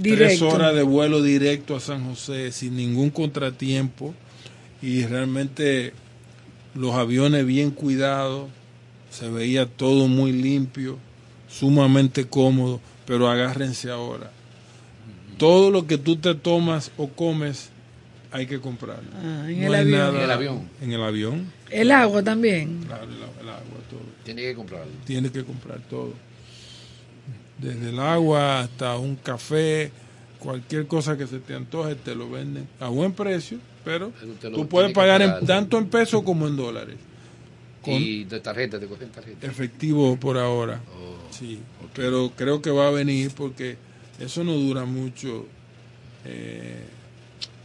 Tres 0.00 0.42
horas 0.42 0.74
de 0.74 0.82
vuelo 0.82 1.22
directo 1.22 1.76
a 1.76 1.80
San 1.80 2.04
José 2.04 2.50
sin 2.52 2.76
ningún 2.76 3.10
contratiempo 3.10 4.14
y 4.82 5.04
realmente 5.06 5.92
los 6.74 6.94
aviones 6.94 7.46
bien 7.46 7.70
cuidados, 7.70 8.50
se 9.10 9.28
veía 9.30 9.66
todo 9.66 10.08
muy 10.08 10.32
limpio, 10.32 10.98
sumamente 11.48 12.26
cómodo, 12.26 12.80
pero 13.06 13.28
agárrense 13.30 13.90
ahora. 13.90 14.32
Todo 15.38 15.70
lo 15.70 15.86
que 15.86 15.98
tú 15.98 16.16
te 16.16 16.34
tomas 16.34 16.90
o 16.96 17.08
comes 17.08 17.70
hay 18.32 18.46
que 18.46 18.60
comprarlo. 18.60 19.08
Ah, 19.14 19.46
en 19.48 19.60
No 19.60 19.66
el 19.68 19.74
hay 19.74 19.80
avión. 19.82 19.98
nada- 19.98 20.16
En 20.18 20.24
el 20.24 20.30
avión. 20.32 20.68
En 20.82 20.92
el 20.92 21.02
avión, 21.02 21.52
El 21.80 21.90
agua 21.92 22.22
también. 22.22 22.84
claro, 22.86 23.04
el, 23.04 23.10
el 23.16 23.48
agua, 23.48 23.62
todo. 23.90 24.00
Tiene 24.24 24.42
que 24.42 24.54
comprarlo. 24.54 24.92
Tienes 25.04 25.30
que 25.32 25.44
comprar 25.44 25.80
todo. 25.90 26.12
Desde 27.58 27.90
el 27.90 27.98
agua 27.98 28.60
hasta 28.60 28.96
un 28.96 29.16
café, 29.16 29.90
cualquier 30.38 30.86
cosa 30.86 31.16
que 31.16 31.26
se 31.26 31.38
te 31.38 31.54
antoje, 31.54 31.94
te 31.94 32.14
lo 32.14 32.28
venden 32.30 32.66
a 32.80 32.88
buen 32.88 33.12
precio, 33.12 33.58
pero, 33.84 34.12
Pero 34.40 34.56
tú 34.56 34.68
puedes 34.68 34.92
pagar 34.92 35.22
en- 35.22 35.46
tanto 35.46 35.78
en 35.78 35.88
pesos 35.88 36.22
como 36.22 36.46
en 36.48 36.56
dólares. 36.56 36.96
Con 37.82 37.94
Y 37.94 38.24
de 38.24 38.40
tarjeta, 38.40 38.80
te 38.80 38.86
cogen 38.86 39.10
tarjeta. 39.10 39.46
efectivo 39.46 40.16
por 40.16 40.38
ahora. 40.38 40.80
Oh, 40.96 41.14
Sí, 41.30 41.58
pero 41.94 42.30
creo 42.36 42.62
que 42.62 42.70
va 42.70 42.88
a 42.88 42.90
venir 42.90 43.32
porque 43.36 43.76
eso 44.20 44.42
no 44.44 44.52
dura 44.54 44.84
mucho. 44.84 45.46
Eh, 46.24 46.82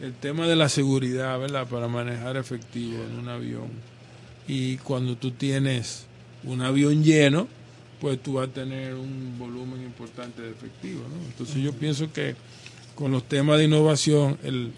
el 0.01 0.13
tema 0.13 0.47
de 0.47 0.55
la 0.55 0.69
seguridad, 0.69 1.37
¿verdad? 1.39 1.67
Para 1.67 1.87
manejar 1.87 2.35
efectivo 2.37 3.03
en 3.03 3.19
un 3.19 3.29
avión. 3.29 3.67
Y 4.49 4.77
cuando 4.77 5.15
tú 5.15 5.29
tienes 5.29 6.07
un 6.43 6.61
avión 6.61 7.03
lleno, 7.03 7.47
pues 8.01 8.19
tú 8.21 8.33
vas 8.33 8.49
a 8.49 8.51
tener 8.51 8.95
un 8.95 9.37
volumen 9.37 9.83
importante 9.83 10.41
de 10.41 10.49
efectivo. 10.49 11.03
¿no? 11.07 11.23
Entonces 11.27 11.57
yo 11.57 11.71
pienso 11.71 12.11
que 12.11 12.35
con 12.95 13.11
los 13.11 13.23
temas 13.29 13.59
de 13.59 13.65
innovación, 13.65 14.39
el, 14.43 14.71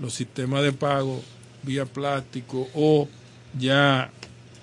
los 0.00 0.12
sistemas 0.12 0.62
de 0.62 0.72
pago 0.72 1.22
vía 1.62 1.86
plástico 1.86 2.68
o 2.74 3.08
ya 3.58 4.10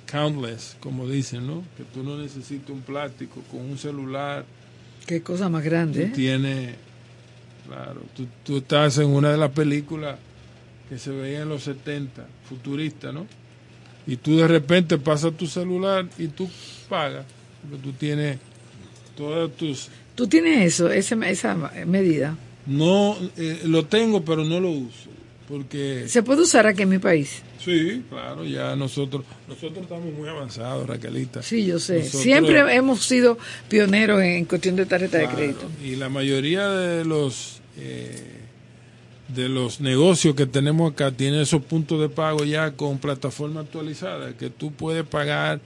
countless, 0.09 0.77
como 0.79 1.07
dicen, 1.07 1.47
¿no? 1.47 1.63
Que 1.75 1.83
tú 1.83 2.03
no 2.03 2.15
necesitas 2.15 2.69
un 2.69 2.81
plástico 2.81 3.41
con 3.49 3.61
un 3.61 3.79
celular. 3.79 4.45
Qué 5.07 5.23
cosa 5.23 5.49
más 5.49 5.63
grande. 5.63 6.03
¿eh? 6.03 6.05
Tú 6.09 6.15
tienes, 6.15 6.75
claro, 7.67 8.03
tú, 8.15 8.27
tú 8.43 8.57
estás 8.57 8.99
en 8.99 9.07
una 9.07 9.31
de 9.31 9.37
las 9.37 9.49
películas 9.49 10.19
que 10.87 10.99
se 10.99 11.09
veía 11.09 11.41
en 11.41 11.49
los 11.49 11.63
70, 11.63 12.27
futurista, 12.47 13.11
¿no? 13.11 13.25
Y 14.05 14.17
tú 14.17 14.37
de 14.37 14.47
repente 14.47 14.97
pasas 14.97 15.33
tu 15.37 15.47
celular 15.47 16.07
y 16.17 16.27
tú 16.27 16.49
pagas, 16.89 17.25
porque 17.61 17.77
tú 17.83 17.91
tienes 17.93 18.37
todas 19.15 19.51
tus... 19.55 19.89
¿Tú 20.15 20.27
tienes 20.27 20.73
eso, 20.73 20.91
esa, 20.91 21.15
esa 21.29 21.55
medida? 21.85 22.37
No, 22.65 23.17
eh, 23.37 23.61
lo 23.65 23.85
tengo, 23.85 24.23
pero 24.23 24.43
no 24.43 24.59
lo 24.59 24.69
uso, 24.69 25.09
porque... 25.47 26.03
¿Se 26.07 26.21
puede 26.23 26.41
usar 26.43 26.67
aquí 26.67 26.83
en 26.83 26.89
mi 26.89 26.99
país? 26.99 27.41
Sí, 27.63 28.03
claro, 28.09 28.43
ya 28.43 28.75
nosotros 28.75 29.23
nosotros 29.47 29.83
estamos 29.83 30.13
muy 30.13 30.27
avanzados, 30.27 30.85
Raquelita. 30.85 31.41
Sí, 31.41 31.65
yo 31.65 31.79
sé. 31.79 31.99
Nosotros- 31.99 32.21
Siempre 32.23 32.75
hemos 32.75 33.05
sido 33.05 33.37
pioneros 33.69 34.21
en 34.21 34.43
cuestión 34.43 34.75
de 34.75 34.85
tarjeta 34.85 35.17
de 35.17 35.29
crédito. 35.29 35.69
Y 35.81 35.95
la 35.95 36.09
mayoría 36.09 36.67
de 36.69 37.05
los 37.05 37.61
eh, 37.77 38.32
de 39.27 39.49
los 39.49 39.79
negocios 39.81 40.35
que 40.35 40.45
tenemos 40.45 40.91
acá 40.91 41.11
tienen 41.11 41.41
esos 41.41 41.63
puntos 41.63 41.99
de 42.01 42.09
pago 42.09 42.43
ya 42.43 42.71
con 42.73 42.99
plataforma 42.99 43.61
actualizada, 43.61 44.33
que 44.37 44.49
tú 44.49 44.71
puedes 44.71 45.05
pagar 45.05 45.59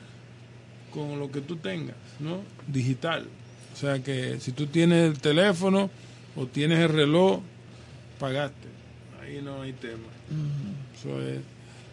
con 0.92 1.20
lo 1.20 1.32
que 1.32 1.42
tú 1.42 1.58
tengas, 1.58 1.96
¿no? 2.20 2.42
Digital. 2.68 3.28
O 3.74 3.76
sea 3.76 4.02
que 4.02 4.40
si 4.40 4.52
tú 4.52 4.68
tienes 4.68 5.12
el 5.12 5.20
teléfono 5.20 5.90
o 6.36 6.46
tienes 6.46 6.80
el 6.80 6.90
reloj, 6.90 7.42
pagaste. 8.20 8.68
Ahí 9.22 9.42
no 9.44 9.62
hay 9.62 9.74
tema. 9.74 10.08
Eso 10.98 11.22
es. 11.22 11.42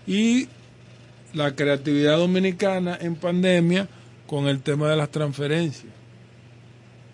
Y 0.06 0.48
la 1.34 1.54
creatividad 1.54 2.16
dominicana 2.16 2.96
en 3.00 3.16
pandemia 3.16 3.88
con 4.26 4.48
el 4.48 4.60
tema 4.62 4.88
de 4.88 4.96
las 4.96 5.10
transferencias. 5.10 5.92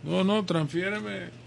No, 0.05 0.24
no, 0.24 0.44
transfiéreme. 0.44 1.39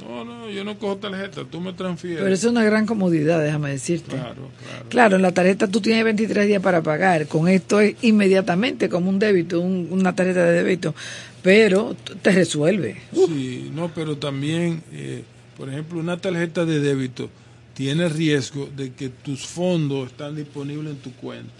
No, 0.00 0.24
no, 0.24 0.50
yo 0.50 0.64
no 0.64 0.78
cojo 0.78 0.96
tarjeta, 0.96 1.44
tú 1.44 1.60
me 1.60 1.72
transfieres. 1.72 2.20
Pero 2.22 2.34
eso 2.34 2.46
es 2.48 2.50
una 2.52 2.64
gran 2.64 2.86
comodidad, 2.86 3.42
déjame 3.42 3.70
decirte. 3.70 4.16
Claro, 4.16 4.50
claro. 4.62 4.86
Claro, 4.88 5.16
en 5.16 5.22
la 5.22 5.32
tarjeta 5.32 5.68
tú 5.68 5.80
tienes 5.80 6.04
23 6.04 6.46
días 6.46 6.62
para 6.62 6.82
pagar. 6.82 7.26
Con 7.26 7.48
esto 7.48 7.80
es 7.80 7.96
inmediatamente 8.02 8.88
como 8.88 9.10
un 9.10 9.18
débito, 9.18 9.60
un- 9.60 9.88
una 9.90 10.14
tarjeta 10.14 10.44
de 10.44 10.62
débito. 10.62 10.94
Pero 11.42 11.94
te 12.22 12.32
resuelve. 12.32 12.96
Sí, 13.12 13.70
no, 13.74 13.90
pero 13.94 14.16
también, 14.16 14.82
eh, 14.92 15.24
por 15.56 15.68
ejemplo, 15.68 15.98
una 16.00 16.16
tarjeta 16.18 16.64
de 16.64 16.80
débito 16.80 17.28
tiene 17.74 18.08
riesgo 18.08 18.68
de 18.76 18.92
que 18.92 19.08
tus 19.10 19.46
fondos 19.46 20.08
están 20.10 20.36
disponibles 20.36 20.92
en 20.94 20.98
tu 20.98 21.12
cuenta. 21.12 21.52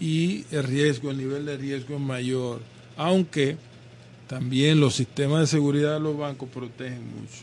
Y 0.00 0.44
el 0.52 0.62
riesgo, 0.64 1.10
el 1.10 1.18
nivel 1.18 1.44
de 1.46 1.56
riesgo 1.56 1.96
es 1.96 2.00
mayor. 2.00 2.60
Aunque 2.96 3.56
también 4.28 4.78
los 4.78 4.94
sistemas 4.94 5.40
de 5.40 5.46
seguridad 5.46 5.94
de 5.94 6.00
los 6.00 6.16
bancos 6.16 6.48
protegen 6.48 7.02
mucho. 7.04 7.42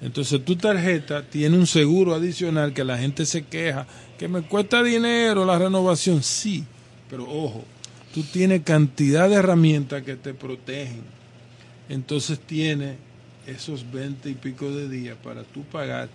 Entonces 0.00 0.44
tu 0.44 0.56
tarjeta 0.56 1.22
tiene 1.22 1.56
un 1.56 1.66
seguro 1.66 2.14
adicional 2.14 2.72
que 2.72 2.82
la 2.82 2.98
gente 2.98 3.24
se 3.24 3.42
queja, 3.42 3.86
que 4.18 4.26
me 4.26 4.42
cuesta 4.42 4.82
dinero 4.82 5.44
la 5.44 5.58
renovación, 5.58 6.22
sí, 6.22 6.64
pero 7.08 7.24
ojo, 7.30 7.62
tú 8.12 8.22
tienes 8.24 8.62
cantidad 8.62 9.28
de 9.28 9.36
herramientas 9.36 10.02
que 10.02 10.16
te 10.16 10.34
protegen. 10.34 11.02
Entonces 11.88 12.40
tiene 12.40 12.96
esos 13.46 13.90
20 13.92 14.30
y 14.30 14.34
pico 14.34 14.70
de 14.70 14.88
días 14.88 15.16
para 15.22 15.44
tú 15.44 15.62
pagar 15.64 16.08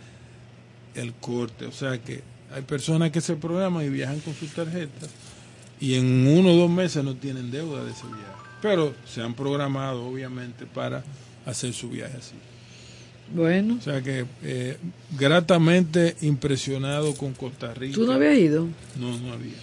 el 0.96 1.14
corte. 1.14 1.66
O 1.66 1.72
sea 1.72 1.98
que 2.02 2.24
hay 2.54 2.64
personas 2.64 3.12
que 3.12 3.22
se 3.22 3.36
programan 3.36 3.86
y 3.86 3.90
viajan 3.90 4.20
con 4.20 4.34
sus 4.34 4.52
tarjetas 4.52 5.10
y 5.80 5.96
en 5.96 6.28
uno 6.28 6.52
o 6.52 6.56
dos 6.56 6.70
meses 6.70 7.04
no 7.04 7.16
tienen 7.16 7.52
deuda 7.52 7.84
de 7.84 7.92
ese 7.92 8.08
viaje. 8.08 8.37
Pero 8.62 8.94
se 9.06 9.22
han 9.22 9.34
programado, 9.34 10.06
obviamente, 10.08 10.66
para 10.66 11.04
hacer 11.46 11.74
su 11.74 11.90
viaje 11.90 12.18
así. 12.18 12.34
Bueno, 13.34 13.76
O 13.80 13.82
sea 13.82 14.02
que 14.02 14.26
eh, 14.44 14.78
gratamente 15.18 16.16
impresionado 16.22 17.14
con 17.16 17.34
Costa 17.34 17.74
Rica. 17.74 17.96
¿tú 17.96 18.06
no 18.06 18.14
habías 18.14 18.38
ido? 18.38 18.68
No, 18.96 19.10
no 19.20 19.34
había. 19.34 19.54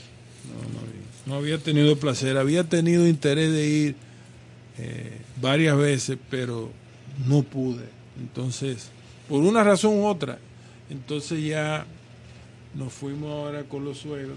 No, 0.45 0.61
no 0.73 0.81
había. 0.81 1.05
No 1.27 1.35
había 1.37 1.59
tenido 1.59 1.97
placer. 1.97 2.37
Había 2.37 2.65
tenido 2.65 3.09
interés 3.09 3.53
de 3.53 3.67
ir 3.67 3.95
eh, 4.79 5.19
varias 5.41 5.77
veces, 5.79 6.19
pero 6.31 6.71
no 7.27 7.43
pude. 7.43 7.85
Entonces, 8.21 8.91
por 9.29 9.43
una 9.43 9.65
razón 9.65 9.95
u 9.95 10.07
otra. 10.07 10.39
Entonces 10.91 11.43
ya 11.43 11.87
nos 12.75 12.93
fuimos 12.93 13.31
ahora 13.31 13.65
con 13.65 13.85
los 13.85 13.99
suegros 13.99 14.37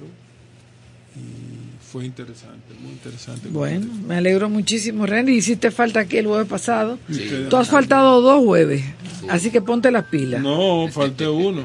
y 1.15 1.76
fue 1.91 2.05
interesante, 2.05 2.73
muy 2.81 2.91
interesante. 2.91 3.47
Bueno, 3.49 3.87
me 4.07 4.15
alegro 4.15 4.49
muchísimo, 4.49 5.05
Randy. 5.05 5.33
Hiciste 5.33 5.71
falta 5.71 6.01
aquí 6.01 6.17
el 6.17 6.27
jueves 6.27 6.47
pasado. 6.47 6.99
¿Y 7.07 7.13
ustedes? 7.13 7.49
Tú 7.49 7.57
has 7.57 7.69
faltado 7.69 8.21
dos 8.21 8.43
jueves, 8.43 8.83
así 9.29 9.49
que 9.51 9.61
ponte 9.61 9.89
las 9.91 10.05
pilas. 10.05 10.41
No, 10.41 10.85
No, 10.85 10.91
falté 10.91 11.27
uno. 11.27 11.63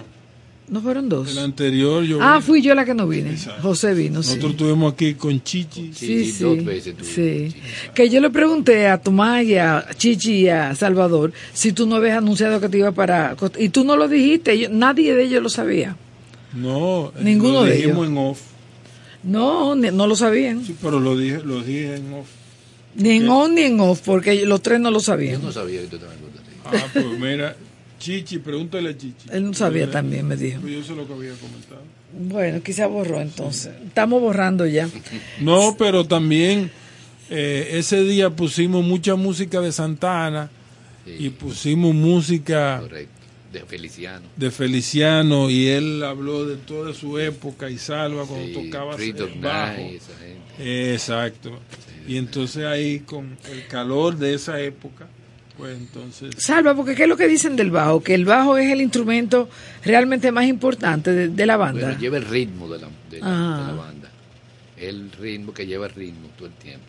fueron 0.82 1.08
dos. 1.08 1.30
El 1.32 1.38
anterior 1.38 2.02
yo 2.04 2.18
Ah, 2.22 2.34
vine. 2.34 2.46
fui 2.46 2.62
yo 2.62 2.74
la 2.74 2.84
que 2.84 2.94
no 2.94 3.06
vine. 3.06 3.30
Exacto. 3.32 3.60
José 3.62 3.92
vino, 3.94 4.22
sí. 4.22 4.28
Nosotros 4.30 4.52
estuvimos 4.52 4.92
aquí 4.94 5.14
con 5.14 5.42
Chichi. 5.42 5.92
Sí, 5.92 6.24
Sí, 6.24 6.32
sí. 6.32 6.44
dos 6.44 6.64
veces 6.64 6.96
tú. 6.96 7.04
sí. 7.04 7.54
Que 7.94 8.08
yo 8.08 8.20
le 8.20 8.30
pregunté 8.30 8.86
a 8.86 8.96
Tomás 8.98 9.44
y 9.44 9.56
a 9.56 9.86
Chichi 9.98 10.32
y 10.42 10.48
a 10.48 10.74
Salvador 10.74 11.32
si 11.52 11.72
tú 11.72 11.86
no 11.86 11.96
habías 11.96 12.16
anunciado 12.18 12.58
que 12.60 12.68
te 12.70 12.78
iba 12.78 12.92
para... 12.92 13.36
Y 13.58 13.68
tú 13.70 13.84
no 13.84 13.96
lo 13.96 14.08
dijiste, 14.08 14.58
yo- 14.58 14.68
nadie 14.70 15.14
de 15.14 15.24
ellos 15.24 15.42
lo 15.42 15.48
sabía. 15.50 15.96
No, 16.54 17.12
Ninguno 17.20 17.54
lo 17.54 17.64
de 17.64 17.72
dijimos 17.76 18.06
ellos. 18.06 18.08
en 18.08 18.18
off. 18.18 18.40
No, 19.22 19.74
no 19.74 20.06
lo 20.06 20.16
sabían. 20.16 20.64
Sí, 20.64 20.74
pero 20.82 20.98
lo 21.00 21.16
dije, 21.16 21.40
lo 21.44 21.62
dije 21.62 21.96
en 21.96 22.12
off. 22.14 22.26
Ni 22.96 23.10
en 23.12 23.28
on 23.28 23.54
ni 23.54 23.62
en 23.62 23.80
off, 23.80 24.00
porque 24.04 24.44
los 24.46 24.60
tres 24.62 24.80
no 24.80 24.90
lo 24.90 24.98
Yo 24.98 25.04
sabían. 25.04 25.42
no 25.42 25.52
sabía 25.52 25.80
que 25.82 25.86
tú 25.86 25.96
Rica. 25.96 26.04
Ah, 26.64 26.88
pues 26.92 27.06
mira, 27.18 27.56
Chichi, 27.98 28.38
pregúntale 28.38 28.90
a 28.90 28.96
Chichi. 28.96 29.28
Él 29.30 29.44
no 29.44 29.54
sabía 29.54 29.86
Yo- 29.86 29.90
también, 29.90 30.26
me 30.26 30.36
dijo. 30.36 30.60
Pues 30.60 30.72
yo 30.74 30.82
sé 30.82 30.94
lo 30.94 31.06
que 31.06 31.12
había 31.14 31.32
comentado. 31.34 31.82
Bueno, 32.18 32.62
quizá 32.62 32.86
borró 32.88 33.20
entonces. 33.20 33.72
Estamos 33.86 34.20
borrando 34.20 34.66
ya. 34.66 34.88
No, 35.40 35.76
pero 35.78 36.04
también 36.06 36.70
eh, 37.30 37.70
ese 37.74 38.02
día 38.04 38.28
pusimos 38.30 38.84
mucha 38.84 39.14
música 39.14 39.60
de 39.60 39.72
Santana 39.72 40.50
Sí. 41.06 41.16
y 41.18 41.30
pusimos 41.30 41.94
música 41.94 42.78
Correcto. 42.80 43.11
De 43.52 43.60
Feliciano. 43.66 44.26
de 44.36 44.50
Feliciano 44.50 45.50
y 45.50 45.68
él 45.68 46.02
habló 46.02 46.46
de 46.46 46.56
toda 46.56 46.94
su 46.94 47.18
época 47.18 47.68
y 47.68 47.76
Salva 47.78 48.24
cuando 48.26 48.46
Sí, 48.46 48.52
tocaba 48.70 48.96
el 48.96 49.12
bajo. 49.40 49.76
Night, 49.76 50.02
esa 50.02 50.18
gente. 50.18 50.92
Exacto. 50.94 51.58
Y 52.08 52.16
entonces 52.16 52.64
ahí 52.64 53.00
con 53.00 53.36
el 53.50 53.66
calor 53.68 54.16
de 54.16 54.34
esa 54.34 54.58
época, 54.60 55.06
pues 55.58 55.76
entonces 55.76 56.34
Salva, 56.38 56.74
porque 56.74 56.94
¿qué 56.94 57.02
es 57.02 57.08
lo 57.08 57.16
que 57.16 57.28
dicen 57.28 57.54
del 57.56 57.70
bajo? 57.70 58.02
Que 58.02 58.14
el 58.14 58.24
bajo 58.24 58.56
es 58.56 58.72
el 58.72 58.80
instrumento 58.80 59.48
realmente 59.84 60.32
más 60.32 60.46
importante 60.46 61.12
de, 61.12 61.28
de 61.28 61.46
la 61.46 61.56
banda. 61.58 61.82
Bueno, 61.88 62.00
lleva 62.00 62.16
el 62.16 62.24
ritmo 62.24 62.68
de 62.68 62.78
la, 62.80 62.88
de 63.10 63.20
la- 63.20 63.26
Ah. 63.26 63.60
de 63.60 63.66
la 63.76 63.78
banda. 63.82 64.08
El 64.78 65.12
ritmo 65.12 65.52
que 65.52 65.66
lleva 65.66 65.86
el 65.86 65.92
ritmo 65.92 66.28
todo 66.38 66.48
el 66.48 66.54
tiempo. 66.54 66.86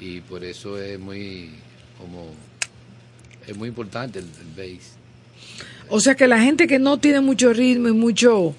Y 0.00 0.20
por 0.20 0.44
eso 0.44 0.80
es 0.80 0.98
muy 0.98 1.50
como 1.98 2.30
es 3.46 3.56
muy 3.56 3.68
importante 3.68 4.20
el, 4.20 4.24
el 4.26 4.56
bass. 4.76 4.92
O 5.88 6.00
sea 6.00 6.14
que 6.14 6.26
la 6.26 6.40
gente 6.40 6.66
que 6.66 6.78
no 6.78 6.98
tiene 6.98 7.20
mucho 7.20 7.52
ritmo 7.52 7.88
y 7.88 7.92
mucho 7.92 8.54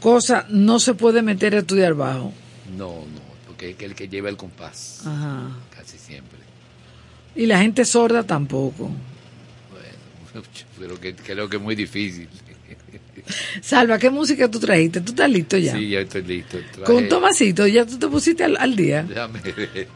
cosa 0.00 0.46
no 0.48 0.78
se 0.78 0.94
puede 0.94 1.22
meter 1.22 1.54
a 1.54 1.58
estudiar 1.58 1.94
bajo. 1.94 2.32
No, 2.76 2.88
no, 2.88 3.20
porque 3.46 3.70
es 3.70 3.76
el 3.80 3.94
que 3.94 4.08
lleva 4.08 4.28
el 4.28 4.36
compás 4.36 5.02
Ajá. 5.04 5.48
casi 5.76 5.98
siempre. 5.98 6.38
Y 7.34 7.46
la 7.46 7.60
gente 7.60 7.84
sorda 7.84 8.22
tampoco. 8.22 8.90
Bueno, 9.70 10.46
pero 10.78 11.00
que 11.00 11.14
creo 11.14 11.48
que 11.48 11.56
es 11.56 11.62
muy 11.62 11.74
difícil. 11.74 12.28
Salva, 13.60 13.98
¿qué 13.98 14.10
música 14.10 14.48
tú 14.50 14.58
trajiste? 14.58 15.00
¿Tú 15.00 15.10
estás 15.12 15.30
listo 15.30 15.56
ya? 15.58 15.72
Sí, 15.76 15.88
ya 15.90 16.00
estoy 16.00 16.22
listo. 16.22 16.58
Traje- 16.58 16.84
Con 16.84 17.08
Tomasito, 17.08 17.66
ya 17.66 17.84
tú 17.84 17.98
te 17.98 18.08
pusiste 18.08 18.44
al, 18.44 18.56
al 18.56 18.74
día. 18.76 19.02
Déjame 19.02 19.40
ver. 19.40 19.88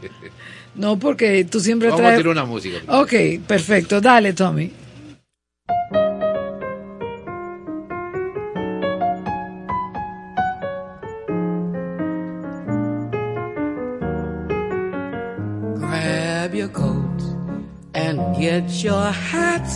No, 0.74 0.99
porque 0.99 1.45
tú 1.45 1.61
siempre 1.61 1.89
Vamos 1.89 2.01
a 2.01 2.05
traes... 2.05 2.19
tirar 2.19 2.32
una 2.32 2.45
música. 2.45 2.78
primero. 2.78 3.01
Ok, 3.01 3.47
perfecto. 3.47 4.01
Dale, 4.01 4.32
Tommy. 4.32 4.70
Get 18.45 18.85
your 18.85 19.11
hat. 19.31 19.69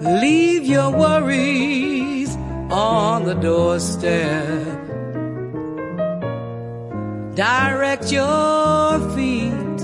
Leave 0.00 0.64
your 0.64 0.90
worries 0.92 2.30
on 2.70 3.24
the 3.24 3.34
doorstep. 3.34 4.78
Direct 7.34 8.12
your 8.12 9.00
feet 9.14 9.78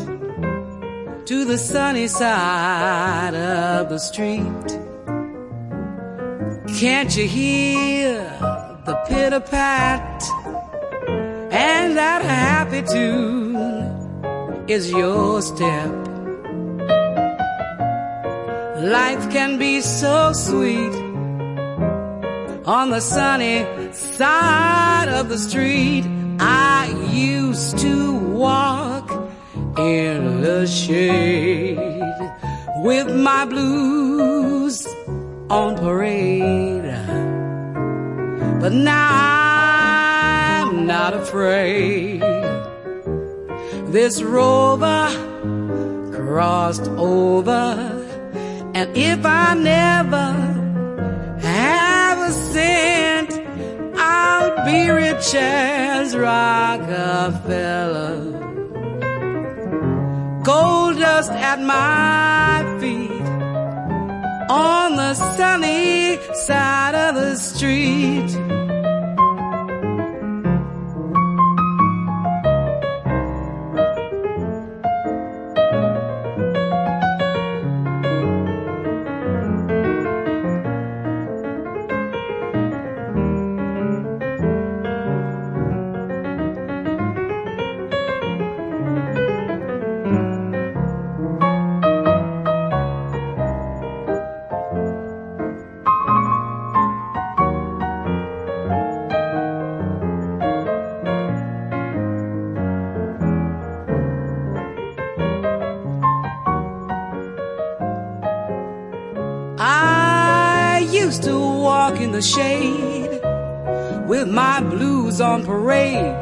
to 1.31 1.45
the 1.51 1.59
sunny 1.59 2.07
side 2.07 3.35
of 3.35 3.89
the 3.89 3.99
street. 3.99 4.69
Can't 6.79 7.13
you 7.17 7.27
hear 7.27 8.19
the 8.89 8.97
pitter 9.09 9.41
pat? 9.41 10.23
And 11.51 11.97
that 11.97 12.23
happy 12.23 12.83
tune 12.83 13.57
is 14.69 14.93
your 14.93 15.43
step. 15.43 16.16
Life 18.87 19.31
can 19.33 19.59
be 19.59 19.81
so 19.81 20.33
sweet 20.33 20.95
on 22.65 22.91
the 22.91 23.01
sunny 23.01 23.67
side 23.93 25.09
of 25.09 25.29
the 25.29 25.39
street. 25.39 26.05
I 26.39 26.95
used 27.11 27.79
to 27.79 28.17
walk 28.17 29.11
in 29.77 30.41
the 30.41 30.69
shade 30.69 31.79
with 32.85 33.13
my 33.13 33.45
blues 33.45 34.87
on 35.51 35.77
parade. 35.77 36.85
But 38.61 38.73
now 38.73 40.63
I'm 40.63 40.87
not 40.87 41.13
afraid. 41.13 42.21
This 43.91 44.23
rover 44.23 45.09
crossed 46.15 46.89
over, 46.91 48.06
and 48.77 48.95
if 48.95 49.25
I 49.25 49.55
never 49.55 50.29
have 51.41 52.19
a 52.29 52.31
cent, 52.31 53.33
I'll 53.97 54.67
be 54.67 54.91
rich 54.91 55.35
as 55.35 56.15
Rockefeller. 56.15 57.41
Gold 60.45 60.99
dust 60.99 61.33
at 61.33 61.59
my 61.59 62.67
feet 62.79 63.27
on 64.51 64.97
the 64.97 65.15
sunny 65.15 66.19
side 66.35 66.95
of 66.95 67.15
the 67.15 67.35
street. 67.37 68.56
The 112.17 112.23
shade 112.23 113.21
with 114.09 114.27
my 114.27 114.59
blues 114.61 115.21
on 115.21 115.45
parade. 115.45 116.17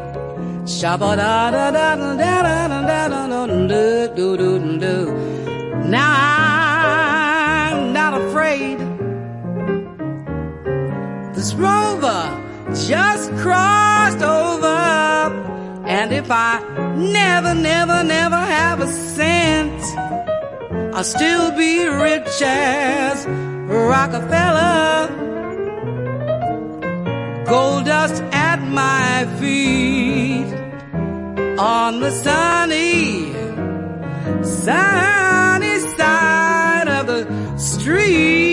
Now 5.97 6.15
I'm 7.69 7.93
not 7.93 8.13
afraid. 8.23 8.79
This 11.37 11.55
rover 11.55 12.25
just 12.89 13.31
crossed 13.37 14.23
over, 14.23 14.81
and 15.87 16.13
if 16.13 16.29
I 16.29 16.61
never, 16.97 17.55
never, 17.55 18.03
never 18.03 18.41
have 18.59 18.81
a 18.81 18.89
cent. 18.89 19.81
I'll 20.93 21.05
still 21.05 21.53
be 21.53 21.87
rich 21.87 22.43
as 22.43 23.27
Rockefeller. 23.69 25.34
Gold 27.55 27.85
dust 27.85 28.21
at 28.33 28.61
my 28.63 29.27
feet 29.39 30.51
on 31.57 32.01
the 32.01 32.11
sunny, 32.11 33.33
sunny 34.43 35.77
side 35.97 36.89
of 36.89 37.07
the 37.07 37.21
street. 37.57 38.44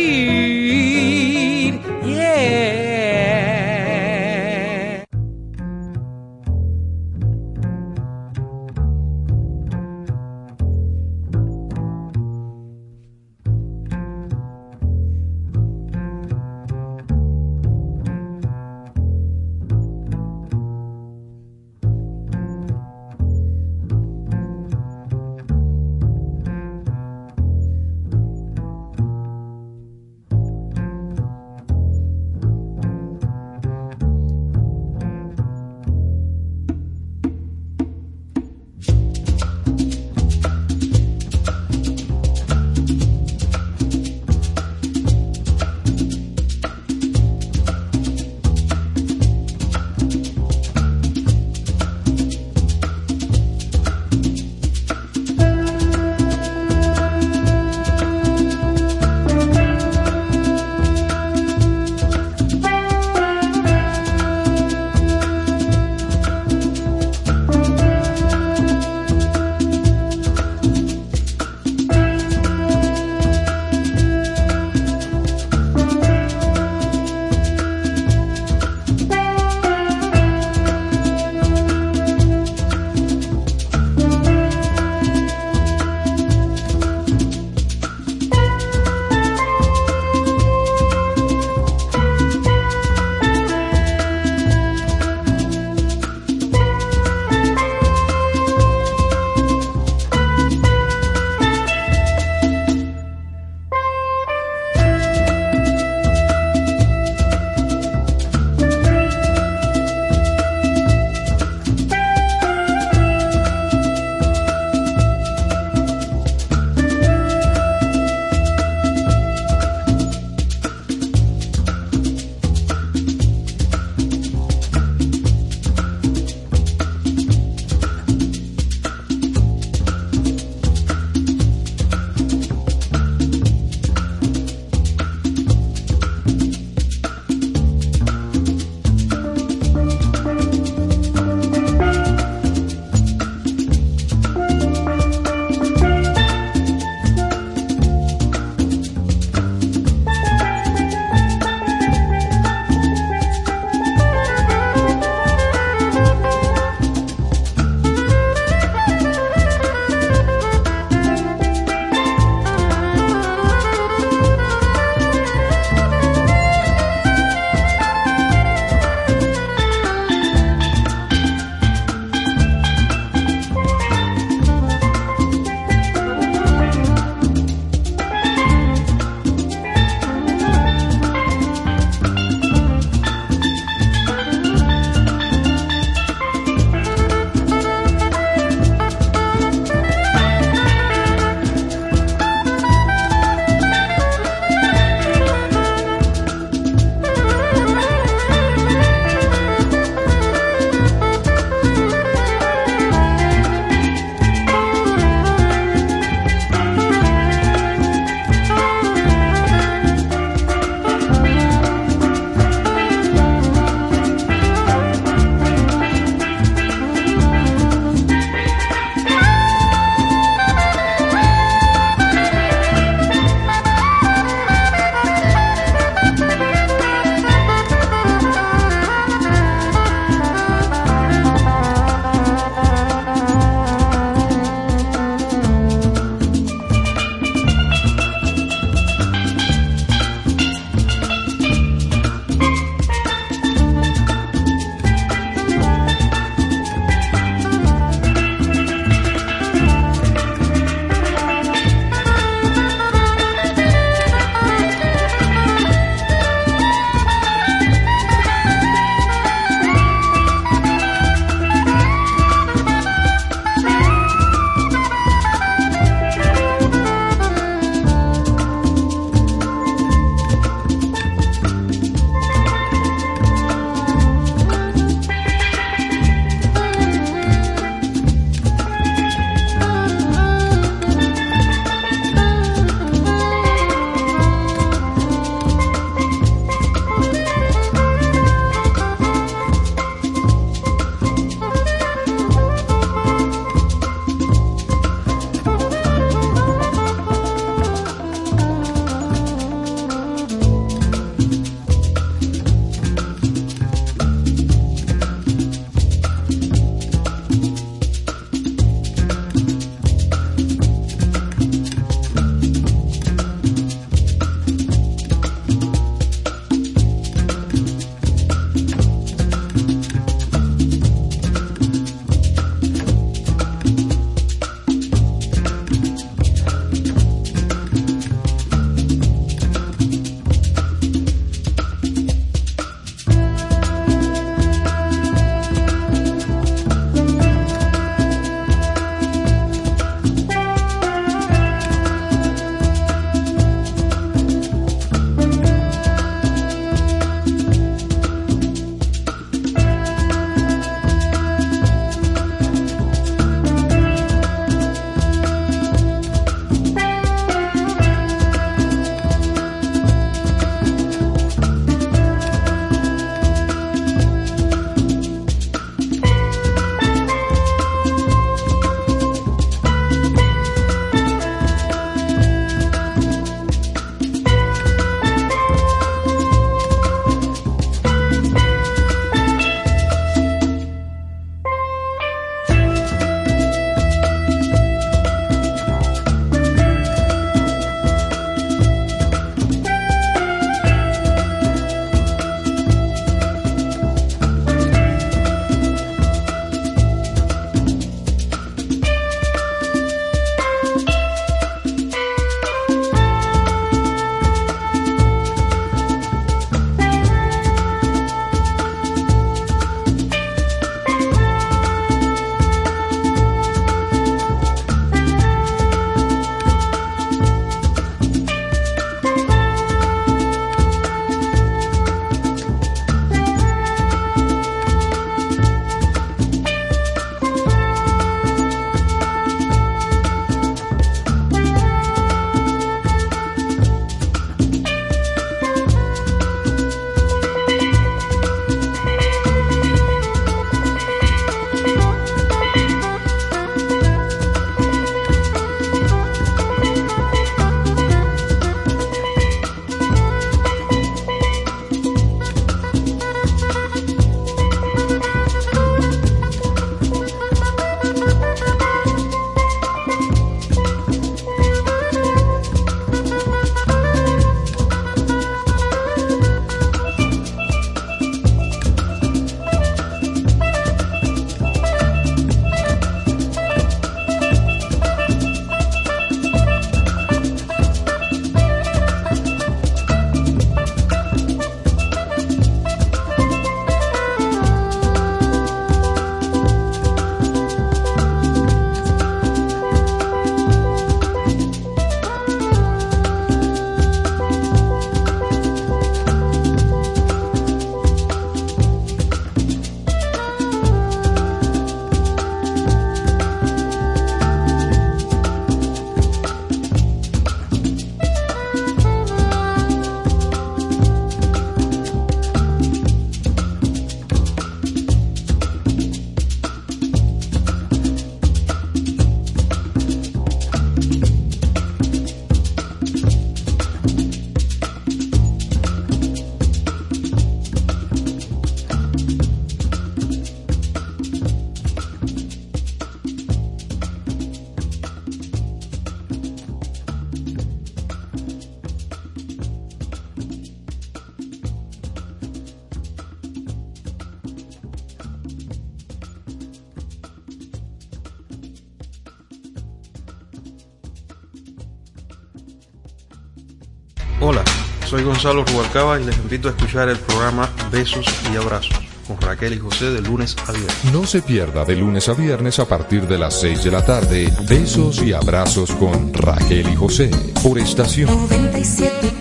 Gonzalo 555.22 555.46
Rubalcaba 555.46 556.00
y 556.00 556.04
les 556.04 556.18
invito 556.18 556.48
a 556.48 556.52
escuchar 556.52 556.90
el 556.90 556.98
programa 556.98 557.48
Besos 557.72 558.08
y 558.34 558.38
Abrazos 558.38 558.74
con 559.06 559.22
Raquel 559.22 559.54
y 559.54 559.60
José 559.60 559.92
de 559.92 560.02
lunes 560.02 560.36
a 560.48 560.52
viernes. 560.52 560.84
No 560.92 561.06
se 561.06 561.22
pierda 561.22 561.64
de 561.64 561.76
lunes 561.76 562.10
a 562.10 562.16
viernes 562.16 562.58
a 562.58 562.68
partir 562.68 563.08
de 563.08 563.20
las 563.20 563.40
6 563.40 563.64
de 563.66 563.70
la 563.70 563.86
tarde 563.86 564.34
Besos 564.50 565.00
y 565.04 565.14
Abrazos 565.14 565.74
con 565.74 566.12
Raquel 566.12 566.68
y 566.70 566.76
José 566.76 567.12
por 567.44 567.60
estación 567.60 568.10
97.7 568.30 569.21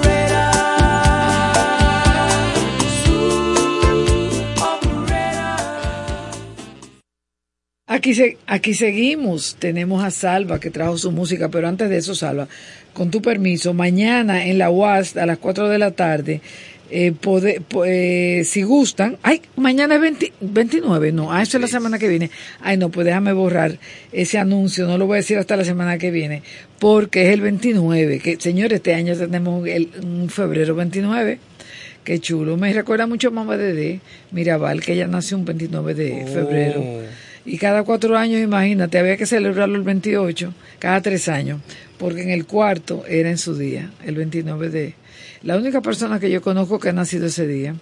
Aquí, 8.01 8.15
se, 8.15 8.39
aquí 8.47 8.73
seguimos, 8.73 9.57
tenemos 9.59 10.03
a 10.03 10.09
Salva 10.09 10.59
que 10.59 10.71
trajo 10.71 10.97
su 10.97 11.11
música, 11.11 11.49
pero 11.49 11.67
antes 11.67 11.87
de 11.87 11.97
eso, 11.97 12.15
Salva, 12.15 12.47
con 12.93 13.11
tu 13.11 13.21
permiso, 13.21 13.75
mañana 13.75 14.47
en 14.47 14.57
la 14.57 14.71
UAS 14.71 15.17
a 15.17 15.27
las 15.27 15.37
4 15.37 15.69
de 15.69 15.77
la 15.77 15.91
tarde, 15.91 16.41
eh, 16.89 17.11
pode, 17.11 17.61
eh, 17.85 18.41
si 18.43 18.63
gustan, 18.63 19.19
ay, 19.21 19.43
mañana 19.55 19.93
es 19.93 20.01
20, 20.01 20.33
29, 20.41 21.11
no, 21.11 21.31
ah, 21.31 21.43
eso 21.43 21.57
es 21.57 21.61
la 21.61 21.67
semana 21.67 21.99
que 21.99 22.07
viene, 22.07 22.31
ay, 22.61 22.75
no, 22.75 22.89
pues 22.89 23.05
déjame 23.05 23.33
borrar 23.33 23.77
ese 24.11 24.39
anuncio, 24.39 24.87
no 24.87 24.97
lo 24.97 25.05
voy 25.05 25.17
a 25.17 25.17
decir 25.17 25.37
hasta 25.37 25.55
la 25.55 25.63
semana 25.63 25.99
que 25.99 26.09
viene, 26.09 26.41
porque 26.79 27.27
es 27.27 27.33
el 27.35 27.41
29, 27.41 28.17
que 28.17 28.37
señores, 28.39 28.77
este 28.77 28.95
año 28.95 29.15
tenemos 29.15 29.67
el, 29.67 29.91
un 30.01 30.27
febrero 30.27 30.73
29, 30.73 31.37
Qué 32.03 32.17
chulo. 32.17 32.57
Me 32.57 32.73
recuerda 32.73 33.05
mucho 33.05 33.27
a 33.27 33.31
Mamá 33.31 33.57
Dede 33.57 33.99
Mirabal, 34.31 34.81
que 34.81 34.93
ella 34.93 35.05
nació 35.05 35.37
un 35.37 35.45
29 35.45 35.93
de 35.93 36.25
febrero. 36.25 36.83
Y 37.45 37.57
cada 37.57 37.83
cuatro 37.83 38.17
años, 38.17 38.41
imagínate, 38.41 38.99
había 38.99 39.17
que 39.17 39.25
celebrarlo 39.25 39.75
el 39.75 39.83
28, 39.83 40.53
cada 40.79 41.01
tres 41.01 41.27
años, 41.27 41.59
porque 41.97 42.21
en 42.21 42.29
el 42.29 42.45
cuarto 42.45 43.03
era 43.07 43.29
en 43.29 43.37
su 43.37 43.55
día, 43.55 43.91
el 44.05 44.15
29 44.15 44.69
de... 44.69 44.95
La 45.41 45.57
única 45.57 45.81
persona 45.81 46.19
que 46.19 46.29
yo 46.29 46.41
conozco 46.41 46.79
que 46.79 46.89
ha 46.89 46.93
nacido 46.93 47.25
ese 47.25 47.47
día. 47.47 47.75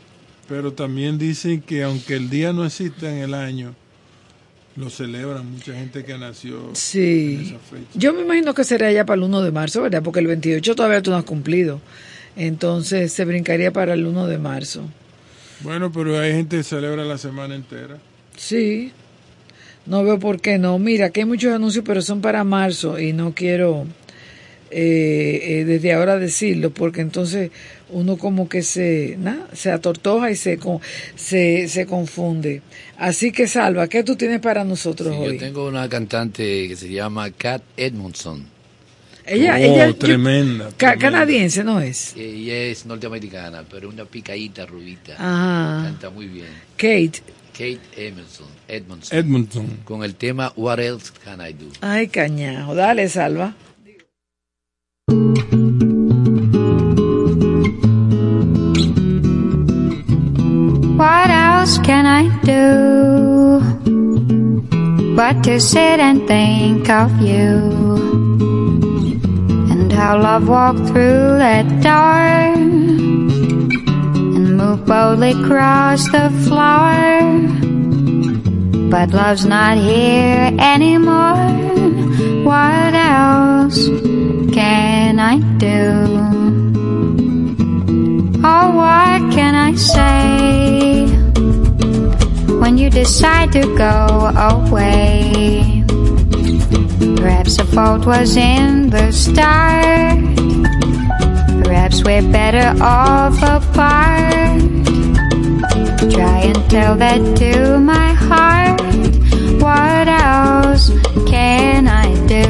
Pero 0.47 0.71
también 0.71 1.17
dicen 1.17 1.61
que 1.61 1.83
aunque 1.83 2.15
el 2.15 2.29
día 2.29 2.53
no 2.53 2.65
exista 2.65 3.11
en 3.11 3.17
el 3.17 3.33
año, 3.33 3.75
lo 4.77 4.89
celebran 4.89 5.51
mucha 5.51 5.73
gente 5.73 6.05
que 6.05 6.17
nació 6.17 6.71
sí. 6.73 7.35
en 7.35 7.41
esa 7.41 7.59
fecha. 7.59 7.89
Yo 7.95 8.13
me 8.13 8.21
imagino 8.21 8.53
que 8.53 8.63
será 8.63 8.91
ya 8.91 9.05
para 9.05 9.17
el 9.17 9.23
1 9.23 9.41
de 9.41 9.51
marzo, 9.51 9.81
¿verdad? 9.81 10.01
Porque 10.01 10.21
el 10.21 10.27
28 10.27 10.73
todavía 10.73 11.01
tú 11.01 11.11
no 11.11 11.17
has 11.17 11.25
cumplido. 11.25 11.81
Entonces 12.37 13.11
se 13.11 13.25
brincaría 13.25 13.71
para 13.73 13.93
el 13.93 14.05
1 14.05 14.27
de 14.27 14.37
marzo. 14.37 14.89
Bueno, 15.61 15.91
pero 15.91 16.17
hay 16.17 16.31
gente 16.31 16.57
que 16.57 16.63
celebra 16.63 17.03
la 17.03 17.17
semana 17.17 17.55
entera. 17.55 17.97
Sí, 18.37 18.93
no 19.85 20.03
veo 20.03 20.19
por 20.19 20.39
qué 20.41 20.57
no. 20.57 20.77
Mira, 20.79 21.09
que 21.09 21.21
hay 21.21 21.25
muchos 21.25 21.53
anuncios, 21.53 21.83
pero 21.85 22.01
son 22.01 22.21
para 22.21 22.43
marzo 22.43 22.99
y 22.99 23.13
no 23.13 23.33
quiero 23.33 23.85
eh, 24.71 25.39
eh, 25.61 25.65
desde 25.65 25.93
ahora 25.93 26.17
decirlo, 26.17 26.69
porque 26.71 27.01
entonces 27.01 27.49
uno 27.89 28.17
como 28.17 28.47
que 28.47 28.61
se, 28.61 29.15
¿nah? 29.19 29.47
se 29.53 29.71
atortoja 29.71 30.29
y 30.29 30.35
se, 30.35 30.57
con- 30.59 30.79
se, 31.15 31.67
se 31.67 31.85
confunde. 31.87 32.61
Así 32.97 33.31
que, 33.31 33.47
Salva, 33.47 33.87
¿qué 33.87 34.03
tú 34.03 34.15
tienes 34.15 34.39
para 34.41 34.63
nosotros 34.63 35.15
Sí, 35.15 35.19
hoy? 35.21 35.33
yo 35.33 35.39
tengo 35.39 35.67
una 35.67 35.89
cantante 35.89 36.67
que 36.67 36.75
se 36.75 36.89
llama 36.89 37.31
Kat 37.31 37.63
Edmondson. 37.77 38.45
Ella, 39.25 39.53
Oh, 39.53 39.57
ella 39.57 39.93
tremenda, 39.97 40.69
tremenda. 40.69 40.97
canadiense, 40.99 41.63
¿no 41.63 41.79
es? 41.81 42.15
Ella 42.15 42.55
es 42.57 42.85
norteamericana, 42.87 43.63
pero 43.69 43.89
una 43.89 44.05
picadita 44.05 44.65
rubita. 44.65 45.13
Ajá. 45.13 45.83
Canta 45.85 46.09
muy 46.09 46.27
bien. 46.27 46.47
Kate. 46.77 47.21
Kate 47.59 47.81
Edmondson. 47.97 48.45
Edmondson. 48.69 49.17
Edmonton. 49.17 49.79
Con 49.83 50.01
el 50.05 50.15
tema 50.15 50.53
What 50.55 50.79
Else 50.79 51.11
Can 51.25 51.41
I 51.41 51.51
Do? 51.51 51.65
Ay, 51.81 52.07
cañajo. 52.07 52.73
Dale, 52.73 53.09
Salva. 53.09 53.53
What 60.95 61.29
else 61.29 61.79
can 61.79 62.05
I 62.05 62.29
do 62.45 63.59
but 65.17 65.43
to 65.43 65.59
sit 65.59 65.99
and 65.99 66.25
think 66.29 66.89
of 66.89 67.11
you 67.19 67.59
and 69.69 69.91
how 69.91 70.17
love 70.17 70.47
walked 70.47 70.87
through 70.87 71.39
that 71.39 71.67
door 71.83 73.28
and 74.59 74.69
moved 74.69 74.85
boldly 74.85 75.31
across 75.31 76.03
the 76.11 76.29
floor? 76.45 76.89
But 78.89 79.11
love's 79.11 79.45
not 79.45 79.77
here 79.77 80.51
anymore. 80.59 81.53
What 82.43 82.93
else 82.93 83.87
can 84.53 85.19
I 85.19 85.39
do? 85.57 85.91
Oh, 88.43 88.71
what 88.75 89.31
can 89.33 89.55
I 89.55 89.75
say 89.75 91.07
when 92.59 92.77
you 92.77 92.89
decide 92.89 93.51
to 93.53 93.61
go 93.77 94.31
away? 94.35 95.83
Perhaps 97.17 97.57
the 97.57 97.65
fault 97.65 98.05
was 98.05 98.35
in 98.35 98.89
the 98.89 99.11
start. 99.11 100.19
Perhaps 101.89 102.03
we're 102.03 102.31
better 102.31 102.83
off 102.83 103.41
apart. 103.41 104.61
Try 106.13 106.39
and 106.45 106.69
tell 106.69 106.95
that 106.97 107.35
to 107.37 107.79
my 107.79 108.13
heart. 108.13 108.79
What 109.59 110.07
else 110.07 110.91
can 111.27 111.87
I 111.87 112.13
do? 112.27 112.45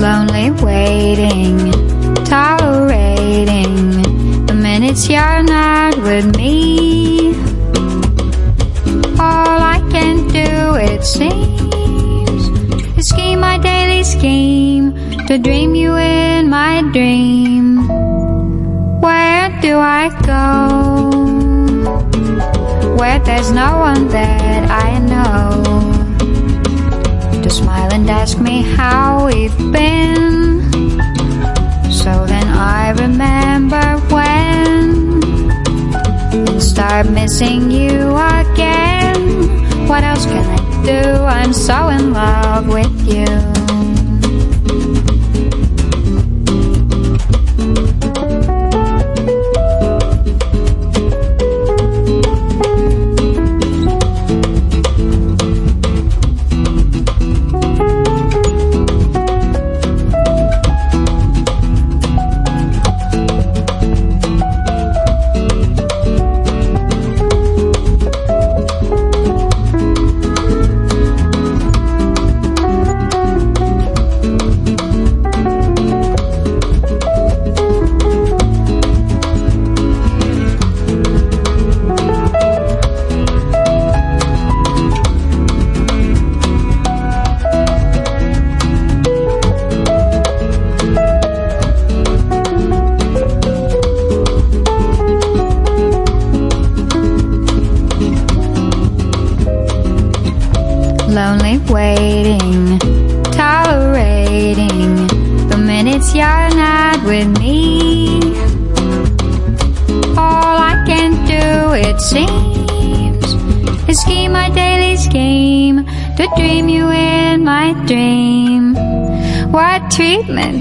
lonely 0.00 0.50
waiting, 0.62 1.70
tolerating 2.24 4.00
the 4.46 4.54
minutes 4.54 5.10
you're 5.10 5.42
not 5.42 5.94
with 5.98 6.34
me. 6.38 7.34
All 9.20 9.60
I 9.60 9.86
can 9.92 10.26
do, 10.28 10.76
it 10.76 11.04
seems, 11.04 11.39
to 15.30 15.38
dream 15.38 15.76
you 15.76 15.94
in 15.94 16.50
my 16.50 16.82
dream. 16.90 17.86
Where 19.00 19.48
do 19.62 19.78
I 19.78 20.10
go? 20.26 20.46
Where 22.98 23.20
there's 23.20 23.52
no 23.52 23.78
one 23.78 24.08
that 24.08 24.68
I 24.68 24.98
know 24.98 25.62
to 27.42 27.48
smile 27.48 27.92
and 27.92 28.10
ask 28.10 28.40
me 28.40 28.62
how 28.62 29.26
we've 29.26 29.56
been. 29.70 30.62
So 31.92 32.26
then 32.26 32.48
I 32.48 32.90
remember 32.98 33.86
when 34.12 35.22
and 36.34 36.60
start 36.60 37.08
missing 37.08 37.70
you 37.70 38.16
again. 38.16 39.86
What 39.86 40.02
else 40.02 40.26
can 40.26 40.44
I 40.58 40.84
do? 40.84 41.22
I'm 41.22 41.52
so 41.52 41.86
in 41.86 42.12
love 42.12 42.66
with 42.66 43.06
you. 43.06 43.79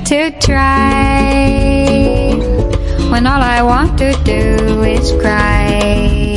To 0.10 0.31
try 0.40 2.34
when 3.11 3.27
all 3.27 3.44
I 3.44 3.61
want 3.61 3.95
to 3.99 4.11
do 4.23 4.81
is 4.81 5.11
cry? 5.22 6.34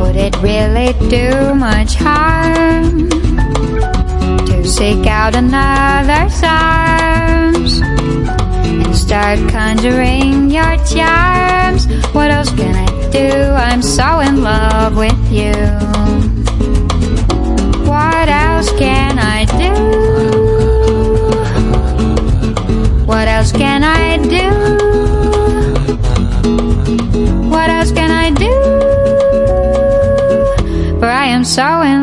Would 0.00 0.16
it 0.16 0.34
really 0.40 0.94
do 1.10 1.54
much 1.54 1.96
harm 1.96 3.10
to 4.46 4.66
seek 4.66 5.06
out 5.06 5.34
another's 5.34 6.42
arms 6.42 7.82
and 7.82 8.96
start 8.96 9.38
conjuring 9.50 10.48
your 10.50 10.78
charms? 10.86 11.84
What 12.14 12.30
else 12.30 12.48
can 12.56 12.74
I 12.74 13.10
do? 13.10 13.28
I'm 13.52 13.82
so 13.82 14.20
in 14.20 14.42
love 14.42 14.96
with 14.96 15.30
you. 15.30 15.52
What 17.84 18.28
else 18.30 18.72
can 18.78 19.18
I 19.18 19.44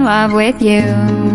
love 0.07 0.31
with 0.31 0.61
you. 0.61 1.26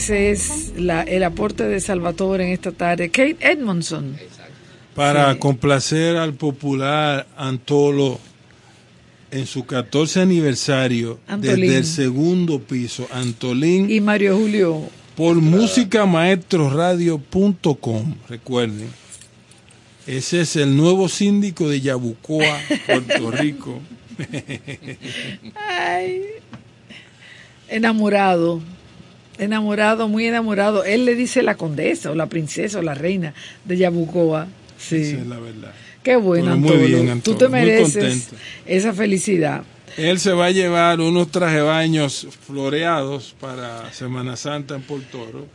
Ese 0.00 0.30
es 0.30 0.72
la, 0.76 1.02
el 1.02 1.22
aporte 1.24 1.64
de 1.64 1.80
Salvatore 1.80 2.44
en 2.46 2.52
esta 2.52 2.72
tarde. 2.72 3.10
Kate 3.10 3.36
Edmondson. 3.40 4.16
Para 4.94 5.32
Sí. 5.34 5.38
complacer 5.38 6.16
al 6.16 6.34
popular 6.34 7.26
Antolo 7.36 8.18
en 9.30 9.46
su 9.46 9.64
14 9.64 10.20
aniversario 10.20 11.20
Antolín. 11.28 11.60
desde 11.60 11.76
el 11.78 11.84
segundo 11.84 12.58
piso, 12.60 13.06
Antolín, 13.12 13.88
Y 13.90 14.00
Mario 14.00 14.36
Julio. 14.36 14.82
por 15.16 15.36
musicamaestroradio.com, 15.36 18.14
recuerden. 18.28 18.88
Ese 20.06 20.40
es 20.40 20.56
el 20.56 20.76
nuevo 20.76 21.08
síndico 21.08 21.68
de 21.68 21.80
Yabucoa, 21.80 22.58
Puerto 22.86 23.30
Rico. 23.42 23.78
Ay, 25.68 26.22
enamorado. 27.68 28.60
Enamorado, 29.40 30.08
muy 30.08 30.26
enamorado. 30.26 30.84
Él 30.84 31.04
le 31.04 31.14
dice 31.14 31.42
la 31.42 31.56
condesa 31.56 32.10
o 32.10 32.14
la 32.14 32.26
princesa 32.26 32.78
o 32.78 32.82
la 32.82 32.94
reina 32.94 33.34
de 33.64 33.78
Yabucoa. 33.78 34.46
Sí. 34.78 34.96
Esa 34.96 35.18
es 35.18 35.26
la 35.26 35.38
verdad. 35.38 35.72
Qué 36.02 36.16
bueno, 36.16 36.46
Pero 36.46 36.56
muy 36.56 36.86
bien, 36.86 37.06
Tú 37.06 37.32
Antolo, 37.32 37.36
te 37.38 37.48
mereces 37.48 38.30
esa 38.66 38.92
felicidad. 38.92 39.62
Él 39.96 40.18
se 40.18 40.32
va 40.32 40.46
a 40.46 40.50
llevar 40.50 41.00
unos 41.00 41.30
traje 41.30 41.60
baños 41.60 42.26
floreados 42.46 43.34
para 43.40 43.92
Semana 43.92 44.36
Santa 44.36 44.76
en 44.76 44.82
Portoro, 44.82 45.46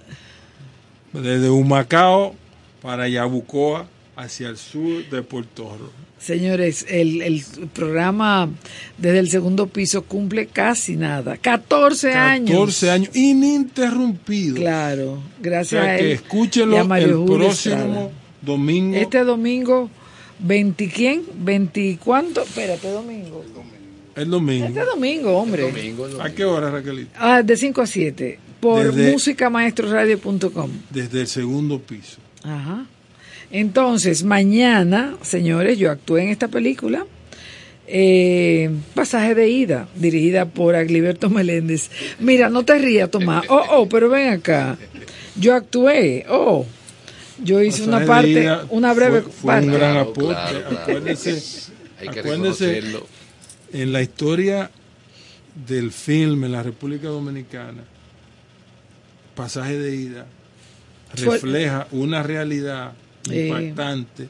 desde 1.13 1.49
Humacao 1.49 2.35
para 2.81 3.07
Yabucoa 3.07 3.87
hacia 4.15 4.49
el 4.49 4.57
sur 4.57 5.07
de 5.09 5.21
Portoro. 5.23 6.04
Señores, 6.25 6.87
el, 6.89 7.21
el 7.21 7.43
programa 7.71 8.49
desde 8.97 9.19
el 9.19 9.29
segundo 9.29 9.67
piso 9.67 10.03
cumple 10.05 10.47
casi 10.47 10.95
nada. 10.95 11.37
14 11.37 12.13
años. 12.13 12.49
14 12.49 12.89
años 12.89 13.15
ininterrumpidos. 13.15 14.57
Claro, 14.59 15.11
O 15.13 15.23
gracias 15.39 15.83
sea 15.83 15.93
a 15.93 15.97
que 15.97 16.05
él. 16.05 16.11
escúchenlo 16.13 16.75
y 16.77 16.79
a 16.79 16.83
Mario 16.83 17.07
el 17.09 17.13
Julio 17.17 17.37
próximo 17.45 17.75
Estrada. 17.75 18.09
domingo. 18.41 18.97
Este 18.97 19.23
domingo, 19.23 19.89
20 20.39 20.89
quién? 20.89 21.21
20 21.35 21.99
cuánto? 22.03 22.41
Espérate, 22.41 22.89
domingo. 22.89 23.45
el 24.15 24.29
domingo. 24.31 24.65
Este 24.65 24.83
domingo, 24.83 25.37
hombre. 25.37 25.71
¿A 26.21 26.29
qué 26.31 26.43
hora, 26.43 26.71
Raquelita? 26.71 27.11
Ah, 27.19 27.43
de 27.43 27.55
5 27.55 27.81
a 27.81 27.85
7 27.85 28.39
por 28.59 28.91
musicamaestroradio.com. 28.93 30.71
Desde 30.89 31.21
el 31.21 31.27
segundo 31.27 31.79
piso. 31.79 32.17
Ajá. 32.43 32.87
Entonces, 33.59 34.23
mañana, 34.25 35.15
señores, 35.21 35.77
yo 35.77 35.89
actué 35.89 36.23
en 36.23 36.29
esta 36.29 36.49
película. 36.49 37.05
eh, 37.87 38.69
Pasaje 38.93 39.33
de 39.33 39.47
ida, 39.47 39.87
dirigida 39.95 40.45
por 40.45 40.75
Agliberto 40.75 41.29
Meléndez. 41.29 41.89
Mira, 42.19 42.49
no 42.49 42.65
te 42.65 42.77
rías, 42.79 43.09
Tomás. 43.09 43.45
Oh, 43.47 43.63
oh, 43.71 43.87
pero 43.87 44.09
ven 44.09 44.27
acá. 44.33 44.77
Yo 45.37 45.53
actué. 45.55 46.25
Oh, 46.29 46.65
yo 47.41 47.61
hice 47.61 47.83
una 47.83 47.99
Pasaje 47.99 48.07
parte, 48.07 48.31
ida 48.31 48.65
una 48.71 48.93
breve 48.93 49.21
fue, 49.21 49.31
fue 49.31 49.47
parte. 49.53 49.67
un 49.67 49.73
gran 49.73 49.91
Claro, 49.93 50.09
aporte. 50.09 50.33
claro, 50.33 50.59
claro. 50.69 50.79
Acuérdese, 50.81 51.31
Hay 52.01 52.07
que 52.09 52.19
acuérdese 52.19 52.65
reconocerlo. 52.65 53.07
en 53.71 53.93
la 53.93 54.01
historia 54.01 54.69
del 55.67 55.91
film 55.93 56.43
en 56.43 56.51
la 56.51 56.61
República 56.63 57.07
Dominicana, 57.07 57.83
Pasaje 59.35 59.77
de 59.77 59.95
ida 59.95 60.25
Fue- 61.15 61.35
refleja 61.35 61.87
una 61.91 62.21
realidad 62.23 62.93
Eh. 63.31 63.47
impactante 63.47 64.27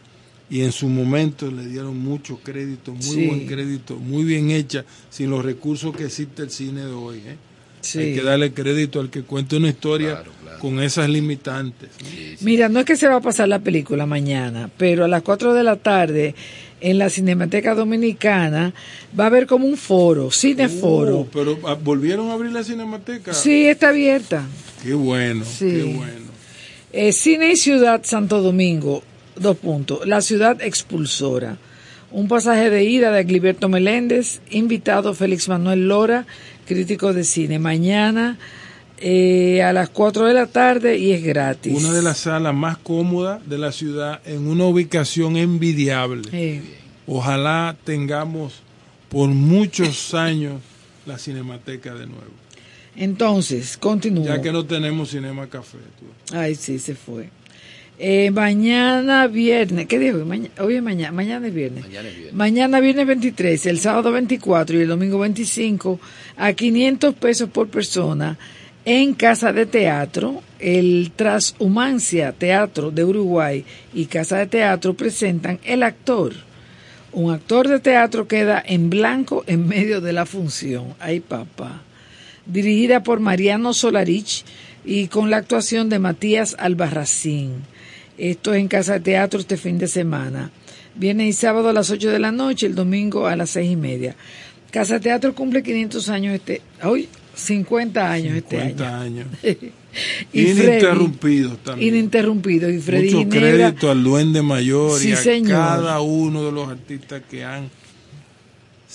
y 0.50 0.62
en 0.62 0.72
su 0.72 0.88
momento 0.88 1.50
le 1.50 1.66
dieron 1.66 1.98
mucho 1.98 2.40
crédito, 2.44 2.92
muy 2.94 3.02
Sí. 3.02 3.28
buen 3.28 3.48
crédito, 3.48 3.96
muy 3.96 4.24
bien 4.24 4.52
hecha, 4.52 4.86
sin 5.10 5.30
los 5.32 5.44
recursos 5.44 5.96
que 5.96 6.06
existe 6.06 6.44
el 6.44 6.52
cine 6.52 6.82
de 6.86 6.92
hoy. 6.92 7.18
¿eh? 7.26 7.36
Sí. 7.82 8.00
Hay 8.00 8.14
que 8.16 8.22
darle 8.24 8.52
crédito 8.54 9.00
al 9.00 9.10
que 9.10 9.24
cuente 9.24 9.58
una 9.58 9.70
historia 9.70 10.24
con 10.60 10.80
esas 10.82 11.10
limitantes. 11.10 11.90
¿no? 12.02 12.08
Mira, 12.42 12.70
no 12.70 12.80
es 12.80 12.86
que 12.86 12.96
se 12.96 13.08
va 13.08 13.16
a 13.18 13.22
pasar 13.22 13.48
la 13.48 13.60
película 13.60 14.06
mañana, 14.06 14.70
pero 14.78 15.06
a 15.06 15.08
las 15.08 15.22
4 15.24 15.54
de 15.54 15.64
la 15.64 15.76
tarde 15.78 16.34
en 16.82 16.98
la 17.00 17.10
Cinemateca 17.10 17.74
Dominicana 17.76 18.74
va 19.20 19.26
a 19.26 19.28
haber 19.28 19.48
como 19.48 19.66
un 19.68 19.78
foro, 19.78 20.30
cineforo. 20.32 21.20
Oh, 21.22 21.28
pero 21.32 21.60
ah, 21.66 21.74
volvieron 21.76 22.30
a 22.30 22.34
abrir 22.34 22.52
la 22.52 22.64
cinemateca. 22.64 23.34
Sí, 23.34 23.66
está 23.68 23.90
abierta. 23.90 24.46
Qué 24.84 24.94
bueno, 24.94 25.44
Sí. 25.46 25.70
qué 25.72 25.84
bueno. 25.84 26.25
Eh, 26.98 27.12
Cine 27.12 27.52
y 27.52 27.56
Ciudad 27.58 28.02
Santo 28.06 28.42
Domingo, 28.42 29.04
dos 29.36 29.58
puntos. 29.58 30.08
La 30.08 30.22
ciudad 30.22 30.62
expulsora. 30.62 31.58
Un 32.10 32.30
pasaje 32.30 32.70
de 32.70 32.86
ida 32.86 33.12
de 33.12 33.20
Agliberto 33.20 33.68
Meléndez, 33.68 34.40
invitado 34.50 35.14
Félix 35.14 35.50
Manuel 35.50 35.90
Lora, 35.90 36.26
crítico 36.66 37.12
de 37.12 37.26
cine. 37.26 37.60
Mañana 37.60 38.38
eh, 39.00 39.62
a 39.62 39.74
las 39.74 39.90
4 39.90 40.26
de 40.26 40.34
la 40.34 40.46
tarde 40.46 40.98
y 40.98 41.12
es 41.12 41.22
gratis. 41.22 41.78
Una 41.78 41.92
de 41.92 42.02
las 42.02 42.20
salas 42.20 42.56
más 42.56 42.78
cómodas 42.78 43.46
de 43.46 43.58
la 43.58 43.74
ciudad 43.74 44.22
en 44.26 44.48
una 44.48 44.64
ubicación 44.64 45.36
envidiable. 45.36 46.30
Eh, 46.32 46.62
Ojalá 47.08 47.76
tengamos 47.84 48.62
por 49.10 49.28
muchos 49.28 50.14
años 50.14 50.62
la 51.06 51.18
cinemateca 51.18 51.94
de 51.94 52.08
nuevo. 52.08 52.32
Entonces, 52.98 53.78
continúo. 53.78 54.26
Ya 54.26 54.42
que 54.42 54.52
no 54.52 54.66
tenemos 54.66 55.10
Cinema 55.12 55.48
Café. 55.48 55.78
tú. 56.00 56.36
Ay, 56.36 56.56
sí, 56.56 56.80
se 56.80 56.96
fue. 56.96 57.30
Eh, 57.98 58.30
mañana 58.32 59.28
viernes, 59.28 59.88
¿qué 59.88 59.98
dijo? 60.00 60.18
Maña- 60.26 60.50
hoy 60.60 60.76
es 60.76 60.84
mañana, 60.84 61.12
mañana 61.14 61.48
es 61.48 61.54
viernes. 61.54 61.84
Mañana 61.86 62.10
es 62.10 62.16
viernes. 62.16 62.34
Mañana 62.36 62.80
viernes 62.82 63.08
23, 63.08 63.66
el 63.68 63.80
sábado 63.80 64.12
24 64.12 64.78
y 64.78 64.82
el 64.82 64.88
domingo 64.90 65.18
25 65.20 66.00
a 66.36 66.52
500 66.54 67.14
pesos 67.16 67.50
por 67.50 67.70
persona 67.70 68.38
en 68.84 69.14
Casa 69.14 69.54
de 69.54 69.66
Teatro. 69.66 70.42
El 70.60 71.12
Transhumancia 71.16 72.32
Teatro 72.34 72.92
de 72.92 73.04
Uruguay 73.06 73.64
y 73.94 74.06
Casa 74.06 74.40
de 74.40 74.48
Teatro 74.48 74.94
presentan 74.94 75.60
El 75.64 75.84
Actor, 75.84 76.34
Un 77.14 77.32
actor 77.34 77.70
de 77.70 77.80
teatro 77.80 78.28
queda 78.28 78.62
en 78.66 78.90
blanco 78.90 79.46
en 79.48 79.68
medio 79.70 80.02
de 80.02 80.12
la 80.12 80.26
función. 80.26 80.96
Ay, 81.00 81.22
papá. 81.22 81.82
Dirigida 82.46 83.04
por 83.04 83.20
Mariano 83.20 83.74
Solarich 83.74 84.44
y 84.86 85.08
con 85.08 85.30
la 85.30 85.38
actuación 85.38 85.90
de 85.90 86.00
Matías 86.00 86.56
Albarracín. 86.60 87.54
Esto 88.18 88.54
es 88.54 88.60
en 88.62 88.68
Casa 88.68 88.94
de 88.94 89.00
Teatro 89.02 89.40
este 89.40 89.58
fin 89.58 89.78
de 89.78 89.88
semana. 89.88 90.52
Viene 90.96 91.28
el 91.28 91.34
sábado 91.34 91.70
a 91.70 91.74
las 91.74 91.90
8 91.90 92.10
de 92.10 92.20
la 92.20 92.32
noche, 92.32 92.68
el 92.68 92.76
domingo 92.76 93.28
a 93.28 93.36
las 93.36 93.50
seis 93.50 93.72
y 93.72 93.76
media. 93.76 94.16
Casa 94.72 95.00
Teatro 95.00 95.34
cumple 95.36 95.64
500 95.64 96.10
años 96.10 96.36
este, 96.36 96.62
hoy 96.84 97.10
50 97.36 98.12
años 98.12 98.36
este 98.38 98.62
año. 98.62 98.76
50 98.76 99.02
años. 99.02 99.28
Y 100.34 100.52
Ininterrumpidos 100.52 101.58
también. 101.60 101.96
Ininterrumpido. 101.96 102.70
Y 102.70 102.80
Freddy 102.80 103.12
Mucho 103.12 103.32
Ginebra, 103.32 103.70
crédito 103.70 103.92
al 103.92 104.04
Duende 104.04 104.42
Mayor 104.42 105.00
Sí, 105.00 105.10
y 105.10 105.12
a 105.14 105.16
señor. 105.16 105.52
cada 105.52 106.02
uno 106.02 106.44
de 106.44 106.52
los 106.52 106.68
artistas 106.68 107.22
que 107.30 107.46
han 107.46 107.70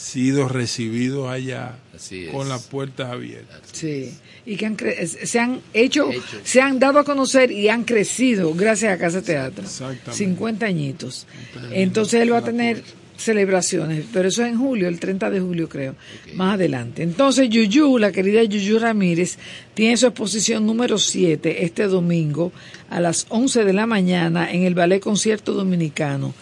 sido 0.00 0.48
recibidos 0.48 1.28
allá 1.28 1.76
Así 1.94 2.24
es. 2.26 2.30
con 2.32 2.48
las 2.48 2.62
puertas 2.64 3.10
abiertas. 3.10 3.60
Sí, 3.72 4.12
y 4.46 4.56
que 4.56 4.66
han 4.66 4.76
cre- 4.76 5.06
se 5.06 5.38
han 5.38 5.60
hecho, 5.74 6.08
se 6.42 6.60
han 6.60 6.78
dado 6.78 6.98
a 6.98 7.04
conocer 7.04 7.50
y 7.52 7.68
han 7.68 7.84
crecido 7.84 8.54
gracias 8.54 8.92
a 8.94 8.98
Casa 8.98 9.20
Teatro. 9.22 9.62
Exactamente. 9.64 10.12
50 10.12 10.66
añitos. 10.66 11.26
Entonces 11.72 12.22
él 12.22 12.32
va 12.32 12.38
a 12.38 12.44
tener 12.44 12.82
celebraciones, 13.16 14.06
pero 14.14 14.28
eso 14.28 14.42
es 14.42 14.48
en 14.50 14.58
julio, 14.58 14.88
el 14.88 14.98
30 14.98 15.28
de 15.28 15.40
julio 15.40 15.68
creo, 15.68 15.94
más 16.34 16.54
adelante. 16.54 17.02
Entonces 17.02 17.50
Yuyu, 17.50 17.98
la 17.98 18.12
querida 18.12 18.42
Yuyu 18.42 18.78
Ramírez, 18.78 19.36
tiene 19.74 19.98
su 19.98 20.06
exposición 20.06 20.64
número 20.64 20.96
7 20.98 21.64
este 21.64 21.84
domingo 21.86 22.50
a 22.88 22.98
las 22.98 23.26
11 23.28 23.64
de 23.64 23.72
la 23.74 23.84
mañana 23.86 24.50
en 24.50 24.62
el 24.62 24.74
Ballet 24.74 25.00
Concierto 25.00 25.52
Dominicano 25.52 26.32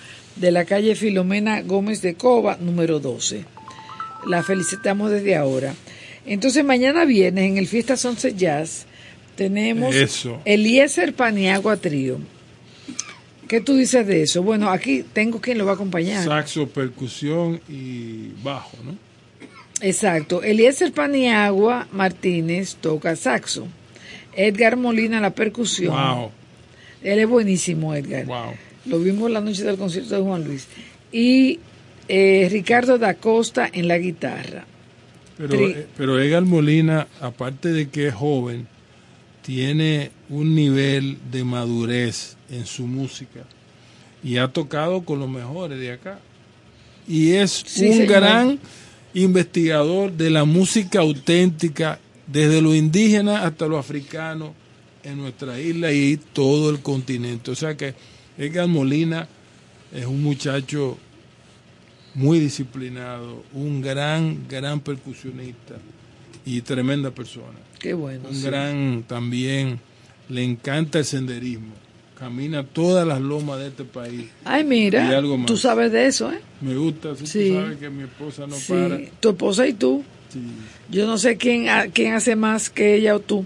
de 0.41 0.51
la 0.51 0.65
calle 0.65 0.95
Filomena 0.95 1.63
Gómez 1.63 2.03
de 2.03 2.15
Cova, 2.15 2.57
número 2.61 3.01
12 3.01 3.59
la 4.27 4.43
felicitamos 4.43 5.11
desde 5.11 5.37
ahora. 5.37 5.75
Entonces 6.27 6.65
mañana 6.65 7.05
viernes 7.05 7.45
en 7.45 7.59
el 7.59 7.67
Fiesta 7.67 7.97
Sunset 7.97 8.37
Jazz 8.37 8.87
tenemos 9.37 9.95
Eso. 9.95 10.41
Eliezer 10.45 11.15
Paniagua 11.15 11.77
Trío. 11.77 12.19
¿Qué 13.47 13.61
tú 13.61 13.77
dices 13.77 14.07
de 14.07 14.23
eso? 14.23 14.43
Bueno, 14.43 14.69
aquí 14.69 15.05
tengo 15.13 15.41
quien 15.41 15.57
lo 15.57 15.65
va 15.65 15.73
a 15.73 15.75
acompañar. 15.75 16.23
Saxo, 16.25 16.69
percusión 16.69 17.61
y 17.67 18.33
bajo, 18.43 18.77
¿no? 18.85 18.95
Exacto. 19.81 20.43
Eliezer 20.43 20.93
Paniagua 20.93 21.87
Martínez 21.93 22.77
toca 22.77 23.17
saxo. 23.17 23.67
Edgar 24.37 24.77
Molina 24.77 25.21
la 25.21 25.31
percusión. 25.31 25.95
Wow, 25.95 26.31
Él 27.03 27.21
es 27.21 27.29
buenísimo, 27.29 27.95
Edgar. 27.95 28.27
wow. 28.27 28.53
Lo 28.89 28.99
vimos 28.99 29.31
la 29.31 29.41
noche 29.41 29.65
del 29.65 29.77
concierto 29.77 30.15
de 30.17 30.23
Juan 30.23 30.45
Luis. 30.45 30.67
Y 31.13 31.59
eh, 32.09 32.49
Ricardo 32.51 32.99
da 32.99 33.15
Costa 33.15 33.69
en 33.73 33.89
la 33.89 33.99
guitarra. 33.99 34.65
Pero, 35.37 35.55
Tri- 35.55 35.75
eh, 35.77 35.87
pero 35.97 36.19
Edgar 36.21 36.43
Molina, 36.45 37.07
aparte 37.21 37.71
de 37.73 37.89
que 37.89 38.09
es 38.09 38.15
joven, 38.15 38.67
tiene 39.43 40.11
un 40.29 40.55
nivel 40.55 41.19
de 41.31 41.45
madurez 41.45 42.37
en 42.51 42.67
su 42.67 42.87
música 42.87 43.41
y 44.23 44.37
ha 44.39 44.49
tocado 44.49 45.03
con 45.05 45.21
los 45.21 45.29
mejores 45.29 45.79
de 45.79 45.93
acá. 45.93 46.19
Y 47.07 47.33
es 47.33 47.63
Sí, 47.67 47.87
un 47.87 47.93
señor. 47.93 48.07
gran 48.09 48.59
investigador 49.15 50.13
de 50.13 50.31
la 50.31 50.45
música 50.45 51.01
auténtica, 51.01 51.99
desde 52.27 52.61
lo 52.61 52.75
indígena 52.75 53.45
hasta 53.45 53.67
lo 53.67 53.79
africano 53.79 54.55
en 55.05 55.17
nuestra 55.19 55.59
isla 55.61 55.93
y 55.93 56.19
todo 56.33 56.69
el 56.71 56.81
continente. 56.81 57.51
O 57.51 57.55
sea 57.55 57.77
que 57.77 57.95
Edgar 58.39 58.69
Molina 58.69 59.27
es 59.93 60.07
un 60.07 60.23
muchacho 60.23 60.97
muy 62.15 62.39
disciplinado, 62.41 63.43
un 63.53 63.81
gran, 63.81 64.47
gran 64.49 64.81
percusionista 64.81 65.75
y 66.45 66.61
tremenda 66.63 67.11
persona. 67.11 67.59
Qué 67.79 67.95
bueno. 67.95 68.29
Un 68.29 68.35
sí. 68.35 68.43
gran 68.47 69.05
también, 69.07 69.79
le 70.29 70.43
encanta 70.43 70.99
el 70.99 71.05
senderismo, 71.05 71.73
camina 72.19 72.65
todas 72.65 73.07
las 73.07 73.21
lomas 73.21 73.61
de 73.61 73.69
este 73.69 73.85
país. 73.85 74.27
Ay, 74.45 74.63
Y 74.63 74.65
mira, 74.67 75.17
algo 75.17 75.37
más. 75.37 75.47
tú 75.47 75.57
sabes 75.57 75.93
de 75.93 76.07
eso, 76.07 76.33
¿eh? 76.33 76.41
Me 76.61 76.77
gusta, 76.77 77.15
Sí. 77.17 77.49
tú 77.51 77.55
sabes 77.61 77.79
que 77.79 77.91
mi 77.91 78.03
esposa 78.05 78.47
no 78.47 78.57
Sí, 78.57 78.73
para. 78.73 78.99
tu 79.21 79.31
esposa 79.31 79.67
y 79.67 79.73
tú. 79.75 80.03
Sí. 80.33 80.41
Yo 80.91 81.07
no 81.07 81.19
sé 81.19 81.37
quién, 81.37 81.69
ha- 81.69 81.87
quién 81.87 82.15
hace 82.15 82.35
más 82.37 82.69
que 82.71 82.95
ella 82.97 83.15
o 83.17 83.21
tú. 83.21 83.45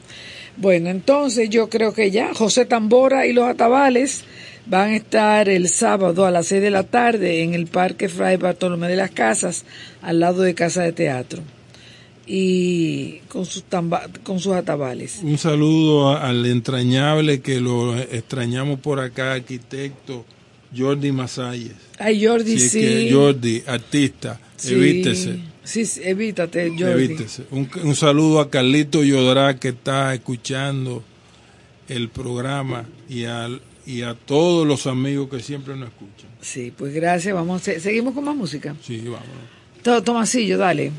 Bueno, 0.56 0.88
entonces 0.90 1.48
yo 1.50 1.68
creo 1.68 1.92
que 1.94 2.10
ya 2.10 2.34
José 2.34 2.64
Tambora 2.66 3.26
y 3.26 3.32
los 3.32 3.46
Atabales 3.48 4.24
van 4.66 4.90
a 4.90 4.96
estar 4.96 5.48
el 5.48 5.68
sábado 5.68 6.24
a 6.26 6.30
las 6.30 6.46
6 6.46 6.62
de 6.62 6.70
la 6.70 6.84
tarde 6.84 7.42
en 7.42 7.54
el 7.54 7.66
Parque 7.66 8.08
Fray 8.08 8.36
Bartolomé 8.36 8.88
de 8.88 8.96
las 8.96 9.10
Casas, 9.10 9.64
al 10.02 10.20
lado 10.20 10.42
de 10.42 10.54
Casa 10.54 10.82
de 10.82 10.92
Teatro. 10.92 11.42
Y 12.26 13.18
con 13.28 13.44
sus, 13.44 13.64
tamba- 13.64 14.08
con 14.22 14.38
sus 14.38 14.52
atabales. 14.54 15.20
Un 15.24 15.38
saludo 15.38 16.16
al 16.16 16.46
entrañable 16.46 17.40
que 17.40 17.60
lo 17.60 17.98
extrañamos 17.98 18.78
por 18.78 19.00
acá, 19.00 19.32
arquitecto 19.32 20.24
Jordi 20.76 21.10
Masalles. 21.10 21.72
Ay, 21.98 22.24
Jordi, 22.24 22.58
sí. 22.60 22.80
que 22.80 23.10
Jordi, 23.12 23.62
artista, 23.66 24.40
Sí. 24.56 24.74
evítese. 24.74 25.40
Sí, 25.64 25.84
sí, 25.84 26.00
evítate, 26.04 26.68
Jordi. 26.70 27.04
Evítese. 27.04 27.42
Un, 27.50 27.68
un 27.82 27.94
saludo 27.96 28.40
a 28.40 28.50
Carlito 28.50 29.02
Yodrá 29.02 29.58
que 29.58 29.68
está 29.70 30.14
escuchando 30.14 31.02
el 31.88 32.08
programa 32.08 32.84
y, 33.08 33.24
al, 33.24 33.60
y 33.86 34.02
a 34.02 34.14
todos 34.14 34.66
los 34.66 34.86
amigos 34.86 35.28
que 35.30 35.40
siempre 35.40 35.74
nos 35.76 35.88
escuchan. 35.88 36.30
Sí, 36.40 36.72
pues 36.76 36.92
gracias. 36.94 37.34
Vamos, 37.34 37.62
seguimos 37.62 38.14
con 38.14 38.24
más 38.24 38.36
música. 38.36 38.74
Sí, 38.82 38.98
vámonos. 38.98 39.26
To- 39.82 40.02
Tomasillo, 40.02 40.58
dale. 40.58 40.92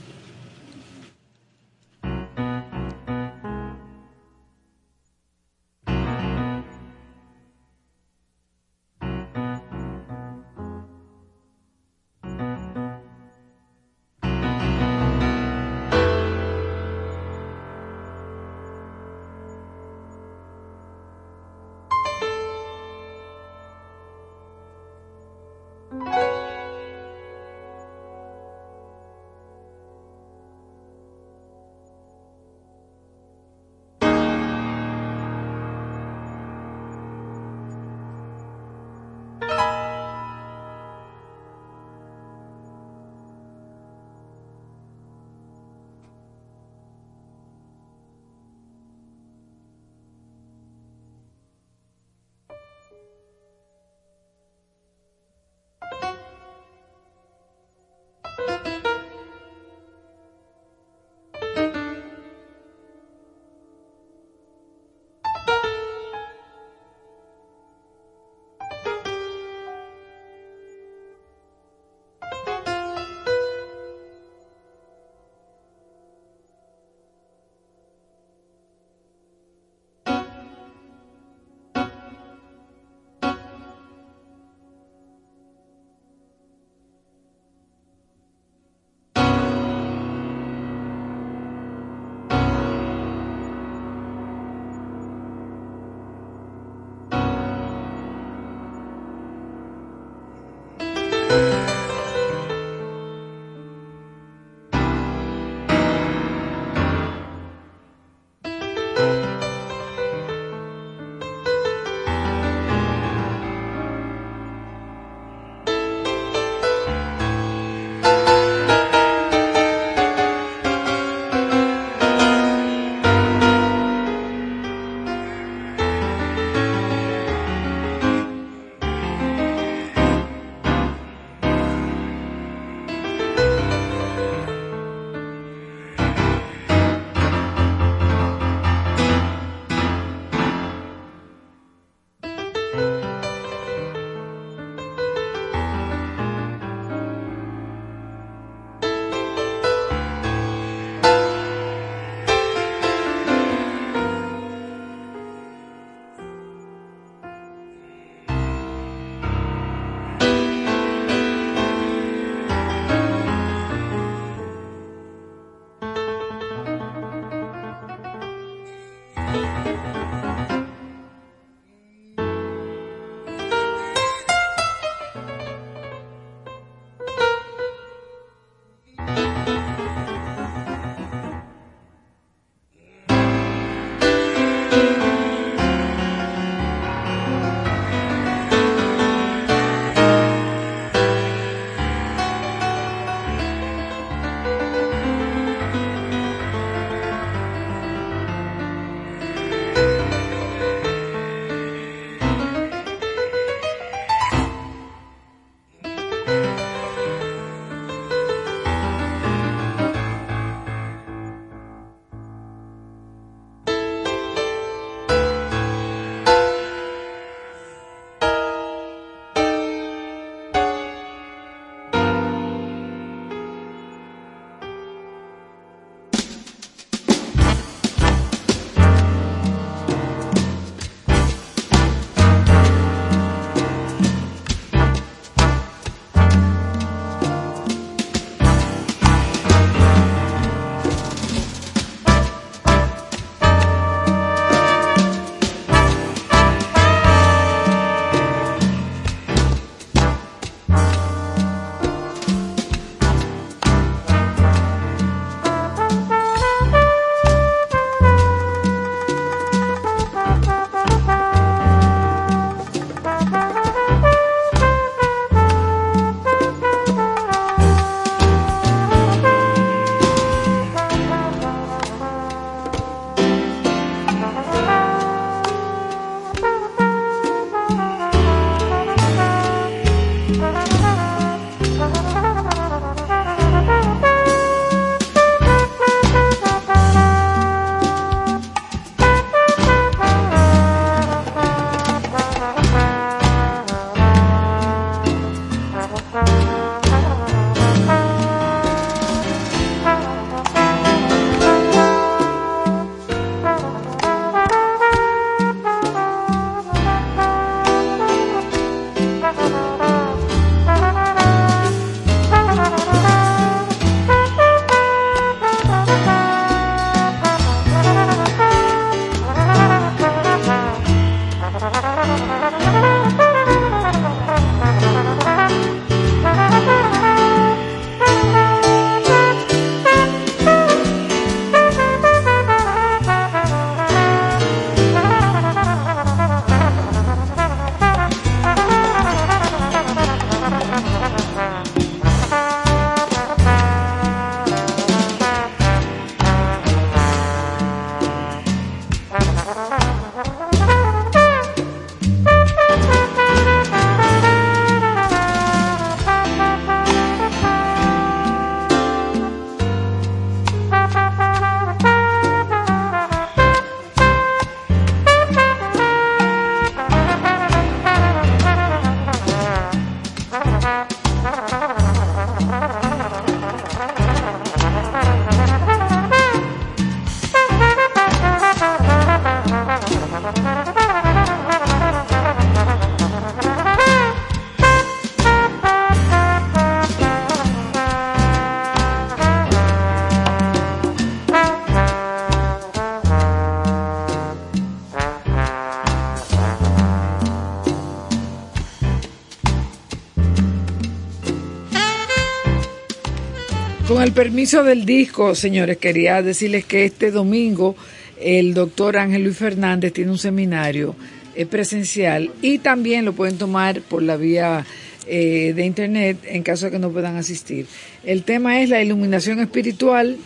El 404.04 404.12
permiso 404.12 404.66
del 404.66 404.86
disco, 404.86 405.34
señores, 405.34 405.78
quería 405.78 406.22
decirles 406.22 406.66
que 406.66 406.84
este 406.84 407.10
domingo 407.10 407.78
el 408.20 408.54
doctor 408.54 408.98
Ángel 408.98 409.24
Luis 409.24 409.38
Fernández 409.38 409.94
tiene 409.94 410.12
un 410.12 410.18
seminario 410.18 410.94
eh, 411.36 411.46
presencial 411.46 412.30
y 412.42 412.58
también 412.58 413.06
lo 413.06 413.14
pueden 413.14 413.38
tomar 413.38 413.80
por 413.82 414.04
la 414.04 414.18
vía 414.18 414.66
eh, 415.08 415.54
de 415.56 415.66
internet 415.66 416.18
en 416.26 416.44
caso 416.44 416.66
de 416.66 416.72
que 416.74 416.80
no 416.80 416.92
puedan 416.92 417.16
asistir. 417.16 417.66
El 418.04 418.24
tema 418.24 418.62
es 418.62 418.68
la 418.68 418.84
iluminación 418.84 419.40
espiritual, 419.40 420.18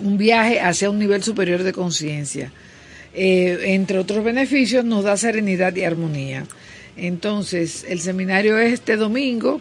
un 0.00 0.18
viaje 0.18 0.58
hacia 0.58 0.90
un 0.90 0.98
nivel 0.98 1.22
superior 1.22 1.62
de 1.62 1.72
conciencia. 1.72 2.50
Eh, 3.14 3.56
entre 3.66 3.98
otros 3.98 4.24
beneficios, 4.24 4.84
nos 4.84 5.04
da 5.04 5.16
serenidad 5.16 5.76
y 5.76 5.84
armonía. 5.84 6.44
Entonces, 6.96 7.86
el 7.88 8.00
seminario 8.00 8.58
es 8.58 8.72
este 8.72 8.96
domingo 8.96 9.60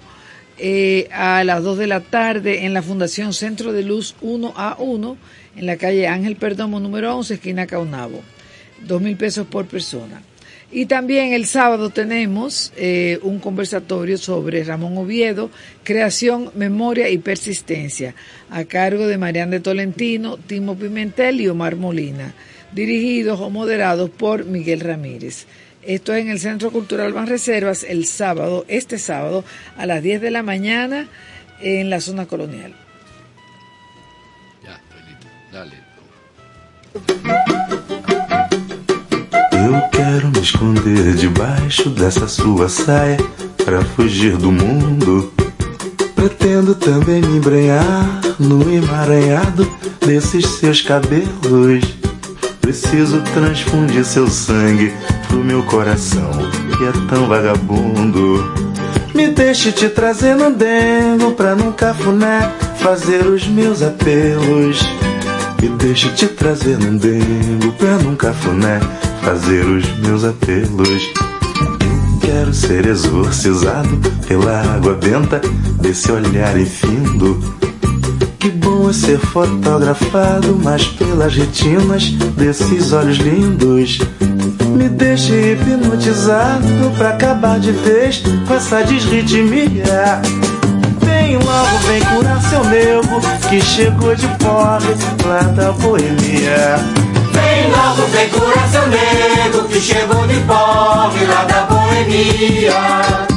eh, 0.68 1.10
a 1.12 1.44
las 1.44 1.62
2 1.62 1.78
de 1.78 1.86
la 1.86 2.00
tarde 2.00 2.66
en 2.66 2.74
la 2.74 2.82
Fundación 2.82 3.34
Centro 3.34 3.72
de 3.72 3.84
Luz 3.84 4.16
1A1 4.24 5.16
en 5.58 5.66
la 5.68 5.78
calle 5.78 6.08
Ángel 6.08 6.38
Perdomo 6.38 6.80
número 6.80 7.16
11, 7.16 7.36
esquina 7.36 7.68
Caunabo. 7.68 8.24
Dos 8.82 9.00
mil 9.00 9.16
pesos 9.16 9.46
por 9.46 9.68
persona. 9.68 10.24
Y 10.72 10.88
también 10.88 11.34
el 11.34 11.46
sábado 11.46 11.92
tenemos 11.92 12.74
eh, 12.78 13.20
un 13.22 13.38
conversatorio 13.38 14.18
sobre 14.18 14.64
Ramón 14.64 14.98
Oviedo, 14.98 15.52
creación, 15.84 16.50
memoria 16.56 17.10
y 17.10 17.20
persistencia, 17.20 18.16
a 18.50 18.64
cargo 18.66 19.06
de 19.06 19.20
Marian 19.20 19.52
de 19.52 19.60
Tolentino, 19.60 20.38
Timo 20.38 20.76
Pimentel 20.76 21.42
y 21.42 21.48
Omar 21.48 21.76
Molina, 21.76 22.34
dirigidos 22.74 23.40
o 23.40 23.52
moderados 23.52 24.10
por 24.10 24.46
Miguel 24.46 24.80
Ramírez. 24.80 25.46
Esto 25.86 26.16
es 26.16 26.22
en 26.24 26.32
el 26.32 26.40
Centro 26.40 26.72
Cultural 26.72 27.14
Banreservas 27.14 27.84
el 27.84 28.06
sábado, 28.06 28.66
este 28.68 28.98
sábado, 28.98 29.46
a 29.78 29.86
las 29.86 30.02
10 30.02 30.20
de 30.20 30.32
la 30.32 30.42
mañana 30.42 31.08
en 31.62 31.92
la 31.92 32.02
zona 32.02 32.26
colonial. 32.26 32.74
Ya, 34.64 34.82
estoy 34.82 35.02
listo. 35.08 35.28
Dale. 35.52 35.86
Eu 39.52 39.90
quero 39.92 40.30
me 40.32 40.40
esconder 40.40 41.14
debaixo 41.16 41.90
dessa 41.92 42.28
sua 42.28 42.68
saia 42.68 43.18
para 43.64 43.84
fugir 43.84 44.38
do 44.38 44.52
mundo. 44.52 45.32
Pretendo 46.16 46.74
também 46.74 47.22
me 47.22 47.38
embrenhar 47.38 48.22
no 48.40 48.74
emaranhado 48.74 49.66
desses 50.06 50.46
seus 50.60 50.82
cabelos. 50.82 51.84
Preciso 52.66 53.22
transfundir 53.36 54.04
seu 54.04 54.28
sangue 54.28 54.92
pro 55.28 55.44
meu 55.44 55.62
coração, 55.66 56.32
que 56.76 56.84
é 56.84 56.92
tão 57.08 57.28
vagabundo. 57.28 58.44
Me 59.14 59.28
deixe 59.28 59.72
te 59.72 59.88
trazer 59.88 60.36
no 60.36 60.50
dengo 60.50 61.34
pra 61.34 61.56
num 61.56 61.72
cafuné 61.72 62.52
fazer 62.80 63.28
os 63.28 63.48
meus 63.48 63.84
apelos. 63.84 64.80
Me 65.62 65.70
deixe 65.78 66.10
te 66.14 66.26
trazer 66.26 66.80
num 66.80 66.98
dengo 66.98 67.72
pra 67.78 68.00
num 68.00 68.16
cafuné 68.16 68.80
fazer 69.22 69.64
os 69.64 69.88
meus 70.00 70.24
apelos. 70.24 71.14
Quero 72.20 72.52
ser 72.52 72.88
exorcizado 72.88 73.96
pela 74.28 74.62
água 74.74 74.96
benta 74.96 75.40
desse 75.80 76.12
olhar 76.12 76.60
infindo. 76.60 77.40
Que 78.46 78.52
bom 78.52 78.88
é 78.92 78.94
ser 78.94 79.18
fotografado, 79.18 80.56
mas 80.64 80.86
pelas 80.86 81.34
retinas 81.34 82.12
desses 82.38 82.94
olhos 82.94 83.18
lindos. 83.18 83.98
Me 84.78 84.88
deixe 84.88 85.34
hipnotizado 85.54 86.92
pra 86.96 87.10
acabar 87.10 87.60
de 87.60 87.72
vez 87.72 88.22
com 88.48 88.54
essa 88.54 88.84
desritmia. 88.84 90.22
Vem 91.02 91.38
logo, 91.38 91.78
vem 91.88 92.04
curar 92.04 92.40
seu 92.44 92.64
nego 92.66 93.20
que 93.50 93.60
chegou 93.62 94.14
de 94.14 94.28
pobre 94.28 94.96
lá 95.26 95.42
da 95.42 95.72
boemia. 95.72 96.76
Vem 97.34 97.72
logo, 97.72 98.08
vem 98.12 98.30
curar 98.30 98.70
seu 98.70 98.86
nego 98.86 99.68
que 99.68 99.82
chegou 99.82 100.28
de 100.28 100.40
pobre 100.42 101.26
lá 101.26 101.46
da 101.46 101.62
boemia. 101.64 103.35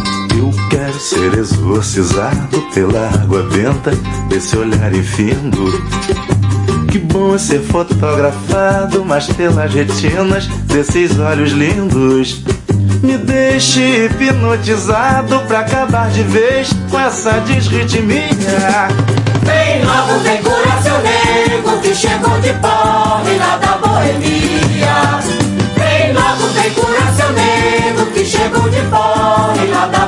Ser 0.98 1.38
exorcizado 1.38 2.60
pela 2.74 3.08
água 3.08 3.44
benta 3.44 3.92
desse 4.28 4.56
olhar 4.56 4.92
infindo. 4.92 5.70
Que 6.90 6.98
bom 6.98 7.36
é 7.36 7.38
ser 7.38 7.60
fotografado, 7.60 9.04
mas 9.04 9.26
pelas 9.28 9.72
retinas 9.72 10.48
desses 10.64 11.16
olhos 11.18 11.52
lindos. 11.52 12.42
Me 13.02 13.16
deixe 13.16 14.06
hipnotizado 14.06 15.38
pra 15.46 15.60
acabar 15.60 16.10
de 16.10 16.24
vez 16.24 16.70
com 16.90 16.98
essa 16.98 17.32
desritmia. 17.40 18.88
Vem 19.44 19.84
logo, 19.84 20.18
vem 20.20 20.42
curar 20.42 20.82
seu 20.82 20.98
nego 20.98 21.80
que 21.80 21.94
chegou 21.94 22.40
de 22.40 22.52
pobre 22.54 23.38
lá 23.38 23.56
da 23.58 23.78
boemia. 23.78 25.20
Vem 25.76 26.12
logo, 26.12 26.48
vem 26.54 26.70
curar 26.72 27.14
seu 27.14 27.32
nego 27.32 28.06
que 28.12 28.24
chegou 28.24 28.68
de 28.68 28.80
pobre 28.90 29.66
lá 29.68 29.86
da 29.86 30.07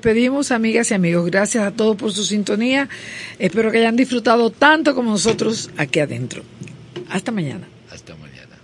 despedimos, 0.00 0.50
amigas 0.50 0.90
y 0.90 0.94
amigos. 0.94 1.26
Gracias 1.26 1.62
a 1.62 1.72
todos 1.72 1.94
por 1.94 2.10
su 2.12 2.24
sintonía. 2.24 2.88
Espero 3.38 3.70
que 3.70 3.78
hayan 3.78 3.96
disfrutado 3.96 4.48
tanto 4.48 4.94
como 4.94 5.10
nosotros 5.10 5.70
aquí 5.76 6.00
adentro. 6.00 6.42
Hasta 7.10 7.30
mañana. 7.30 7.68
Hasta 7.90 8.14
mañana. 8.16 8.56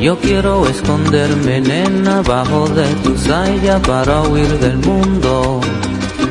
Yo 0.00 0.18
quiero 0.18 0.66
esconderme, 0.66 1.60
nena, 1.60 2.22
bajo 2.22 2.66
de 2.70 2.86
tu 3.04 3.18
saya 3.18 3.78
para 3.82 4.22
huir 4.22 4.48
del 4.58 4.78
mundo. 4.78 5.60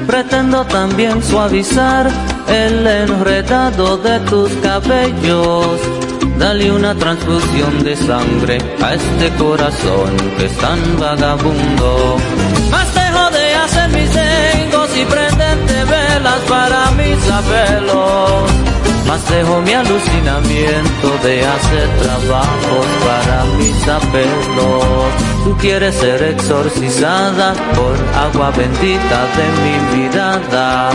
Pretendo 0.08 0.66
también 0.66 1.22
suavizar 1.22 2.10
el 2.48 2.88
enredado 2.88 3.98
de 3.98 4.20
tus 4.22 4.52
cabellos. 4.64 5.80
Dale 6.40 6.72
una 6.72 6.96
transfusión 6.96 7.84
de 7.84 7.96
sangre 7.96 8.58
a 8.82 8.96
este 8.96 9.30
corazón 9.38 10.18
que 10.40 10.46
es 10.48 10.58
tan 10.58 10.80
vagabundo. 11.00 12.18
Más 12.72 12.92
dejo 12.96 13.30
de 13.30 13.54
hacer 13.54 13.90
mis 13.90 14.12
dengos 14.16 14.90
y 14.98 15.06
prenderte 15.06 15.84
velas 15.84 16.40
para 16.50 16.90
mis 16.92 17.32
apelos. 17.32 18.69
Más 19.10 19.28
dejo 19.28 19.60
mi 19.64 19.74
alucinamiento 19.74 21.08
de 21.24 21.44
hacer 21.44 21.90
trabajos 22.00 22.86
para 23.04 23.44
mis 23.58 23.88
apelos. 23.88 24.86
Tú 25.44 25.58
quieres 25.58 25.96
ser 25.96 26.22
exorcizada 26.22 27.56
por 27.74 27.96
agua 28.16 28.52
bendita 28.52 29.20
de 29.36 29.48
mi 29.64 29.98
mirada. 29.98 30.92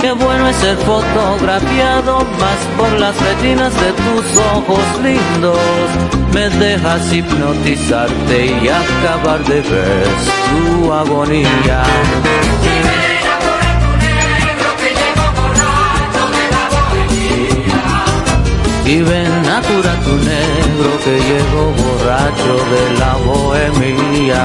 Qué 0.00 0.10
bueno 0.10 0.48
es 0.48 0.56
ser 0.56 0.76
fotografiado 0.78 2.26
más 2.40 2.58
por 2.76 2.98
las 2.98 3.16
retinas 3.20 3.72
de 3.72 3.92
tus 3.92 4.38
ojos 4.56 4.84
lindos. 5.00 5.58
Me 6.34 6.50
dejas 6.50 7.12
hipnotizarte 7.12 8.46
y 8.46 8.68
acabar 8.68 9.44
de 9.44 9.60
ver 9.60 10.08
tu 10.50 10.92
agonía. 10.92 11.84
Y 18.88 19.02
ven 19.02 19.46
a 19.46 19.60
curar 19.60 20.00
tu 20.02 20.16
negro 20.16 20.90
que 21.04 21.20
llegó 21.28 21.64
borracho 21.76 22.54
de 22.72 22.98
la 22.98 23.12
bohemia. 23.26 24.44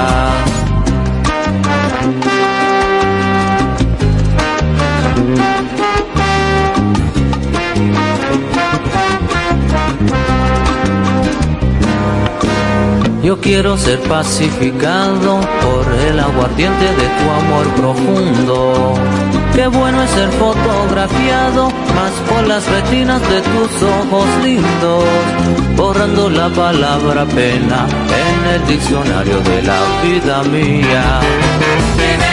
Yo 13.23 13.39
quiero 13.39 13.77
ser 13.77 13.99
pacificado 14.01 15.39
por 15.61 15.93
el 16.05 16.19
aguardiente 16.19 16.83
de 16.83 17.07
tu 17.17 17.29
amor 17.31 17.65
profundo. 17.77 19.22
Qué 19.55 19.67
bueno 19.67 20.01
es 20.01 20.09
ser 20.09 20.29
fotografiado 20.31 21.69
más 21.93 22.11
por 22.27 22.47
las 22.47 22.67
retinas 22.67 23.21
de 23.29 23.39
tus 23.41 23.83
ojos 23.83 24.25
lindos, 24.43 25.03
borrando 25.75 26.27
la 26.29 26.49
palabra 26.49 27.23
pena 27.25 27.87
en 28.09 28.55
el 28.55 28.67
diccionario 28.67 29.39
de 29.41 29.61
la 29.61 29.79
vida 30.01 30.43
mía. 30.45 32.32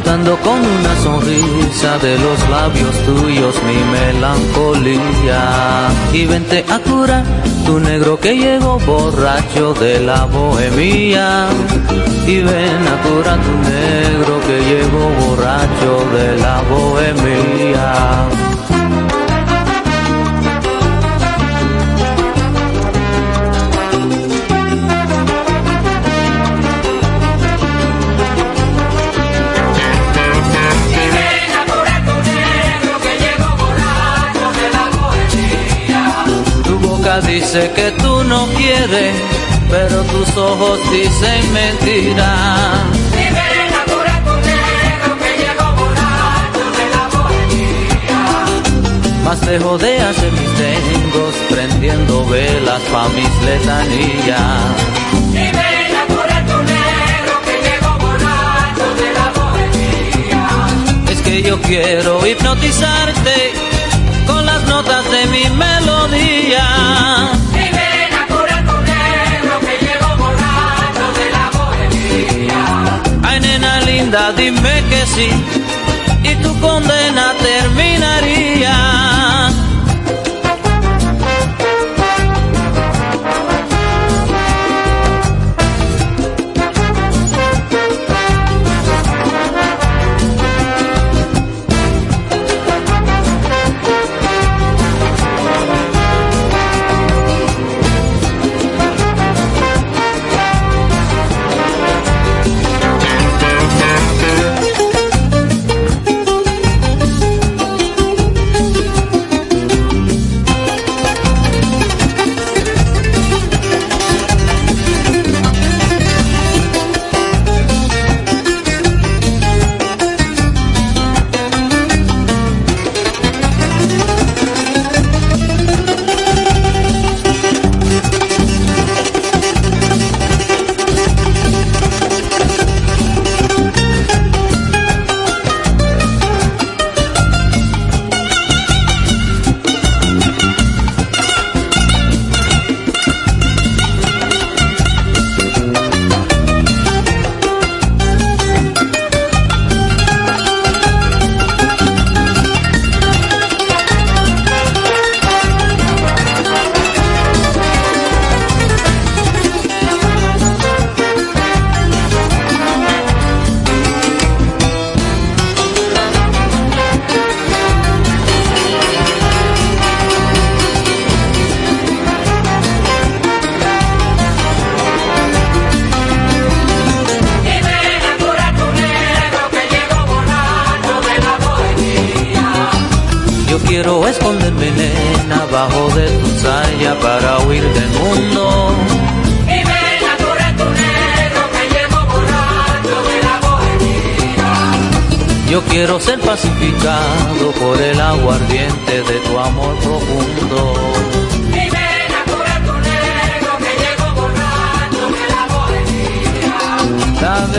Matando 0.00 0.36
con 0.38 0.58
una 0.58 0.96
sonrisa 1.02 1.98
de 1.98 2.16
los 2.18 2.48
labios 2.48 2.96
tuyos 3.04 3.54
mi 3.64 3.78
melancolía. 3.92 5.42
Y 6.12 6.26
vente 6.26 6.64
a 6.68 6.78
curar 6.78 7.24
tu 7.66 7.78
negro 7.78 8.18
que 8.18 8.34
llegó 8.36 8.78
borracho 8.78 9.74
de 9.74 10.00
la 10.00 10.24
bohemia. 10.24 11.48
Y 12.26 12.40
ven 12.40 12.82
a 12.92 12.96
curar 13.02 13.38
tu 13.46 13.54
negro 13.68 14.40
que 14.46 14.56
llegó 14.70 15.04
borracho 15.22 15.92
de 16.16 16.36
la 16.44 16.62
bohemia. 16.70 18.49
Boca 37.20 37.26
dice 37.26 37.70
que 37.74 37.90
tú 38.02 38.24
no 38.24 38.46
quieres, 38.56 39.14
pero 39.70 40.02
tus 40.04 40.36
ojos 40.36 40.78
dicen 40.90 41.52
mentira. 41.52 42.84
Más 49.24 49.40
dejo 49.42 49.78
de 49.78 50.00
hacer 50.00 50.32
mis 50.32 50.54
tengos, 50.56 51.34
prendiendo 51.48 52.26
velas 52.26 52.80
pa' 52.92 53.08
mis 53.10 53.42
letanillas. 53.44 54.60
Es 61.10 61.22
que 61.22 61.42
yo 61.42 61.60
quiero 61.62 62.26
hipnotizarte 62.26 63.52
con 64.26 64.44
las 64.46 64.64
notas 64.64 65.04
de 65.10 65.26
mi 65.26 65.44
melodía. 65.80 67.30
Ay, 73.22 73.40
nena 73.40 73.80
linda, 73.80 74.32
dime 74.32 74.82
que 74.90 75.06
sí, 75.06 75.28
y 76.22 76.34
tu 76.42 76.58
condena 76.60 77.34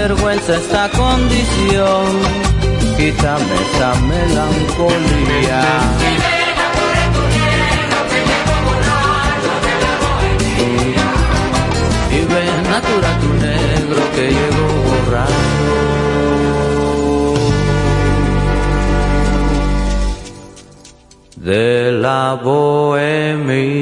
vergüenza 0.08 0.52
esta 0.56 0.90
condición, 0.90 2.06
quítame 2.98 3.56
esta 3.66 3.90
melancolía. 4.12 5.64
Y 12.18 12.20
ven 12.34 12.64
natura 12.74 13.10
tu 13.22 13.30
negro 13.48 14.02
que 14.16 14.26
llegó 14.38 14.68
borrado. 14.88 15.40
de 21.36 21.92
la 21.92 22.40
bohemia. 22.44 23.82